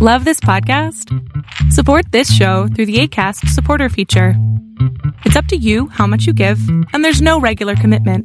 Love 0.00 0.24
this 0.24 0.38
podcast? 0.38 1.12
Support 1.72 2.12
this 2.12 2.32
show 2.32 2.68
through 2.68 2.86
the 2.86 3.00
ACAST 3.00 3.48
supporter 3.48 3.88
feature. 3.88 4.34
It's 5.24 5.34
up 5.34 5.46
to 5.46 5.56
you 5.56 5.88
how 5.88 6.06
much 6.06 6.24
you 6.24 6.32
give, 6.32 6.60
and 6.92 7.04
there's 7.04 7.20
no 7.20 7.40
regular 7.40 7.74
commitment. 7.74 8.24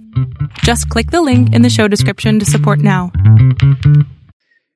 Just 0.59 0.87
click 0.89 1.09
the 1.09 1.23
link 1.23 1.51
in 1.51 1.63
the 1.63 1.71
show 1.71 1.87
description 1.87 2.37
to 2.37 2.45
support 2.45 2.77
now. 2.77 3.11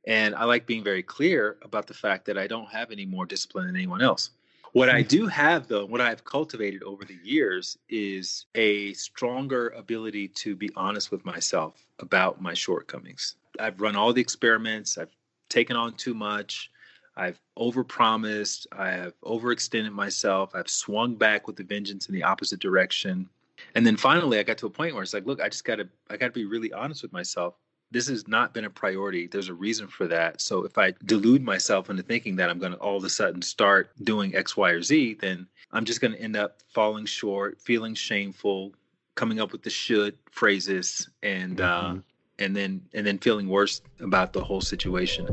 And 0.07 0.33
I 0.33 0.45
like 0.45 0.65
being 0.65 0.83
very 0.83 1.03
clear 1.03 1.57
about 1.61 1.85
the 1.85 1.93
fact 1.93 2.25
that 2.25 2.35
I 2.39 2.47
don't 2.47 2.69
have 2.69 2.89
any 2.89 3.05
more 3.05 3.27
discipline 3.27 3.67
than 3.67 3.75
anyone 3.75 4.01
else. 4.01 4.31
What 4.73 4.89
I 4.89 5.03
do 5.03 5.27
have, 5.27 5.67
though, 5.67 5.85
what 5.85 6.01
I've 6.01 6.23
cultivated 6.23 6.81
over 6.81 7.05
the 7.05 7.19
years 7.21 7.77
is 7.89 8.47
a 8.55 8.93
stronger 8.93 9.69
ability 9.69 10.29
to 10.29 10.55
be 10.55 10.71
honest 10.75 11.11
with 11.11 11.23
myself 11.25 11.85
about 11.99 12.41
my 12.41 12.55
shortcomings. 12.55 13.35
I've 13.59 13.79
run 13.81 13.95
all 13.95 14.13
the 14.13 14.21
experiments, 14.21 14.97
I've 14.97 15.15
taken 15.47 15.75
on 15.75 15.93
too 15.93 16.15
much, 16.15 16.71
I've 17.17 17.41
overpromised, 17.57 18.67
I 18.71 18.91
have 18.91 19.13
overextended 19.21 19.91
myself, 19.91 20.51
I've 20.53 20.69
swung 20.69 21.15
back 21.15 21.47
with 21.47 21.55
the 21.55 21.63
vengeance 21.63 22.07
in 22.07 22.15
the 22.15 22.23
opposite 22.23 22.59
direction. 22.59 23.27
And 23.73 23.85
then 23.85 23.97
finally 23.97 24.37
I 24.37 24.43
got 24.43 24.59
to 24.59 24.67
a 24.67 24.69
point 24.69 24.93
where 24.93 25.01
it's 25.01 25.13
like, 25.13 25.25
look, 25.25 25.41
I 25.41 25.49
just 25.49 25.65
gotta 25.65 25.89
I 26.09 26.17
gotta 26.17 26.31
be 26.31 26.45
really 26.45 26.71
honest 26.71 27.01
with 27.01 27.11
myself. 27.11 27.55
This 27.89 28.07
has 28.07 28.27
not 28.27 28.53
been 28.53 28.65
a 28.65 28.69
priority. 28.69 29.27
There's 29.27 29.49
a 29.49 29.53
reason 29.53 29.87
for 29.87 30.07
that. 30.07 30.41
So 30.41 30.63
if 30.63 30.77
I 30.77 30.93
delude 31.05 31.41
myself 31.41 31.89
into 31.89 32.03
thinking 32.03 32.35
that 32.35 32.49
I'm 32.49 32.59
gonna 32.59 32.75
all 32.75 32.97
of 32.97 33.03
a 33.03 33.09
sudden 33.09 33.41
start 33.41 33.91
doing 34.03 34.35
X, 34.35 34.55
Y, 34.55 34.69
or 34.69 34.81
Z, 34.83 35.17
then 35.19 35.47
I'm 35.71 35.85
just 35.85 36.01
gonna 36.01 36.17
end 36.17 36.35
up 36.35 36.59
falling 36.69 37.05
short, 37.05 37.59
feeling 37.59 37.95
shameful, 37.95 38.73
coming 39.15 39.39
up 39.39 39.51
with 39.51 39.63
the 39.63 39.71
should 39.71 40.17
phrases 40.29 41.09
and 41.23 41.57
mm-hmm. 41.57 41.97
uh 41.97 42.01
and 42.39 42.55
then 42.55 42.81
and 42.93 43.05
then 43.07 43.17
feeling 43.17 43.49
worse 43.49 43.81
about 43.99 44.33
the 44.33 44.43
whole 44.43 44.61
situation. 44.61 45.27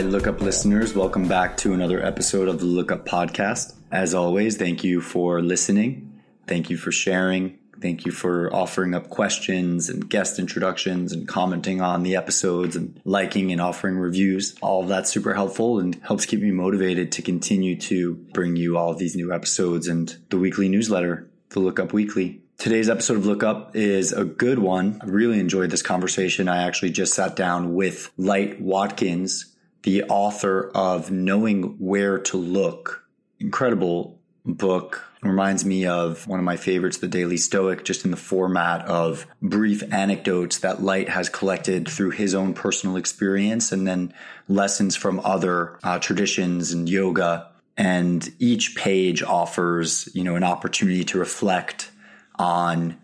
Right, 0.00 0.10
Lookup 0.10 0.40
listeners, 0.40 0.94
welcome 0.94 1.28
back 1.28 1.58
to 1.58 1.74
another 1.74 2.02
episode 2.02 2.48
of 2.48 2.58
the 2.58 2.64
Lookup 2.64 3.04
Podcast. 3.04 3.74
As 3.92 4.14
always, 4.14 4.56
thank 4.56 4.82
you 4.82 5.02
for 5.02 5.42
listening. 5.42 6.22
Thank 6.46 6.70
you 6.70 6.78
for 6.78 6.90
sharing. 6.90 7.58
Thank 7.82 8.06
you 8.06 8.12
for 8.12 8.50
offering 8.50 8.94
up 8.94 9.10
questions 9.10 9.90
and 9.90 10.08
guest 10.08 10.38
introductions 10.38 11.12
and 11.12 11.28
commenting 11.28 11.82
on 11.82 12.02
the 12.02 12.16
episodes 12.16 12.76
and 12.76 12.98
liking 13.04 13.52
and 13.52 13.60
offering 13.60 13.98
reviews. 13.98 14.56
All 14.62 14.82
of 14.82 14.88
that's 14.88 15.10
super 15.10 15.34
helpful 15.34 15.78
and 15.78 15.94
helps 15.96 16.24
keep 16.24 16.40
me 16.40 16.50
motivated 16.50 17.12
to 17.12 17.22
continue 17.22 17.78
to 17.80 18.14
bring 18.32 18.56
you 18.56 18.78
all 18.78 18.92
of 18.92 18.98
these 18.98 19.16
new 19.16 19.34
episodes 19.34 19.86
and 19.86 20.16
the 20.30 20.38
weekly 20.38 20.70
newsletter, 20.70 21.28
the 21.50 21.60
Lookup 21.60 21.92
Weekly. 21.92 22.40
Today's 22.56 22.88
episode 22.88 23.18
of 23.18 23.26
Look 23.26 23.42
Up 23.42 23.76
is 23.76 24.14
a 24.14 24.24
good 24.24 24.60
one. 24.60 24.98
I 25.02 25.06
really 25.06 25.38
enjoyed 25.38 25.70
this 25.70 25.82
conversation. 25.82 26.48
I 26.48 26.62
actually 26.62 26.92
just 26.92 27.12
sat 27.12 27.36
down 27.36 27.74
with 27.74 28.10
Light 28.16 28.62
Watkins, 28.62 29.50
the 29.82 30.04
author 30.04 30.70
of 30.74 31.10
Knowing 31.10 31.76
Where 31.78 32.18
to 32.18 32.36
Look. 32.36 33.04
Incredible 33.38 34.18
book. 34.44 35.04
Reminds 35.22 35.66
me 35.66 35.86
of 35.86 36.26
one 36.26 36.38
of 36.38 36.44
my 36.44 36.56
favorites, 36.56 36.98
The 36.98 37.08
Daily 37.08 37.36
Stoic, 37.36 37.84
just 37.84 38.06
in 38.06 38.10
the 38.10 38.16
format 38.16 38.86
of 38.86 39.26
brief 39.42 39.82
anecdotes 39.92 40.58
that 40.58 40.82
Light 40.82 41.10
has 41.10 41.28
collected 41.28 41.88
through 41.88 42.10
his 42.10 42.34
own 42.34 42.54
personal 42.54 42.96
experience 42.96 43.70
and 43.70 43.86
then 43.86 44.14
lessons 44.48 44.96
from 44.96 45.20
other 45.20 45.78
uh, 45.82 45.98
traditions 45.98 46.72
and 46.72 46.88
yoga. 46.88 47.50
And 47.76 48.30
each 48.38 48.76
page 48.76 49.22
offers, 49.22 50.08
you 50.14 50.24
know, 50.24 50.36
an 50.36 50.44
opportunity 50.44 51.04
to 51.04 51.18
reflect 51.18 51.90
on 52.36 52.96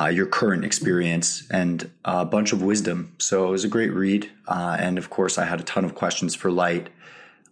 uh, 0.00 0.06
your 0.06 0.26
current 0.26 0.64
experience 0.64 1.46
and 1.50 1.90
a 2.04 2.24
bunch 2.24 2.52
of 2.52 2.62
wisdom. 2.62 3.14
So 3.18 3.48
it 3.48 3.50
was 3.50 3.64
a 3.64 3.68
great 3.68 3.92
read. 3.92 4.30
Uh, 4.46 4.76
and 4.78 4.96
of 4.96 5.10
course, 5.10 5.36
I 5.36 5.44
had 5.44 5.60
a 5.60 5.64
ton 5.64 5.84
of 5.84 5.94
questions 5.94 6.34
for 6.34 6.50
Light. 6.50 6.88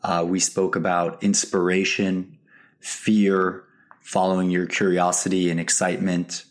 Uh, 0.02 0.24
we 0.26 0.40
spoke 0.40 0.76
about 0.76 1.22
inspiration, 1.22 2.38
fear, 2.80 3.64
following 4.00 4.50
your 4.50 4.66
curiosity 4.66 5.50
and 5.50 5.60
excitement, 5.60 6.44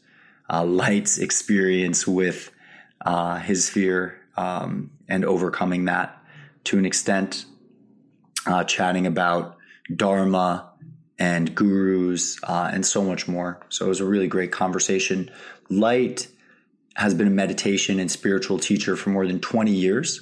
uh, 0.50 0.64
Light's 0.64 1.18
experience 1.18 2.06
with 2.06 2.52
uh, 3.02 3.40
his 3.40 3.70
fear 3.70 4.20
um, 4.36 4.92
and 5.08 5.26
overcoming 5.26 5.86
that 5.86 6.22
to 6.66 6.78
an 6.78 6.86
extent, 6.86 7.46
uh, 8.46 8.64
chatting 8.64 9.08
about 9.08 9.58
Dharma 9.96 10.70
and 11.18 11.56
gurus 11.56 12.38
and 12.48 12.86
so 12.86 13.02
much 13.04 13.28
more. 13.28 13.60
So 13.70 13.86
it 13.86 13.90
was 13.90 14.02
a 14.02 14.06
really 14.06 14.28
great 14.28 14.52
conversation. 14.52 15.32
Light 15.70 16.28
has 16.96 17.14
been 17.14 17.28
a 17.28 17.32
meditation 17.32 18.00
and 18.00 18.10
spiritual 18.10 18.58
teacher 18.58 18.96
for 18.96 19.10
more 19.10 19.28
than 19.28 19.40
20 19.40 19.72
years. 19.72 20.22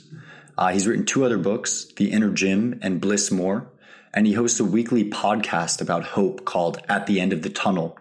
Uh, 0.58 0.70
he's 0.70 0.88
written 0.88 1.06
two 1.06 1.24
other 1.24 1.38
books, 1.38 1.86
The 1.96 2.12
Inner 2.12 2.32
Gym 2.32 2.80
and 2.82 3.00
Bliss 3.00 3.32
More, 3.32 3.68
and 4.14 4.26
he 4.26 4.34
hosts 4.34 4.60
a 4.60 4.66
weekly 4.66 5.10
podcast 5.10 5.82
about 5.82 6.04
hope 6.04 6.46
called 6.46 6.82
At 6.90 7.06
the 7.06 7.20
End 7.20 7.34
of 7.34 7.44
the 7.44 7.50
Tunnel. 7.50 7.98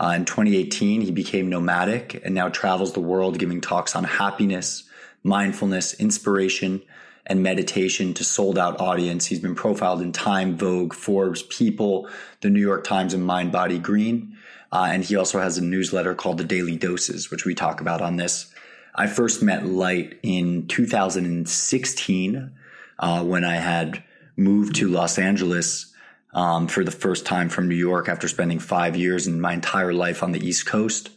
Uh, 0.00 0.14
in 0.16 0.24
2018, 0.24 1.02
he 1.02 1.10
became 1.10 1.50
nomadic 1.50 2.20
and 2.24 2.34
now 2.34 2.48
travels 2.48 2.94
the 2.94 3.00
world 3.00 3.38
giving 3.38 3.60
talks 3.60 3.94
on 3.94 4.04
happiness, 4.04 4.84
mindfulness, 5.22 5.94
inspiration, 5.94 6.80
and 7.26 7.42
meditation 7.42 8.14
to 8.14 8.24
sold 8.24 8.58
out 8.58 8.80
audience. 8.80 9.26
He's 9.26 9.40
been 9.40 9.54
profiled 9.54 10.00
in 10.00 10.12
Time, 10.12 10.56
Vogue, 10.56 10.94
Forbes, 10.94 11.42
People, 11.42 12.08
the 12.40 12.48
New 12.48 12.60
York 12.60 12.84
Times, 12.84 13.12
and 13.12 13.24
Mind 13.24 13.52
Body 13.52 13.78
Green. 13.78 14.36
Uh, 14.72 14.88
and 14.90 15.04
he 15.04 15.16
also 15.16 15.40
has 15.40 15.58
a 15.58 15.64
newsletter 15.64 16.14
called 16.14 16.38
The 16.38 16.44
Daily 16.44 16.76
Doses, 16.76 17.30
which 17.30 17.44
we 17.44 17.54
talk 17.54 17.80
about 17.80 18.00
on 18.00 18.16
this. 18.16 18.52
I 18.94 19.06
first 19.06 19.42
met 19.42 19.66
Light 19.66 20.18
in 20.22 20.66
2016 20.68 22.52
uh, 22.98 23.24
when 23.24 23.44
I 23.44 23.56
had 23.56 24.02
moved 24.36 24.76
to 24.76 24.88
Los 24.88 25.18
Angeles 25.18 25.92
um, 26.32 26.68
for 26.68 26.84
the 26.84 26.90
first 26.90 27.26
time 27.26 27.48
from 27.48 27.68
New 27.68 27.74
York 27.74 28.08
after 28.08 28.28
spending 28.28 28.58
five 28.58 28.96
years 28.96 29.26
and 29.26 29.42
my 29.42 29.52
entire 29.52 29.92
life 29.92 30.22
on 30.22 30.32
the 30.32 30.46
East 30.46 30.66
Coast. 30.66 31.10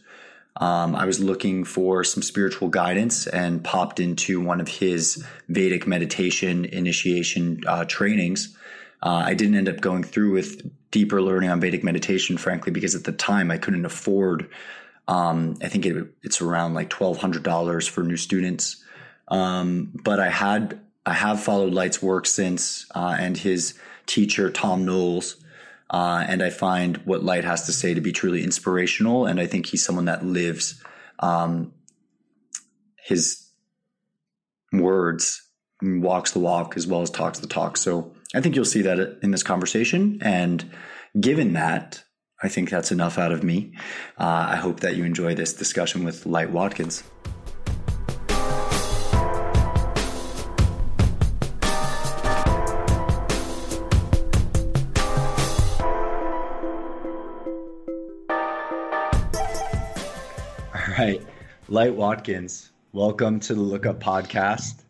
Um, 0.56 0.94
I 0.94 1.04
was 1.04 1.18
looking 1.18 1.64
for 1.64 2.04
some 2.04 2.22
spiritual 2.22 2.68
guidance 2.68 3.26
and 3.26 3.64
popped 3.64 3.98
into 3.98 4.40
one 4.40 4.60
of 4.60 4.68
his 4.68 5.24
Vedic 5.48 5.86
meditation 5.86 6.64
initiation 6.64 7.62
uh, 7.66 7.84
trainings. 7.86 8.56
Uh, 9.04 9.22
I 9.26 9.34
didn't 9.34 9.56
end 9.56 9.68
up 9.68 9.80
going 9.82 10.02
through 10.02 10.32
with 10.32 10.68
deeper 10.90 11.20
learning 11.20 11.50
on 11.50 11.60
Vedic 11.60 11.84
meditation, 11.84 12.38
frankly, 12.38 12.72
because 12.72 12.94
at 12.94 13.04
the 13.04 13.12
time 13.12 13.50
I 13.50 13.58
couldn't 13.58 13.84
afford. 13.84 14.48
Um, 15.06 15.58
I 15.62 15.68
think 15.68 15.84
it, 15.84 16.06
it's 16.22 16.40
around 16.40 16.72
like 16.72 16.88
twelve 16.88 17.18
hundred 17.18 17.42
dollars 17.42 17.86
for 17.86 18.02
new 18.02 18.16
students. 18.16 18.82
Um, 19.28 19.90
but 20.02 20.20
I 20.20 20.30
had 20.30 20.80
I 21.04 21.12
have 21.12 21.42
followed 21.42 21.74
Light's 21.74 22.02
work 22.02 22.24
since, 22.24 22.86
uh, 22.94 23.14
and 23.20 23.36
his 23.36 23.78
teacher 24.06 24.50
Thom 24.50 24.86
Knoles, 24.86 25.36
uh, 25.90 26.24
and 26.26 26.42
I 26.42 26.48
find 26.48 26.96
what 27.04 27.22
Light 27.22 27.44
has 27.44 27.66
to 27.66 27.72
say 27.72 27.92
to 27.92 28.00
be 28.00 28.12
truly 28.12 28.42
inspirational. 28.42 29.26
And 29.26 29.38
I 29.38 29.46
think 29.46 29.66
he's 29.66 29.84
someone 29.84 30.06
that 30.06 30.24
lives 30.24 30.82
um, 31.18 31.74
his 32.96 33.50
words, 34.72 35.46
walks 35.82 36.32
the 36.32 36.38
walk 36.38 36.78
as 36.78 36.86
well 36.86 37.02
as 37.02 37.10
talks 37.10 37.38
the 37.40 37.46
talk. 37.46 37.76
So 37.76 38.13
I 38.36 38.40
think 38.40 38.56
you'll 38.56 38.64
see 38.64 38.82
that 38.82 39.18
in 39.22 39.30
this 39.30 39.44
conversation. 39.44 40.18
And 40.20 40.68
given 41.20 41.52
that, 41.52 42.02
I 42.42 42.48
think 42.48 42.68
that's 42.68 42.90
enough 42.90 43.16
out 43.16 43.30
of 43.30 43.44
me. 43.44 43.74
Uh, 44.18 44.46
I 44.50 44.56
hope 44.56 44.80
that 44.80 44.96
you 44.96 45.04
enjoy 45.04 45.36
this 45.36 45.54
discussion 45.54 46.02
with 46.02 46.26
Light 46.26 46.50
Watkins. 46.50 47.04
All 60.74 60.98
right, 60.98 61.22
Light 61.68 61.94
Watkins, 61.94 62.72
welcome 62.92 63.38
to 63.38 63.54
the 63.54 63.60
Lookup 63.60 64.00
Podcast. 64.00 64.82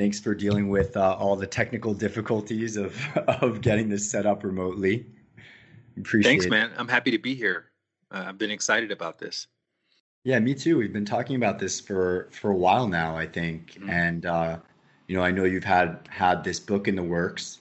Thanks 0.00 0.18
for 0.18 0.34
dealing 0.34 0.70
with 0.70 0.96
uh, 0.96 1.14
all 1.20 1.36
the 1.36 1.46
technical 1.46 1.92
difficulties 1.92 2.78
of 2.78 2.98
of 3.42 3.60
getting 3.60 3.90
this 3.90 4.10
set 4.10 4.24
up 4.24 4.44
remotely. 4.44 5.04
Appreciate 5.98 6.30
it. 6.30 6.32
Thanks, 6.32 6.46
man. 6.50 6.70
I'm 6.78 6.88
happy 6.88 7.10
to 7.10 7.18
be 7.18 7.34
here. 7.34 7.66
Uh, 8.10 8.24
I've 8.28 8.38
been 8.38 8.50
excited 8.50 8.92
about 8.92 9.18
this. 9.18 9.46
Yeah, 10.24 10.38
me 10.38 10.54
too. 10.54 10.78
We've 10.78 10.90
been 10.90 11.04
talking 11.04 11.36
about 11.36 11.58
this 11.58 11.80
for 11.80 12.30
for 12.30 12.50
a 12.50 12.56
while 12.56 12.88
now, 12.88 13.14
I 13.14 13.26
think, 13.26 13.72
mm-hmm. 13.72 13.90
and 13.90 14.24
uh, 14.24 14.56
you 15.06 15.18
know, 15.18 15.22
I 15.22 15.32
know 15.32 15.44
you've 15.44 15.64
had 15.64 16.08
had 16.08 16.44
this 16.44 16.58
book 16.58 16.88
in 16.88 16.96
the 16.96 17.02
works. 17.02 17.58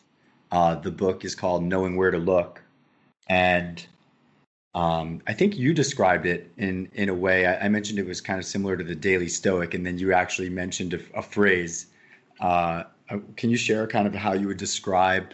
Uh, 0.50 0.76
the 0.76 0.92
book 0.92 1.26
is 1.26 1.36
called 1.36 1.66
Knowing 1.66 1.98
Where 1.98 2.12
to 2.12 2.20
Look, 2.20 2.62
and 3.28 3.86
um, 4.76 5.22
I 5.28 5.34
think 5.34 5.58
you 5.58 5.74
described 5.74 6.26
it 6.26 6.54
in 6.56 6.90
in 6.94 7.10
a 7.10 7.14
way. 7.14 7.48
I, 7.48 7.66
I, 7.66 7.68
mentioned 7.68 8.00
it 8.00 8.08
was 8.08 8.22
kind 8.22 8.40
of 8.40 8.46
similar 8.46 8.78
to 8.78 8.84
the 8.86 8.96
Daily 8.96 9.28
Stoic, 9.28 9.74
and 9.74 9.86
then 9.86 9.98
you 9.98 10.14
actually 10.14 10.50
mentioned 10.50 10.94
a, 10.94 11.02
a 11.16 11.22
phrase 11.22 11.88
uh, 12.40 12.84
uh, 13.10 13.18
can 13.36 13.50
you 13.50 13.58
share 13.58 13.88
kind 13.88 14.08
of 14.08 14.14
how 14.14 14.34
you 14.34 14.48
would 14.48 14.58
describe 14.58 15.34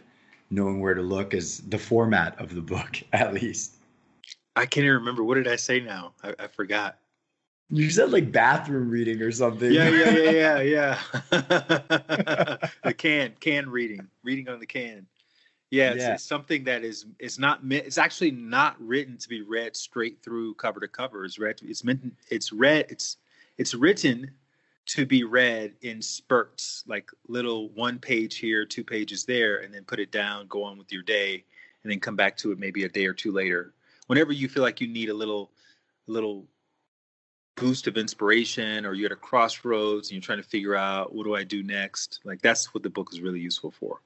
knowing 0.50 0.80
where 0.80 0.94
to 0.94 1.02
look 1.02 1.34
as 1.34 1.60
the 1.60 1.78
format 1.78 2.40
of 2.40 2.56
the 2.56 2.62
book, 2.62 3.02
at 3.14 3.34
least? 3.34 3.76
I 4.56 4.66
can't 4.66 4.86
even 4.86 4.98
remember. 4.98 5.24
What 5.24 5.36
did 5.36 5.48
I 5.48 5.58
say 5.58 5.80
now? 5.80 6.14
I, 6.24 6.34
I 6.40 6.48
forgot. 6.48 6.98
You 7.70 7.90
said 7.90 8.12
like 8.12 8.32
bathroom 8.32 8.90
reading 8.90 9.22
or 9.22 9.32
something. 9.32 9.72
Yeah, 9.72 9.90
yeah, 9.90 10.10
yeah, 10.12 10.60
yeah, 10.62 10.62
yeah. 10.62 10.98
the 12.84 12.94
can, 12.96 13.34
can 13.40 13.70
reading, 13.70 14.08
reading 14.24 14.48
on 14.50 14.60
the 14.60 14.68
can. 14.68 15.08
Yeah, 15.72 15.92
it's, 15.92 16.04
yeah. 16.04 16.14
it's 16.14 16.24
something 16.24 16.64
that 16.66 16.84
is 16.84 17.06
is 17.20 17.40
not 17.40 17.66
meant. 17.66 17.88
It's 17.88 17.98
actually 17.98 18.32
not 18.32 18.80
written 18.80 19.18
to 19.18 19.28
be 19.28 19.42
read 19.42 19.76
straight 19.76 20.22
through 20.24 20.54
cover 20.54 20.80
to 20.80 20.88
cover. 20.88 21.26
It's 21.26 21.40
read. 21.40 21.60
It's 21.64 21.84
meant. 21.84 22.14
It's 22.30 22.54
read. 22.54 22.86
It's 22.90 23.18
it's 23.58 23.74
written 23.74 24.32
to 24.88 25.06
be 25.06 25.24
read 25.24 25.74
in 25.82 26.02
spurts, 26.02 26.84
like 26.88 27.10
little 27.28 27.70
one 27.70 27.98
page 28.00 28.38
here, 28.38 28.66
two 28.66 28.84
pages 28.84 29.26
there, 29.26 29.58
and 29.58 29.74
then 29.74 29.84
put 29.84 30.00
it 30.00 30.12
down, 30.12 30.48
go 30.48 30.64
on 30.64 30.78
with 30.78 30.92
your 30.92 31.02
day, 31.02 31.44
and 31.84 31.92
then 31.92 32.00
come 32.00 32.16
back 32.16 32.38
to 32.38 32.52
it 32.52 32.60
maybe 32.60 32.84
a 32.84 32.90
day 32.90 33.06
or 33.06 33.14
two 33.14 33.32
later. 33.32 33.74
Whenever 34.08 34.32
you 34.32 34.48
feel 34.48 34.64
like 34.64 34.82
you 34.82 34.88
need 34.88 35.10
a 35.10 35.14
little, 35.14 35.52
little 36.08 36.46
boost 37.56 37.88
of 37.88 37.98
inspiration, 37.98 38.86
or 38.86 38.94
you're 38.94 39.08
at 39.08 39.12
a 39.12 39.16
crossroads 39.16 40.10
and 40.10 40.16
you're 40.16 40.22
trying 40.22 40.42
to 40.42 40.48
figure 40.48 40.76
out 40.76 41.16
what 41.16 41.24
do 41.24 41.36
I 41.36 41.44
do 41.44 41.64
next, 41.64 42.20
like 42.24 42.42
that's 42.42 42.74
what 42.74 42.84
the 42.84 42.90
book 42.90 43.10
is 43.12 43.22
really 43.22 43.40
useful 43.40 43.72
for. 43.72 44.02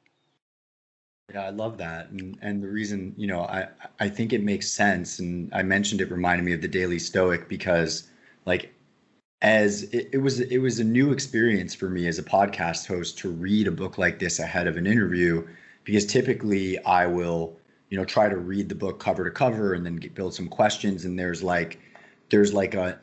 Yeah, 1.34 1.44
I 1.44 1.50
love 1.50 1.78
that, 1.78 2.10
and 2.10 2.38
and 2.42 2.64
the 2.64 2.68
reason 2.68 3.14
you 3.18 3.28
know 3.28 3.42
I 3.42 3.68
I 4.00 4.10
think 4.10 4.34
it 4.34 4.44
makes 4.44 4.72
sense, 4.72 5.20
and 5.20 5.54
I 5.54 5.62
mentioned 5.62 6.02
it 6.02 6.10
reminded 6.10 6.44
me 6.44 6.54
of 6.54 6.62
the 6.62 6.68
Daily 6.68 7.00
Stoic 7.00 7.48
because 7.48 8.10
like 8.46 8.74
as 9.42 9.84
it, 9.84 10.10
it, 10.14 10.18
was 10.18 10.40
it 10.40 10.58
was 10.58 10.80
a 10.80 10.84
new 10.84 11.12
experience 11.12 11.74
for 11.74 11.90
me 11.90 12.08
as 12.08 12.20
a 12.20 12.24
podcast 12.24 12.88
host 12.88 13.18
to 13.20 13.30
read 13.30 13.68
a 13.68 13.72
book 13.72 13.98
like 13.98 14.20
this 14.20 14.40
ahead 14.40 14.68
of 14.68 14.76
an 14.76 14.86
interview 14.86 15.46
because 15.86 16.06
typically 16.06 16.78
I 16.84 17.08
will 17.08 17.58
you 17.90 17.98
know 17.98 18.06
try 18.06 18.28
to 18.28 18.38
read 18.38 18.70
the 18.70 18.76
book 18.76 19.00
cover 19.00 19.24
to 19.24 19.32
cover 19.32 19.74
and 19.74 19.86
then 19.86 19.96
get, 19.96 20.14
build 20.14 20.34
some 20.34 20.50
questions. 20.50 21.06
And 21.06 21.18
there's 21.18 21.42
like 21.42 21.80
there's 22.30 22.54
like 22.54 22.74
a 22.74 23.00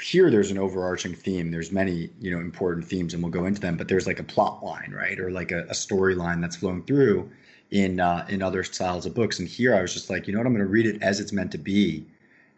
here 0.00 0.30
there's 0.30 0.50
an 0.50 0.58
overarching 0.58 1.14
theme. 1.14 1.50
There's 1.50 1.70
many 1.70 2.08
you 2.18 2.30
know 2.30 2.40
important 2.40 2.86
themes 2.86 3.12
and 3.12 3.22
we'll 3.22 3.32
go 3.32 3.44
into 3.44 3.60
them 3.60 3.76
but 3.76 3.88
there's 3.88 4.06
like 4.06 4.20
a 4.20 4.24
plot 4.24 4.64
line 4.64 4.92
right? 4.96 5.20
Or 5.20 5.30
like 5.30 5.52
a, 5.52 5.64
a 5.64 5.74
storyline 5.74 6.40
that's 6.40 6.56
flowing 6.56 6.82
through 6.84 7.30
in 7.70 8.00
uh, 8.00 8.24
in 8.30 8.42
other 8.42 8.64
styles 8.64 9.04
of 9.04 9.14
books. 9.14 9.38
And 9.38 9.46
here 9.46 9.74
I 9.76 9.82
was 9.82 9.92
just 9.92 10.08
like 10.08 10.26
you 10.26 10.32
know 10.32 10.38
what? 10.38 10.46
I'm 10.46 10.54
going 10.54 10.64
to 10.64 10.70
read 10.70 10.86
it 10.86 11.02
as 11.02 11.20
it's 11.20 11.32
meant 11.32 11.52
to 11.52 11.58
be 11.58 12.06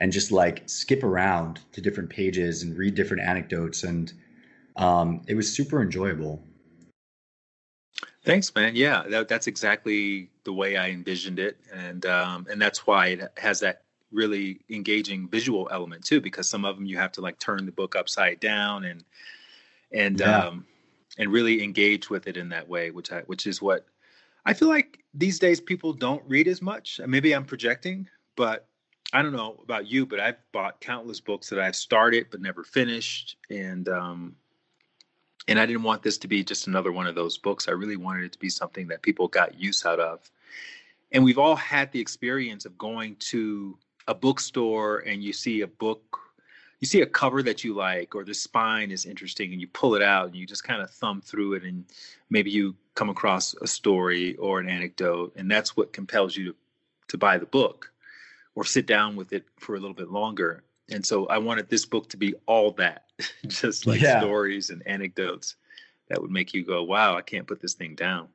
and 0.00 0.12
just 0.12 0.30
like 0.30 0.62
skip 0.66 1.02
around 1.02 1.60
to 1.72 1.80
different 1.80 2.10
pages 2.10 2.62
and 2.62 2.76
read 2.76 2.94
different 2.94 3.22
anecdotes 3.22 3.84
and 3.84 4.12
um, 4.76 5.22
it 5.26 5.34
was 5.34 5.52
super 5.52 5.80
enjoyable. 5.80 6.42
Thanks 8.24 8.54
man. 8.54 8.76
Yeah 8.76 9.04
that, 9.08 9.28
that's 9.28 9.46
exactly 9.46 10.30
the 10.44 10.52
way 10.52 10.76
i 10.76 10.90
envisioned 10.90 11.38
it 11.38 11.58
and 11.72 12.06
um, 12.06 12.46
and 12.50 12.60
that's 12.60 12.86
why 12.86 13.08
it 13.08 13.32
has 13.36 13.60
that 13.60 13.82
really 14.12 14.60
engaging 14.70 15.28
visual 15.28 15.68
element 15.72 16.04
too 16.04 16.20
because 16.20 16.48
some 16.48 16.64
of 16.64 16.76
them 16.76 16.86
you 16.86 16.96
have 16.96 17.12
to 17.12 17.20
like 17.20 17.38
turn 17.38 17.66
the 17.66 17.72
book 17.72 17.96
upside 17.96 18.38
down 18.40 18.84
and 18.84 19.04
and 19.92 20.20
yeah. 20.20 20.46
um 20.46 20.64
and 21.18 21.32
really 21.32 21.62
engage 21.62 22.08
with 22.08 22.26
it 22.26 22.36
in 22.36 22.48
that 22.48 22.68
way 22.68 22.90
which 22.90 23.12
i 23.12 23.20
which 23.22 23.46
is 23.46 23.60
what 23.60 23.86
i 24.44 24.54
feel 24.54 24.68
like 24.68 25.00
these 25.14 25.38
days 25.38 25.60
people 25.60 25.92
don't 25.92 26.22
read 26.26 26.46
as 26.46 26.60
much. 26.60 27.00
Maybe 27.06 27.34
i'm 27.34 27.44
projecting 27.44 28.08
but 28.36 28.68
I 29.12 29.22
don't 29.22 29.32
know 29.32 29.60
about 29.62 29.86
you, 29.86 30.06
but 30.06 30.20
I've 30.20 30.36
bought 30.52 30.80
countless 30.80 31.20
books 31.20 31.48
that 31.50 31.60
I've 31.60 31.76
started 31.76 32.26
but 32.30 32.40
never 32.40 32.64
finished, 32.64 33.36
and 33.50 33.88
um, 33.88 34.36
and 35.48 35.60
I 35.60 35.66
didn't 35.66 35.84
want 35.84 36.02
this 36.02 36.18
to 36.18 36.28
be 36.28 36.42
just 36.42 36.66
another 36.66 36.92
one 36.92 37.06
of 37.06 37.14
those 37.14 37.38
books. 37.38 37.68
I 37.68 37.72
really 37.72 37.96
wanted 37.96 38.24
it 38.24 38.32
to 38.32 38.38
be 38.38 38.48
something 38.48 38.88
that 38.88 39.02
people 39.02 39.28
got 39.28 39.58
use 39.58 39.86
out 39.86 40.00
of. 40.00 40.30
And 41.12 41.22
we've 41.22 41.38
all 41.38 41.54
had 41.54 41.92
the 41.92 42.00
experience 42.00 42.64
of 42.64 42.76
going 42.76 43.16
to 43.30 43.78
a 44.08 44.14
bookstore 44.14 44.98
and 45.06 45.22
you 45.22 45.32
see 45.32 45.60
a 45.60 45.66
book, 45.68 46.18
you 46.80 46.86
see 46.86 47.00
a 47.00 47.06
cover 47.06 47.44
that 47.44 47.62
you 47.62 47.74
like, 47.74 48.16
or 48.16 48.24
the 48.24 48.34
spine 48.34 48.90
is 48.90 49.06
interesting, 49.06 49.52
and 49.52 49.60
you 49.60 49.68
pull 49.68 49.94
it 49.94 50.02
out 50.02 50.26
and 50.26 50.34
you 50.36 50.46
just 50.46 50.64
kind 50.64 50.82
of 50.82 50.90
thumb 50.90 51.20
through 51.20 51.54
it, 51.54 51.62
and 51.62 51.84
maybe 52.28 52.50
you 52.50 52.74
come 52.94 53.08
across 53.08 53.54
a 53.62 53.68
story 53.68 54.34
or 54.36 54.58
an 54.58 54.68
anecdote, 54.68 55.32
and 55.36 55.48
that's 55.48 55.76
what 55.76 55.92
compels 55.92 56.36
you 56.36 56.46
to 56.52 56.56
to 57.08 57.16
buy 57.16 57.38
the 57.38 57.46
book 57.46 57.92
or 58.56 58.64
sit 58.64 58.86
down 58.86 59.14
with 59.14 59.32
it 59.32 59.44
for 59.60 59.76
a 59.76 59.78
little 59.78 59.94
bit 59.94 60.10
longer. 60.10 60.64
And 60.90 61.06
so 61.06 61.26
I 61.26 61.38
wanted 61.38 61.68
this 61.68 61.84
book 61.84 62.08
to 62.08 62.16
be 62.16 62.34
all 62.46 62.72
that, 62.72 63.04
just 63.46 63.86
like 63.86 64.00
yeah. 64.00 64.18
stories 64.18 64.70
and 64.70 64.84
anecdotes 64.86 65.54
that 66.08 66.20
would 66.20 66.30
make 66.30 66.52
you 66.54 66.64
go, 66.64 66.82
"Wow, 66.82 67.16
I 67.16 67.22
can't 67.22 67.46
put 67.46 67.60
this 67.60 67.74
thing 67.74 67.94
down." 67.94 68.28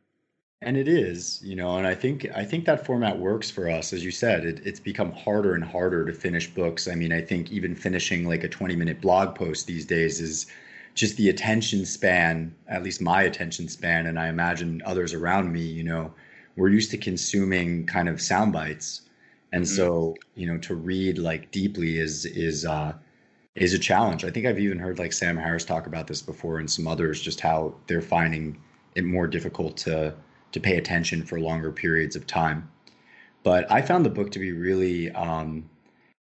And 0.62 0.78
it 0.78 0.88
is, 0.88 1.42
you 1.44 1.56
know, 1.56 1.78
and 1.78 1.88
I 1.88 1.96
think 1.96 2.28
I 2.36 2.46
think 2.46 2.66
that 2.66 2.86
format 2.86 3.18
works 3.18 3.50
for 3.50 3.70
us. 3.70 3.94
As 3.94 4.06
you 4.06 4.12
said, 4.12 4.46
it, 4.46 4.62
it's 4.66 4.80
become 4.80 5.12
harder 5.12 5.56
and 5.56 5.64
harder 5.64 6.06
to 6.06 6.14
finish 6.14 6.48
books. 6.48 6.88
I 6.88 6.96
mean, 6.96 7.12
I 7.12 7.22
think 7.22 7.52
even 7.52 7.74
finishing 7.74 8.28
like 8.28 8.44
a 8.44 8.50
20 8.50 8.76
minute 8.76 9.02
blog 9.02 9.34
post 9.34 9.66
these 9.66 9.86
days 9.86 10.20
is 10.20 10.46
just 10.94 11.16
the 11.18 11.30
attention 11.30 11.86
span, 11.86 12.54
at 12.68 12.84
least 12.84 13.02
my 13.02 13.24
attention 13.24 13.70
span, 13.70 14.06
and 14.08 14.20
I 14.20 14.28
imagine 14.28 14.84
others 14.86 15.14
around 15.14 15.52
me, 15.52 15.62
you 15.62 15.84
know, 15.84 16.14
we're 16.58 16.70
used 16.70 16.92
to 16.92 16.98
consuming 16.98 17.88
kind 17.88 18.10
of 18.10 18.22
sound 18.22 18.52
bites 18.52 19.04
and 19.52 19.64
mm-hmm. 19.64 19.76
so 19.76 20.16
you 20.36 20.48
know 20.48 20.58
to 20.60 20.76
read 20.76 21.18
like 21.18 21.52
deeply 21.52 21.98
is 21.98 22.26
is 22.26 22.66
uh 22.66 22.94
is 23.56 23.74
a 23.74 23.80
challenge. 23.80 24.24
I 24.24 24.30
think 24.30 24.46
i've 24.46 24.60
even 24.60 24.80
heard 24.80 25.00
like 25.00 25.14
sam 25.14 25.38
harris 25.38 25.66
talk 25.66 25.88
about 25.88 26.08
this 26.08 26.22
before 26.22 26.60
and 26.60 26.70
some 26.70 26.88
others 26.88 27.22
just 27.22 27.42
how 27.42 27.76
they're 27.88 28.02
finding 28.02 28.58
it 28.96 29.04
more 29.04 29.28
difficult 29.28 29.78
to 29.78 30.14
to 30.52 30.60
pay 30.60 30.78
attention 30.78 31.24
for 31.24 31.40
longer 31.40 31.72
periods 31.72 32.16
of 32.16 32.28
time. 32.28 32.70
But 33.44 33.72
i 33.72 33.82
found 33.82 34.06
the 34.06 34.10
book 34.10 34.32
to 34.32 34.40
be 34.40 34.52
really 34.54 35.12
um 35.12 35.70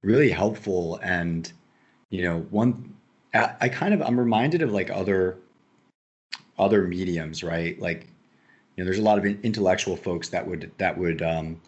really 0.03 0.31
helpful 0.31 0.99
and 1.03 1.51
you 2.09 2.23
know 2.23 2.39
one 2.49 2.95
I, 3.33 3.55
I 3.61 3.69
kind 3.69 3.93
of 3.93 4.01
i'm 4.01 4.19
reminded 4.19 4.61
of 4.61 4.71
like 4.71 4.89
other 4.89 5.37
other 6.61 6.87
mediums 6.87 7.43
right? 7.43 7.79
Like 7.79 8.07
you 8.75 8.83
know 8.83 8.85
there's 8.85 8.99
a 8.99 9.03
lot 9.03 9.17
of 9.17 9.25
intellectual 9.25 9.97
folks 9.97 10.29
that 10.29 10.47
would 10.47 10.71
that 10.77 10.97
would 10.97 11.21
um 11.21 11.59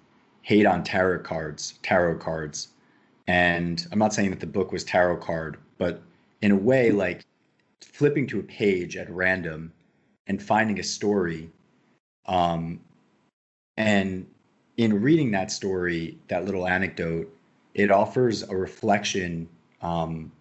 hate 0.44 0.66
on 0.66 0.84
tarot 0.84 1.20
cards, 1.20 1.80
tarot 1.82 2.18
cards. 2.20 2.70
And 3.28 3.88
I'm 3.92 4.00
not 4.00 4.14
saying 4.14 4.30
that 4.30 4.40
the 4.40 4.46
book 4.48 4.72
was 4.72 4.84
tarot 4.84 5.18
card, 5.18 5.58
but 5.78 6.02
in 6.42 6.52
a 6.52 6.56
way, 6.56 6.92
like 6.92 7.26
flipping 7.82 8.28
to 8.28 8.40
a 8.40 8.44
page 8.44 8.96
at 8.98 9.10
random 9.10 9.72
and 10.28 10.42
finding 10.42 10.80
a 10.80 10.84
story. 10.84 11.50
Um, 12.26 12.80
and 13.78 14.28
in 14.78 15.02
reading 15.02 15.32
that 15.32 15.52
story, 15.52 16.18
that 16.28 16.46
little 16.46 16.68
anecdote, 16.68 17.34
it 17.74 17.90
offers 17.90 18.44
a 18.44 18.56
reflection 18.56 19.48
um, 19.82 20.32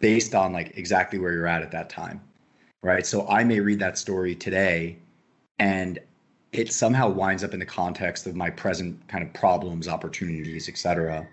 based 0.00 0.34
on 0.34 0.52
like 0.52 0.76
exactly 0.76 1.18
where 1.18 1.32
you're 1.32 1.46
at 1.46 1.62
at 1.62 1.70
that 1.70 1.88
time. 1.88 2.20
Right. 2.82 3.06
So 3.06 3.26
I 3.28 3.44
may 3.44 3.60
read 3.60 3.78
that 3.78 3.96
story 3.96 4.34
today 4.34 4.98
and 5.58 5.98
it 6.54 6.72
somehow 6.72 7.08
winds 7.08 7.42
up 7.42 7.52
in 7.52 7.58
the 7.58 7.66
context 7.66 8.26
of 8.26 8.36
my 8.36 8.48
present 8.48 9.06
kind 9.08 9.24
of 9.24 9.32
problems, 9.34 9.88
opportunities, 9.88 10.68
etc. 10.68 11.26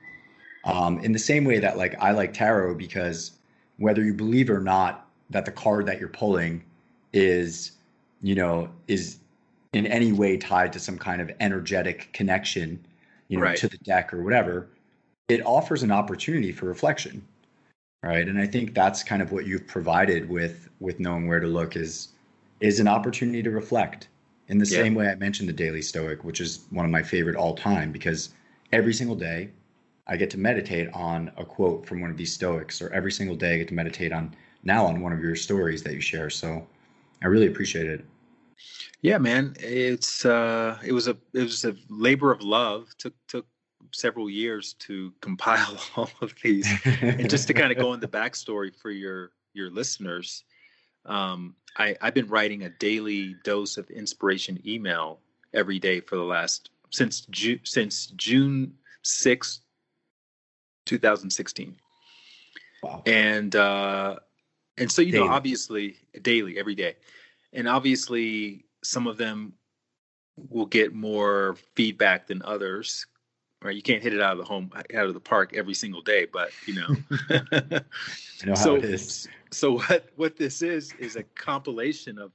Um, 0.65 0.99
in 0.99 1.11
the 1.11 1.19
same 1.19 1.45
way 1.45 1.59
that 1.59 1.77
like 1.77 1.95
I 2.01 2.11
like 2.11 2.33
tarot 2.33 2.75
because 2.75 3.33
whether 3.77 4.03
you 4.03 4.15
believe 4.15 4.49
or 4.49 4.59
not 4.59 5.07
that 5.29 5.45
the 5.45 5.51
card 5.51 5.85
that 5.85 5.99
you're 5.99 6.09
pulling 6.09 6.63
is, 7.13 7.73
you 8.21 8.33
know, 8.33 8.69
is 8.87 9.17
in 9.73 9.85
any 9.85 10.11
way 10.11 10.37
tied 10.37 10.73
to 10.73 10.79
some 10.79 10.97
kind 10.97 11.21
of 11.21 11.31
energetic 11.39 12.11
connection, 12.13 12.83
you 13.27 13.37
know, 13.37 13.43
right. 13.43 13.57
to 13.57 13.67
the 13.67 13.77
deck 13.77 14.13
or 14.13 14.23
whatever, 14.23 14.69
it 15.29 15.45
offers 15.45 15.83
an 15.83 15.91
opportunity 15.91 16.51
for 16.51 16.65
reflection. 16.65 17.23
Right. 18.03 18.27
And 18.27 18.39
I 18.39 18.47
think 18.47 18.73
that's 18.73 19.03
kind 19.03 19.21
of 19.21 19.31
what 19.31 19.45
you've 19.45 19.67
provided 19.67 20.27
with 20.27 20.67
with 20.79 20.99
knowing 20.99 21.27
where 21.27 21.39
to 21.39 21.47
look 21.47 21.75
is 21.75 22.09
is 22.59 22.79
an 22.79 22.87
opportunity 22.87 23.43
to 23.43 23.51
reflect 23.51 24.07
in 24.51 24.57
the 24.57 24.65
yeah. 24.65 24.83
same 24.83 24.93
way 24.93 25.07
I 25.07 25.15
mentioned 25.15 25.47
the 25.47 25.53
Daily 25.53 25.81
Stoic, 25.81 26.25
which 26.25 26.41
is 26.41 26.65
one 26.71 26.85
of 26.85 26.91
my 26.91 27.01
favorite 27.01 27.37
all 27.37 27.55
time 27.55 27.91
because 27.91 28.33
every 28.73 28.93
single 28.93 29.15
day 29.15 29.49
I 30.07 30.17
get 30.17 30.29
to 30.31 30.37
meditate 30.37 30.89
on 30.93 31.31
a 31.37 31.45
quote 31.45 31.85
from 31.87 32.01
one 32.01 32.11
of 32.11 32.17
these 32.17 32.33
Stoics, 32.33 32.81
or 32.81 32.89
every 32.93 33.13
single 33.13 33.35
day 33.35 33.55
I 33.55 33.57
get 33.59 33.69
to 33.69 33.73
meditate 33.73 34.11
on 34.11 34.35
now 34.63 34.85
on 34.85 34.99
one 35.01 35.13
of 35.13 35.21
your 35.21 35.37
stories 35.37 35.81
that 35.83 35.93
you 35.93 36.01
share. 36.01 36.29
So 36.29 36.67
I 37.23 37.27
really 37.27 37.47
appreciate 37.47 37.87
it. 37.87 38.05
Yeah, 39.01 39.17
man, 39.19 39.55
it's 39.57 40.25
uh, 40.25 40.77
it 40.83 40.91
was 40.91 41.07
a 41.07 41.17
it 41.33 41.43
was 41.43 41.63
a 41.63 41.75
labor 41.89 42.31
of 42.31 42.41
love. 42.41 42.89
took 42.97 43.13
took 43.29 43.47
several 43.93 44.29
years 44.29 44.73
to 44.79 45.13
compile 45.21 45.79
all 45.95 46.09
of 46.19 46.33
these, 46.43 46.69
and 47.01 47.29
just 47.29 47.47
to 47.47 47.53
kind 47.53 47.71
of 47.71 47.77
go 47.77 47.93
in 47.93 48.01
the 48.01 48.07
backstory 48.07 48.75
for 48.75 48.91
your 48.91 49.31
your 49.53 49.71
listeners. 49.71 50.43
Um, 51.05 51.55
I, 51.77 51.95
I've 52.01 52.13
been 52.13 52.27
writing 52.27 52.63
a 52.63 52.69
daily 52.69 53.35
dose 53.43 53.77
of 53.77 53.89
inspiration 53.89 54.61
email 54.65 55.19
every 55.53 55.79
day 55.79 55.99
for 56.01 56.15
the 56.15 56.23
last 56.23 56.69
since 56.89 57.21
June 57.31 57.59
since 57.63 58.07
June 58.07 58.73
sixth, 59.03 59.61
two 60.85 60.97
thousand 60.97 61.29
sixteen. 61.29 61.75
Wow. 62.83 63.03
And 63.05 63.55
uh, 63.55 64.17
and 64.77 64.91
so 64.91 65.01
you 65.01 65.11
daily. 65.11 65.27
know, 65.27 65.33
obviously 65.33 65.97
daily, 66.21 66.57
every 66.57 66.75
day. 66.75 66.95
and 67.53 67.67
obviously 67.67 68.65
some 68.83 69.07
of 69.07 69.17
them 69.17 69.53
will 70.49 70.65
get 70.65 70.93
more 70.93 71.55
feedback 71.75 72.27
than 72.27 72.41
others 72.43 73.05
right 73.61 73.75
you 73.75 73.81
can't 73.81 74.01
hit 74.01 74.13
it 74.13 74.21
out 74.21 74.31
of 74.31 74.37
the 74.39 74.43
home 74.43 74.71
out 74.95 75.05
of 75.05 75.13
the 75.13 75.19
park 75.19 75.53
every 75.53 75.73
single 75.73 76.01
day 76.01 76.25
but 76.31 76.49
you 76.65 76.73
know, 76.75 76.95
know 78.45 78.55
so, 78.55 78.75
it 78.75 78.85
is. 78.85 79.27
So 79.51 79.77
what 79.77 80.09
what 80.15 80.37
this 80.37 80.61
is 80.61 80.93
is 80.99 81.15
a 81.15 81.23
compilation 81.23 82.17
of 82.17 82.31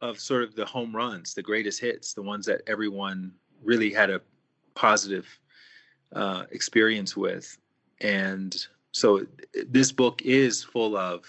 of 0.00 0.18
sort 0.18 0.42
of 0.42 0.54
the 0.54 0.64
home 0.64 0.94
runs 0.94 1.34
the 1.34 1.42
greatest 1.42 1.80
hits 1.80 2.14
the 2.14 2.22
ones 2.22 2.46
that 2.46 2.62
everyone 2.66 3.32
really 3.62 3.92
had 3.92 4.10
a 4.10 4.20
positive 4.74 5.26
uh, 6.14 6.44
experience 6.50 7.16
with. 7.16 7.58
And 8.00 8.56
so 8.92 9.26
this 9.68 9.92
book 9.92 10.22
is 10.22 10.64
full 10.64 10.96
of 10.96 11.24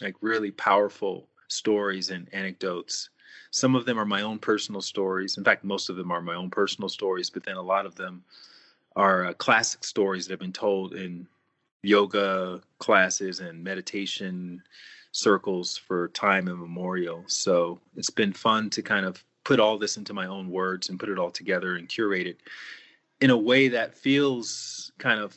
like 0.00 0.16
really 0.20 0.50
powerful 0.50 1.28
stories 1.48 2.10
and 2.10 2.32
anecdotes. 2.32 3.10
Some 3.50 3.74
of 3.74 3.84
them 3.84 3.98
are 3.98 4.04
my 4.04 4.22
own 4.22 4.38
personal 4.38 4.80
stories. 4.80 5.36
In 5.38 5.44
fact 5.44 5.64
most 5.64 5.88
of 5.90 5.96
them 5.96 6.10
are 6.10 6.22
my 6.22 6.34
own 6.34 6.50
personal 6.50 6.88
stories 6.88 7.30
but 7.30 7.44
then 7.44 7.56
a 7.56 7.62
lot 7.62 7.86
of 7.86 7.94
them 7.94 8.24
are 8.96 9.26
uh, 9.26 9.32
classic 9.34 9.84
stories 9.84 10.26
that 10.26 10.32
have 10.32 10.40
been 10.40 10.52
told 10.52 10.94
in 10.94 11.26
yoga 11.82 12.60
classes 12.78 13.40
and 13.40 13.62
meditation 13.62 14.62
circles 15.12 15.76
for 15.76 16.08
time 16.08 16.48
immemorial 16.48 17.24
so 17.26 17.80
it's 17.96 18.10
been 18.10 18.32
fun 18.32 18.68
to 18.68 18.82
kind 18.82 19.06
of 19.06 19.24
put 19.44 19.58
all 19.58 19.78
this 19.78 19.96
into 19.96 20.12
my 20.12 20.26
own 20.26 20.50
words 20.50 20.88
and 20.88 21.00
put 21.00 21.08
it 21.08 21.18
all 21.18 21.30
together 21.30 21.76
and 21.76 21.88
curate 21.88 22.26
it 22.26 22.38
in 23.20 23.30
a 23.30 23.36
way 23.36 23.68
that 23.68 23.94
feels 23.94 24.92
kind 24.98 25.20
of 25.20 25.36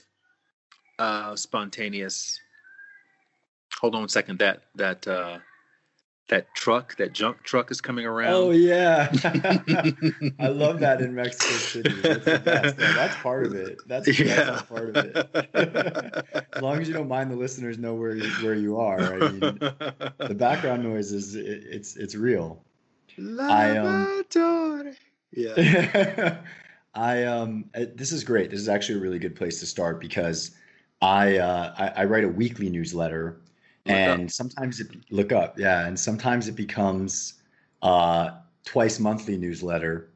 uh, 0.99 1.35
spontaneous. 1.35 2.39
Hold 3.79 3.95
on 3.95 4.03
a 4.03 4.09
second. 4.09 4.39
That 4.39 4.63
that 4.75 5.07
uh, 5.07 5.39
that 6.31 6.53
truck, 6.55 6.95
that 6.95 7.13
junk 7.13 7.43
truck, 7.43 7.69
is 7.69 7.79
coming 7.79 8.05
around. 8.05 8.33
Oh 8.33 8.51
yeah, 8.51 9.11
I 10.39 10.47
love 10.47 10.79
that 10.79 11.01
in 11.01 11.13
Mexico 11.13 11.53
City. 11.53 11.93
That's, 12.01 12.25
the 12.25 12.93
that's 12.95 13.15
part 13.17 13.45
of 13.45 13.53
it. 13.53 13.77
That's, 13.85 14.19
yeah. 14.19 14.45
that's 14.45 14.61
part 14.63 14.95
of 14.95 14.95
it. 14.95 16.35
as 16.55 16.61
long 16.61 16.79
as 16.79 16.87
you 16.87 16.93
don't 16.93 17.09
mind 17.09 17.29
the 17.29 17.35
listeners 17.35 17.77
know 17.77 17.93
where 17.93 18.15
you, 18.15 18.29
where 18.43 18.55
you 18.55 18.79
are. 18.79 18.99
I 18.99 19.29
mean, 19.29 19.39
the 19.39 20.35
background 20.35 20.83
noise 20.83 21.11
is 21.11 21.35
it, 21.35 21.45
it's 21.45 21.97
it's 21.97 22.15
real. 22.15 22.63
I 23.39 23.77
um, 23.77 24.23
yeah. 25.33 26.41
I 26.93 27.23
um, 27.23 27.65
this 27.73 28.11
is 28.11 28.23
great. 28.23 28.51
This 28.51 28.59
is 28.59 28.69
actually 28.69 28.99
a 28.99 29.01
really 29.01 29.19
good 29.19 29.35
place 29.35 29.59
to 29.59 29.65
start 29.65 29.99
because 29.99 30.51
I, 31.01 31.37
uh, 31.37 31.73
I, 31.77 32.01
I 32.01 32.05
write 32.05 32.23
a 32.23 32.29
weekly 32.29 32.69
newsletter, 32.69 33.41
look 33.85 33.95
and 33.95 34.23
up. 34.23 34.31
sometimes 34.31 34.79
it 34.79 34.87
look 35.09 35.31
up, 35.31 35.57
yeah, 35.57 35.85
and 35.87 35.99
sometimes 35.99 36.47
it 36.47 36.55
becomes 36.55 37.35
uh, 37.81 38.31
twice 38.65 38.99
monthly 38.99 39.37
newsletter, 39.37 40.09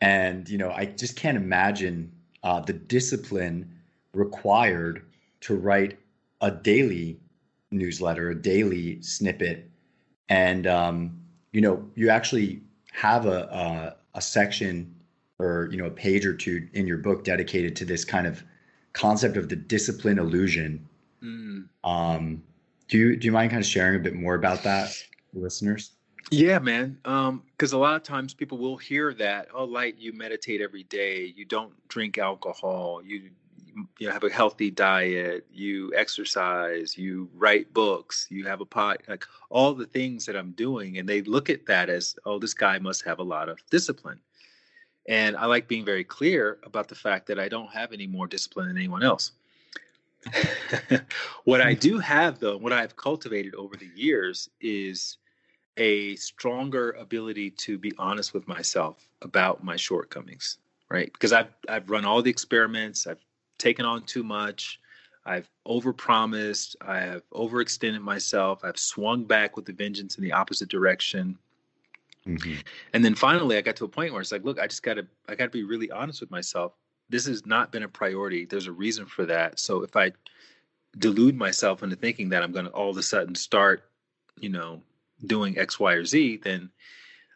and 0.00 0.48
you 0.48 0.58
know 0.58 0.70
I 0.70 0.86
just 0.86 1.16
can't 1.16 1.36
imagine 1.36 2.12
uh, 2.42 2.60
the 2.60 2.72
discipline 2.72 3.70
required 4.14 5.04
to 5.40 5.56
write 5.56 5.98
a 6.40 6.50
daily 6.50 7.18
newsletter, 7.70 8.30
a 8.30 8.34
daily 8.34 9.00
snippet, 9.02 9.70
and 10.28 10.66
um, 10.66 11.20
you 11.52 11.60
know 11.60 11.84
you 11.94 12.08
actually 12.10 12.62
have 12.92 13.26
a, 13.26 13.42
a, 14.14 14.18
a 14.18 14.20
section 14.20 14.94
or 15.38 15.68
you 15.70 15.76
know 15.76 15.86
a 15.86 15.90
page 15.90 16.24
or 16.24 16.34
two 16.34 16.68
in 16.72 16.86
your 16.86 16.98
book 16.98 17.24
dedicated 17.24 17.74
to 17.76 17.84
this 17.84 18.04
kind 18.04 18.26
of 18.26 18.42
concept 18.92 19.36
of 19.36 19.48
the 19.48 19.56
discipline 19.56 20.18
illusion. 20.18 20.88
Mm. 21.22 21.68
Um, 21.84 22.42
do 22.88 22.98
you 22.98 23.16
do 23.16 23.26
you 23.26 23.32
mind 23.32 23.50
kind 23.50 23.62
of 23.62 23.66
sharing 23.66 23.96
a 23.96 24.02
bit 24.02 24.14
more 24.14 24.34
about 24.34 24.62
that, 24.62 24.94
listeners? 25.32 25.92
Yeah, 26.30 26.58
man. 26.60 26.98
Because 27.02 27.72
um, 27.72 27.78
a 27.78 27.82
lot 27.82 27.96
of 27.96 28.02
times 28.02 28.32
people 28.32 28.56
will 28.56 28.76
hear 28.76 29.12
that, 29.14 29.48
oh, 29.52 29.64
light, 29.64 29.96
you 29.98 30.12
meditate 30.12 30.60
every 30.60 30.84
day, 30.84 31.32
you 31.36 31.44
don't 31.44 31.72
drink 31.88 32.18
alcohol, 32.18 33.02
you 33.04 33.30
you 33.98 34.10
have 34.10 34.24
a 34.24 34.30
healthy 34.30 34.70
diet, 34.70 35.46
you 35.50 35.92
exercise, 35.96 36.96
you 36.98 37.30
write 37.34 37.72
books, 37.72 38.26
you 38.30 38.44
have 38.46 38.60
a 38.60 38.66
pot, 38.66 39.02
like 39.08 39.24
all 39.50 39.72
the 39.72 39.86
things 39.86 40.26
that 40.26 40.36
I'm 40.36 40.52
doing, 40.52 40.98
and 40.98 41.08
they 41.08 41.22
look 41.22 41.48
at 41.48 41.66
that 41.66 41.88
as, 41.88 42.14
oh, 42.26 42.38
this 42.38 42.54
guy 42.54 42.78
must 42.78 43.04
have 43.04 43.18
a 43.18 43.22
lot 43.22 43.48
of 43.48 43.58
discipline. 43.70 44.20
And 45.08 45.36
I 45.36 45.46
like 45.46 45.68
being 45.68 45.84
very 45.84 46.04
clear 46.04 46.58
about 46.64 46.88
the 46.88 46.94
fact 46.94 47.26
that 47.26 47.38
I 47.38 47.48
don't 47.48 47.70
have 47.70 47.92
any 47.92 48.06
more 48.06 48.26
discipline 48.26 48.68
than 48.68 48.76
anyone 48.76 49.02
else. 49.02 49.32
what 51.44 51.60
I 51.60 51.74
do 51.74 51.98
have, 51.98 52.38
though, 52.38 52.56
what 52.56 52.72
I've 52.72 52.96
cultivated 52.96 53.54
over 53.54 53.76
the 53.76 53.90
years 53.94 54.48
is 54.60 55.18
a 55.76 56.16
stronger 56.16 56.92
ability 56.92 57.50
to 57.50 57.78
be 57.78 57.92
honest 57.98 58.34
with 58.34 58.46
myself 58.46 59.08
about 59.22 59.64
my 59.64 59.76
shortcomings, 59.76 60.58
right? 60.90 61.12
Because 61.12 61.32
I've 61.32 61.54
I've 61.68 61.88
run 61.88 62.04
all 62.04 62.22
the 62.22 62.30
experiments, 62.30 63.06
I've 63.06 63.24
taken 63.58 63.84
on 63.84 64.02
too 64.02 64.22
much, 64.22 64.80
I've 65.24 65.48
overpromised, 65.66 66.76
I 66.82 67.00
have 67.00 67.22
overextended 67.30 68.00
myself, 68.00 68.64
I've 68.64 68.78
swung 68.78 69.24
back 69.24 69.56
with 69.56 69.64
the 69.64 69.72
vengeance 69.72 70.18
in 70.18 70.24
the 70.24 70.32
opposite 70.32 70.68
direction. 70.68 71.38
Mm-hmm. 72.26 72.54
And 72.92 73.04
then 73.04 73.14
finally, 73.14 73.56
I 73.56 73.62
got 73.62 73.76
to 73.76 73.84
a 73.84 73.88
point 73.88 74.12
where 74.12 74.20
it's 74.20 74.32
like, 74.32 74.44
look, 74.44 74.60
I 74.60 74.66
just 74.66 74.82
got 74.82 74.94
to, 74.94 75.06
I 75.28 75.34
got 75.34 75.44
to 75.44 75.50
be 75.50 75.64
really 75.64 75.90
honest 75.90 76.20
with 76.20 76.30
myself. 76.30 76.72
This 77.12 77.26
has 77.26 77.44
not 77.44 77.70
been 77.70 77.82
a 77.82 77.88
priority. 77.88 78.46
There's 78.46 78.66
a 78.66 78.72
reason 78.72 79.04
for 79.04 79.26
that. 79.26 79.60
So 79.60 79.82
if 79.82 79.96
I 79.96 80.12
delude 80.98 81.36
myself 81.36 81.82
into 81.82 81.94
thinking 81.94 82.30
that 82.30 82.42
I'm 82.42 82.52
going 82.52 82.64
to 82.64 82.70
all 82.70 82.88
of 82.88 82.96
a 82.96 83.02
sudden 83.02 83.34
start, 83.34 83.84
you 84.40 84.48
know, 84.48 84.80
doing 85.26 85.58
X, 85.58 85.78
Y, 85.78 85.92
or 85.92 86.06
Z, 86.06 86.40
then 86.42 86.70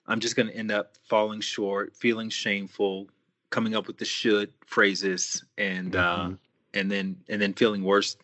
I'm 0.06 0.18
just 0.18 0.34
going 0.34 0.48
to 0.48 0.56
end 0.56 0.72
up 0.72 0.94
falling 1.04 1.42
short, 1.42 1.94
feeling 1.94 2.30
shameful, 2.30 3.08
coming 3.50 3.74
up 3.74 3.86
with 3.86 3.98
the 3.98 4.06
should 4.06 4.50
phrases, 4.64 5.44
and 5.58 5.94
uh, 5.94 6.16
mm-hmm. 6.16 6.32
uh, 6.32 6.36
and 6.72 6.90
then 6.90 7.18
and 7.28 7.40
then 7.40 7.52
feeling 7.52 7.84
worse 7.84 8.16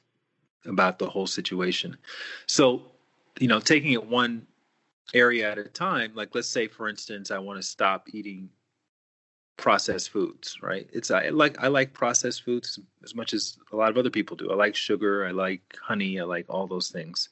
about 0.65 0.99
the 0.99 1.09
whole 1.09 1.27
situation. 1.27 1.99
So, 2.47 2.83
you 3.39 3.49
know, 3.49 3.61
taking 3.61 3.93
it 3.93 4.07
one 4.07 4.47
area 5.13 5.51
at 5.51 5.59
a 5.59 5.65
time 5.65 6.13
like 6.15 6.35
let's 6.35 6.49
say 6.49 6.67
for 6.67 6.89
instance 6.89 7.31
i 7.31 7.39
want 7.39 7.59
to 7.59 7.63
stop 7.63 8.09
eating 8.13 8.49
processed 9.63 10.11
foods 10.11 10.59
right? 10.61 10.89
It's 10.93 11.11
i 11.11 11.29
like 11.29 11.57
i 11.63 11.69
like 11.69 11.95
processed 11.95 12.43
foods 12.45 12.81
as 13.05 13.15
much 13.15 13.33
as 13.33 13.57
a 13.73 13.77
lot 13.77 13.91
of 13.91 13.97
other 13.97 14.11
people 14.11 14.37
do. 14.37 14.51
I 14.51 14.57
like 14.57 14.75
sugar 14.75 15.25
i 15.25 15.31
like 15.31 15.63
honey 15.81 16.21
i 16.21 16.25
like 16.25 16.47
all 16.49 16.67
those 16.67 16.91
things. 16.91 17.29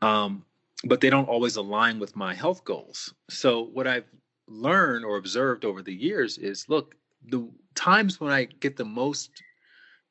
Um, 0.00 0.44
but 0.84 1.00
they 1.00 1.10
don't 1.10 1.28
always 1.28 1.56
align 1.56 1.98
with 1.98 2.16
my 2.16 2.34
health 2.34 2.64
goals. 2.64 3.14
So 3.28 3.66
what 3.76 3.86
i've 3.86 4.10
learned 4.48 5.04
or 5.04 5.18
observed 5.18 5.64
over 5.64 5.82
the 5.82 5.94
years 5.94 6.38
is 6.38 6.68
look 6.68 6.96
the 7.28 7.46
times 7.74 8.20
when 8.20 8.32
i 8.32 8.44
get 8.44 8.76
the 8.76 8.84
most 8.84 9.30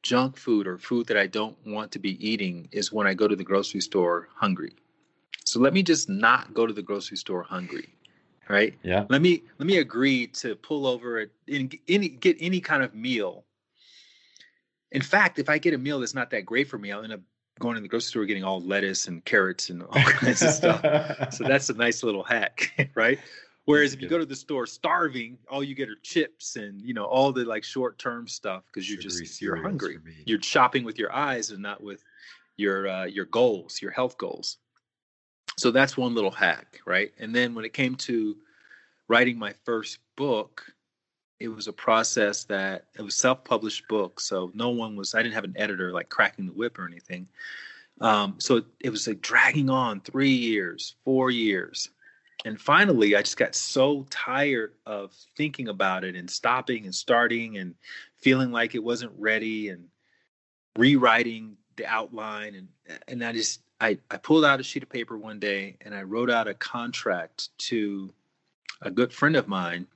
junk 0.03 0.37
food 0.37 0.67
or 0.67 0.77
food 0.77 1.07
that 1.07 1.17
i 1.17 1.27
don't 1.27 1.57
want 1.65 1.91
to 1.91 1.99
be 1.99 2.13
eating 2.31 2.67
is 2.71 2.91
when 2.93 3.07
i 3.07 3.13
go 3.13 3.27
to 3.27 3.35
the 3.35 3.43
grocery 3.51 3.81
store 3.81 4.29
hungry. 4.35 4.73
So 5.45 5.59
let 5.59 5.73
me 5.73 5.83
just 5.83 6.09
not 6.09 6.53
go 6.53 6.67
to 6.67 6.73
the 6.73 6.81
grocery 6.81 7.17
store 7.17 7.43
hungry. 7.43 7.89
Right? 8.49 8.75
Yeah. 8.83 9.05
Let 9.09 9.21
me 9.21 9.43
let 9.57 9.65
me 9.65 9.77
agree 9.77 10.27
to 10.27 10.55
pull 10.55 10.85
over 10.85 11.19
at 11.19 11.29
any 11.47 12.09
get 12.09 12.37
any 12.39 12.59
kind 12.59 12.83
of 12.83 12.93
meal. 12.93 13.45
In 14.91 15.01
fact, 15.01 15.39
if 15.39 15.49
I 15.49 15.57
get 15.57 15.73
a 15.73 15.77
meal 15.77 15.99
that's 15.99 16.13
not 16.13 16.29
that 16.31 16.45
great 16.45 16.67
for 16.67 16.77
me, 16.77 16.91
I'll 16.91 17.03
end 17.03 17.13
up 17.13 17.21
going 17.59 17.75
to 17.75 17.81
the 17.81 17.87
grocery 17.87 18.07
store 18.07 18.25
getting 18.25 18.43
all 18.43 18.61
lettuce 18.61 19.07
and 19.07 19.23
carrots 19.25 19.69
and 19.69 19.83
all 19.83 19.89
kinds 20.03 20.41
of 20.41 20.51
stuff. 20.51 21.33
So 21.33 21.43
that's 21.45 21.69
a 21.69 21.73
nice 21.73 22.03
little 22.03 22.23
hack, 22.23 22.91
right? 22.95 23.19
Whereas 23.65 23.93
if 23.93 24.01
you 24.01 24.09
go 24.09 24.17
to 24.17 24.25
the 24.25 24.35
store 24.35 24.65
starving, 24.65 25.37
all 25.49 25.63
you 25.63 25.73
get 25.73 25.89
are 25.89 25.95
chips 26.03 26.57
and 26.57 26.81
you 26.81 26.93
know 26.93 27.05
all 27.05 27.31
the 27.31 27.45
like 27.45 27.63
short 27.63 27.97
term 27.97 28.27
stuff 28.27 28.63
because 28.67 28.89
you're 28.89 29.01
just 29.01 29.41
you're 29.41 29.55
hungry. 29.55 29.99
You're 30.25 30.41
shopping 30.41 30.83
with 30.83 30.99
your 30.99 31.13
eyes 31.13 31.51
and 31.51 31.61
not 31.61 31.81
with 31.81 32.03
your 32.57 32.87
uh, 32.87 33.05
your 33.05 33.25
goals, 33.25 33.81
your 33.81 33.91
health 33.91 34.17
goals 34.17 34.57
so 35.57 35.71
that's 35.71 35.97
one 35.97 36.15
little 36.15 36.31
hack 36.31 36.79
right? 36.85 37.11
And 37.19 37.35
then 37.35 37.55
when 37.55 37.65
it 37.65 37.73
came 37.73 37.95
to 37.95 38.35
writing 39.07 39.37
my 39.37 39.53
first 39.65 39.99
book 40.15 40.63
it 41.39 41.47
was 41.49 41.67
a 41.67 41.73
process 41.73 42.45
that 42.45 42.85
it 42.97 43.01
was 43.01 43.15
self-published 43.15 43.87
book 43.89 44.19
so 44.19 44.51
no 44.53 44.69
one 44.69 44.95
was 44.95 45.13
i 45.13 45.21
didn't 45.21 45.33
have 45.35 45.43
an 45.43 45.55
editor 45.57 45.91
like 45.91 46.09
cracking 46.09 46.45
the 46.45 46.53
whip 46.53 46.79
or 46.79 46.87
anything. 46.87 47.27
Um, 48.01 48.35
so 48.39 48.57
it, 48.57 48.65
it 48.79 48.89
was 48.89 49.07
like 49.07 49.21
dragging 49.21 49.69
on 49.69 50.01
three 50.01 50.31
years 50.33 50.95
four 51.03 51.31
years. 51.31 51.89
And 52.45 52.59
finally 52.59 53.15
i 53.15 53.21
just 53.21 53.37
got 53.37 53.55
so 53.55 54.05
tired 54.09 54.73
of 54.85 55.13
thinking 55.37 55.67
about 55.67 56.03
it 56.03 56.15
and 56.15 56.29
stopping 56.29 56.85
and 56.85 56.95
starting 56.95 57.57
and 57.57 57.75
feeling 58.17 58.51
like 58.51 58.75
it 58.75 58.83
wasn't 58.83 59.13
ready 59.17 59.69
and 59.69 59.85
rewriting 60.77 61.57
the 61.75 61.85
outline 61.85 62.55
and 62.55 62.67
and 63.07 63.23
i 63.23 63.31
just 63.31 63.61
I, 63.83 63.97
I 64.09 64.15
pulled 64.15 64.45
out 64.45 64.61
a 64.61 64.63
sheet 64.63 64.83
of 64.83 64.89
paper 64.89 65.17
one 65.17 65.39
day 65.39 65.75
and 65.81 65.93
I 65.93 66.03
wrote 66.03 66.31
out 66.31 66.47
a 66.47 66.53
contract 66.53 67.49
to 67.67 68.13
a 68.81 68.89
good 68.89 69.11
friend 69.11 69.35
of 69.35 69.49
mine. 69.49 69.87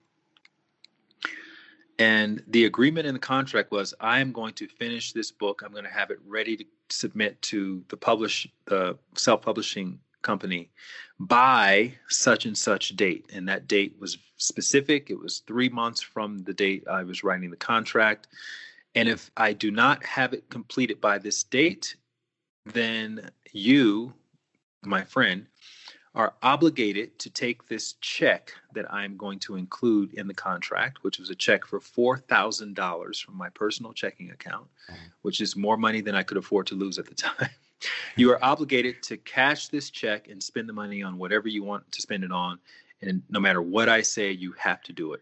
And 1.97 2.43
the 2.47 2.65
agreement 2.65 3.07
in 3.07 3.13
the 3.13 3.19
contract 3.19 3.71
was 3.71 3.93
I 4.01 4.19
am 4.19 4.33
going 4.33 4.55
to 4.55 4.67
finish 4.67 5.13
this 5.13 5.31
book. 5.31 5.61
I'm 5.63 5.71
going 5.71 5.85
to 5.85 5.89
have 5.89 6.11
it 6.11 6.19
ready 6.27 6.57
to 6.57 6.65
submit 6.89 7.41
to 7.43 7.81
the 7.87 7.95
publish 7.95 8.45
the 8.65 8.97
self-publishing 9.15 9.99
company 10.21 10.69
by 11.17 11.93
such 12.09 12.45
and 12.45 12.57
such 12.57 12.89
date. 12.97 13.29
And 13.33 13.47
that 13.47 13.69
date 13.69 13.95
was 14.01 14.17
specific. 14.35 15.09
It 15.09 15.17
was 15.17 15.43
three 15.47 15.69
months 15.69 16.01
from 16.01 16.39
the 16.39 16.53
date 16.53 16.83
I 16.91 17.03
was 17.03 17.23
writing 17.23 17.51
the 17.51 17.55
contract. 17.55 18.27
And 18.95 19.07
if 19.07 19.31
I 19.37 19.53
do 19.53 19.71
not 19.71 20.03
have 20.03 20.33
it 20.33 20.49
completed 20.49 20.99
by 20.99 21.19
this 21.19 21.41
date, 21.43 21.95
then 22.73 23.31
you, 23.53 24.13
my 24.83 25.03
friend, 25.03 25.47
are 26.17 26.33
obligated 26.41 27.19
to 27.19 27.29
take 27.29 27.67
this 27.67 27.93
check 28.01 28.51
that 28.73 28.91
I'm 28.91 29.17
going 29.17 29.37
to 29.39 29.55
include 29.55 30.15
in 30.15 30.27
the 30.27 30.33
contract, 30.33 31.03
which 31.03 31.19
was 31.19 31.29
a 31.29 31.35
check 31.35 31.63
for 31.63 31.79
$4,000 31.79 33.23
from 33.23 33.37
my 33.37 33.49
personal 33.49 33.93
checking 33.93 34.31
account, 34.31 34.67
mm-hmm. 34.89 35.05
which 35.21 35.41
is 35.41 35.55
more 35.55 35.77
money 35.77 36.01
than 36.01 36.15
I 36.15 36.23
could 36.23 36.37
afford 36.37 36.65
to 36.67 36.75
lose 36.75 36.97
at 36.97 37.05
the 37.05 37.13
time. 37.15 37.49
you 38.15 38.31
are 38.31 38.43
obligated 38.43 39.03
to 39.03 39.17
cash 39.17 39.67
this 39.67 39.91
check 39.91 40.27
and 40.27 40.41
spend 40.41 40.67
the 40.67 40.73
money 40.73 41.03
on 41.03 41.19
whatever 41.19 41.47
you 41.47 41.63
want 41.63 41.91
to 41.91 42.01
spend 42.01 42.23
it 42.23 42.31
on. 42.31 42.57
And 43.03 43.21
no 43.29 43.39
matter 43.39 43.61
what 43.61 43.87
I 43.87 44.01
say, 44.01 44.31
you 44.31 44.53
have 44.53 44.81
to 44.83 44.93
do 44.93 45.13
it. 45.13 45.21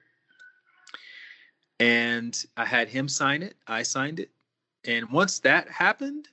And 1.82 2.42
I 2.56 2.66
had 2.66 2.88
him 2.88 3.10
sign 3.10 3.44
it, 3.44 3.56
I 3.68 3.84
signed 3.84 4.22
it. 4.22 4.32
And 4.86 5.10
once 5.10 5.40
that 5.40 5.68
happened, 5.68 6.30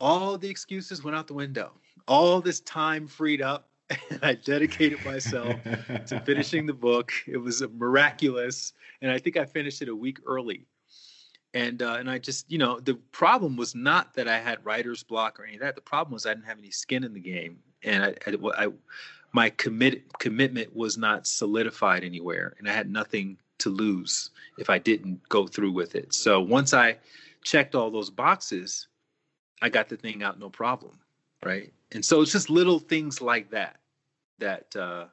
all 0.00 0.38
the 0.38 0.48
excuses 0.48 1.02
went 1.02 1.16
out 1.16 1.26
the 1.26 1.34
window. 1.34 1.72
All 2.08 2.40
this 2.40 2.60
time 2.60 3.06
freed 3.06 3.42
up 3.42 3.68
and 4.10 4.20
I 4.22 4.34
dedicated 4.34 5.04
myself 5.04 5.54
to 6.06 6.20
finishing 6.26 6.66
the 6.66 6.72
book. 6.72 7.12
It 7.26 7.36
was 7.36 7.62
miraculous, 7.74 8.72
and 9.00 9.10
I 9.10 9.18
think 9.18 9.36
I 9.36 9.44
finished 9.44 9.82
it 9.82 9.88
a 9.88 9.94
week 9.94 10.18
early. 10.26 10.66
And 11.54 11.82
uh, 11.82 11.96
and 11.98 12.10
I 12.10 12.18
just 12.18 12.50
you 12.50 12.58
know 12.58 12.80
the 12.80 12.94
problem 13.12 13.56
was 13.56 13.74
not 13.74 14.14
that 14.14 14.28
I 14.28 14.38
had 14.38 14.64
writer's 14.64 15.02
block 15.02 15.38
or 15.38 15.44
any 15.44 15.54
of 15.54 15.60
that. 15.60 15.74
The 15.74 15.80
problem 15.80 16.14
was 16.14 16.26
I 16.26 16.34
didn't 16.34 16.46
have 16.46 16.58
any 16.58 16.70
skin 16.70 17.04
in 17.04 17.14
the 17.14 17.20
game, 17.20 17.58
and 17.82 18.04
I, 18.04 18.14
I, 18.26 18.66
I 18.66 18.68
my 19.32 19.50
commit 19.50 20.18
commitment 20.18 20.74
was 20.74 20.98
not 20.98 21.26
solidified 21.26 22.04
anywhere, 22.04 22.54
and 22.58 22.68
I 22.68 22.72
had 22.72 22.90
nothing 22.90 23.38
to 23.58 23.70
lose 23.70 24.30
if 24.58 24.68
I 24.68 24.78
didn't 24.78 25.26
go 25.28 25.46
through 25.46 25.72
with 25.72 25.94
it. 25.94 26.12
So 26.12 26.40
once 26.40 26.74
I 26.74 26.96
checked 27.42 27.74
all 27.74 27.90
those 27.90 28.10
boxes, 28.10 28.88
I 29.62 29.68
got 29.68 29.88
the 29.88 29.96
thing 29.96 30.22
out 30.22 30.38
no 30.38 30.50
problem, 30.50 30.98
right? 31.44 31.72
and 31.92 32.04
so 32.04 32.20
it's 32.20 32.32
just 32.32 32.50
little 32.50 32.78
things 32.78 33.20
like 33.20 33.50
that 33.50 33.78
that 34.38 34.74
uh, 34.76 35.06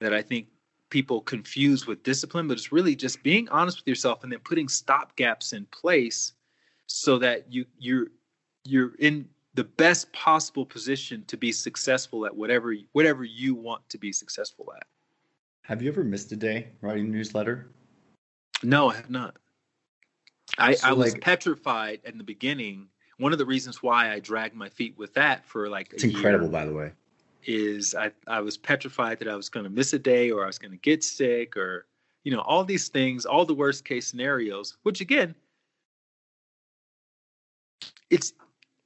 that 0.00 0.14
I 0.14 0.22
think 0.22 0.48
people 0.90 1.20
confuse 1.20 1.86
with 1.86 2.02
discipline, 2.02 2.48
but 2.48 2.56
it's 2.56 2.72
really 2.72 2.94
just 2.94 3.22
being 3.22 3.48
honest 3.48 3.78
with 3.78 3.88
yourself 3.88 4.22
and 4.22 4.32
then 4.32 4.40
putting 4.40 4.68
stop 4.68 5.16
gaps 5.16 5.52
in 5.52 5.66
place 5.66 6.32
so 6.86 7.18
that 7.18 7.52
you 7.52 7.64
you're 7.78 8.08
you're 8.64 8.94
in 8.98 9.28
the 9.54 9.64
best 9.64 10.12
possible 10.12 10.64
position 10.64 11.24
to 11.26 11.36
be 11.36 11.50
successful 11.50 12.26
at 12.26 12.34
whatever 12.34 12.74
whatever 12.92 13.24
you 13.24 13.54
want 13.54 13.86
to 13.88 13.98
be 13.98 14.12
successful 14.12 14.72
at. 14.76 14.86
Have 15.62 15.82
you 15.82 15.90
ever 15.90 16.04
missed 16.04 16.32
a 16.32 16.36
day 16.36 16.68
writing 16.80 17.06
a 17.06 17.08
newsletter? 17.08 17.70
No, 18.62 18.90
I 18.90 18.96
have 18.96 19.10
not. 19.10 19.36
I, 20.56 20.74
so 20.74 20.88
I 20.88 20.92
was 20.92 21.12
like, 21.12 21.22
petrified 21.22 22.00
in 22.04 22.18
the 22.18 22.24
beginning 22.24 22.88
one 23.18 23.32
of 23.32 23.38
the 23.38 23.46
reasons 23.46 23.82
why 23.82 24.12
I 24.12 24.20
dragged 24.20 24.54
my 24.54 24.68
feet 24.68 24.96
with 24.96 25.12
that 25.14 25.44
for 25.44 25.68
like 25.68 25.92
it's 25.92 26.04
incredible, 26.04 26.48
by 26.48 26.64
the 26.64 26.72
way, 26.72 26.92
is 27.44 27.94
I 27.94 28.12
I 28.26 28.40
was 28.40 28.56
petrified 28.56 29.18
that 29.18 29.28
I 29.28 29.36
was 29.36 29.48
going 29.48 29.64
to 29.64 29.70
miss 29.70 29.92
a 29.92 29.98
day 29.98 30.30
or 30.30 30.44
I 30.44 30.46
was 30.46 30.58
going 30.58 30.70
to 30.70 30.78
get 30.78 31.04
sick 31.04 31.56
or 31.56 31.86
you 32.24 32.32
know 32.32 32.40
all 32.40 32.64
these 32.64 32.88
things, 32.88 33.26
all 33.26 33.44
the 33.44 33.54
worst 33.54 33.84
case 33.84 34.06
scenarios. 34.06 34.76
Which 34.84 35.00
again, 35.00 35.34
it's 38.10 38.32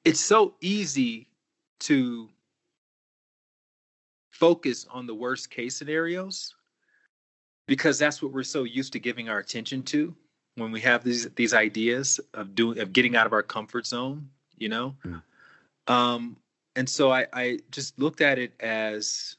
it's 0.04 0.20
so 0.20 0.54
easy 0.60 1.28
to 1.80 2.28
focus 4.30 4.86
on 4.90 5.06
the 5.06 5.14
worst 5.14 5.50
case 5.50 5.76
scenarios 5.76 6.54
because 7.66 7.98
that's 7.98 8.22
what 8.22 8.32
we're 8.32 8.42
so 8.42 8.64
used 8.64 8.92
to 8.92 8.98
giving 8.98 9.28
our 9.28 9.38
attention 9.38 9.82
to 9.82 10.14
when 10.56 10.72
we 10.72 10.80
have 10.80 11.04
these 11.04 11.28
these 11.30 11.54
ideas 11.54 12.20
of 12.34 12.54
doing 12.54 12.78
of 12.78 12.92
getting 12.92 13.16
out 13.16 13.26
of 13.26 13.32
our 13.32 13.42
comfort 13.42 13.86
zone 13.86 14.28
you 14.62 14.68
know? 14.68 14.94
Mm. 15.04 15.22
um 15.88 16.36
and 16.76 16.88
so 16.88 17.12
i 17.12 17.26
i 17.32 17.58
just 17.70 17.98
looked 17.98 18.20
at 18.20 18.38
it 18.38 18.52
as 18.60 19.36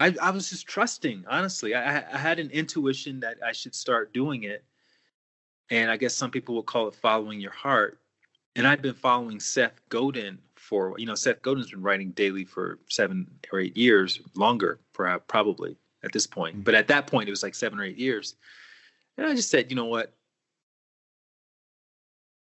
i 0.00 0.14
i 0.20 0.30
was 0.30 0.50
just 0.50 0.66
trusting 0.66 1.24
honestly. 1.28 1.74
I 1.74 1.98
i 1.98 2.18
had 2.18 2.38
an 2.38 2.50
intuition 2.50 3.20
that 3.20 3.36
i 3.44 3.52
should 3.52 3.74
start 3.74 4.14
doing 4.14 4.44
it. 4.44 4.64
And 5.70 5.90
i 5.90 5.96
guess 5.96 6.14
some 6.14 6.30
people 6.30 6.54
will 6.54 6.62
call 6.62 6.88
it 6.88 6.94
following 6.94 7.40
your 7.40 7.52
heart. 7.52 7.98
And 8.56 8.66
i'd 8.66 8.82
been 8.82 8.94
following 8.94 9.38
seth 9.38 9.80
godin 9.90 10.38
for 10.56 10.98
you 10.98 11.06
know 11.06 11.14
seth 11.14 11.42
godin's 11.42 11.70
been 11.70 11.82
writing 11.82 12.10
daily 12.12 12.44
for 12.44 12.78
seven 12.88 13.30
or 13.52 13.60
eight 13.60 13.76
years 13.76 14.20
longer 14.34 14.78
probably 14.94 15.76
at 16.02 16.12
this 16.12 16.26
point. 16.26 16.56
Mm. 16.56 16.64
but 16.64 16.74
at 16.74 16.88
that 16.88 17.06
point 17.06 17.28
it 17.28 17.32
was 17.32 17.42
like 17.42 17.54
seven 17.54 17.78
or 17.78 17.84
eight 17.84 17.98
years 17.98 18.36
and 19.22 19.30
I 19.30 19.36
just 19.36 19.50
said, 19.50 19.70
you 19.70 19.76
know 19.76 19.84
what? 19.84 20.12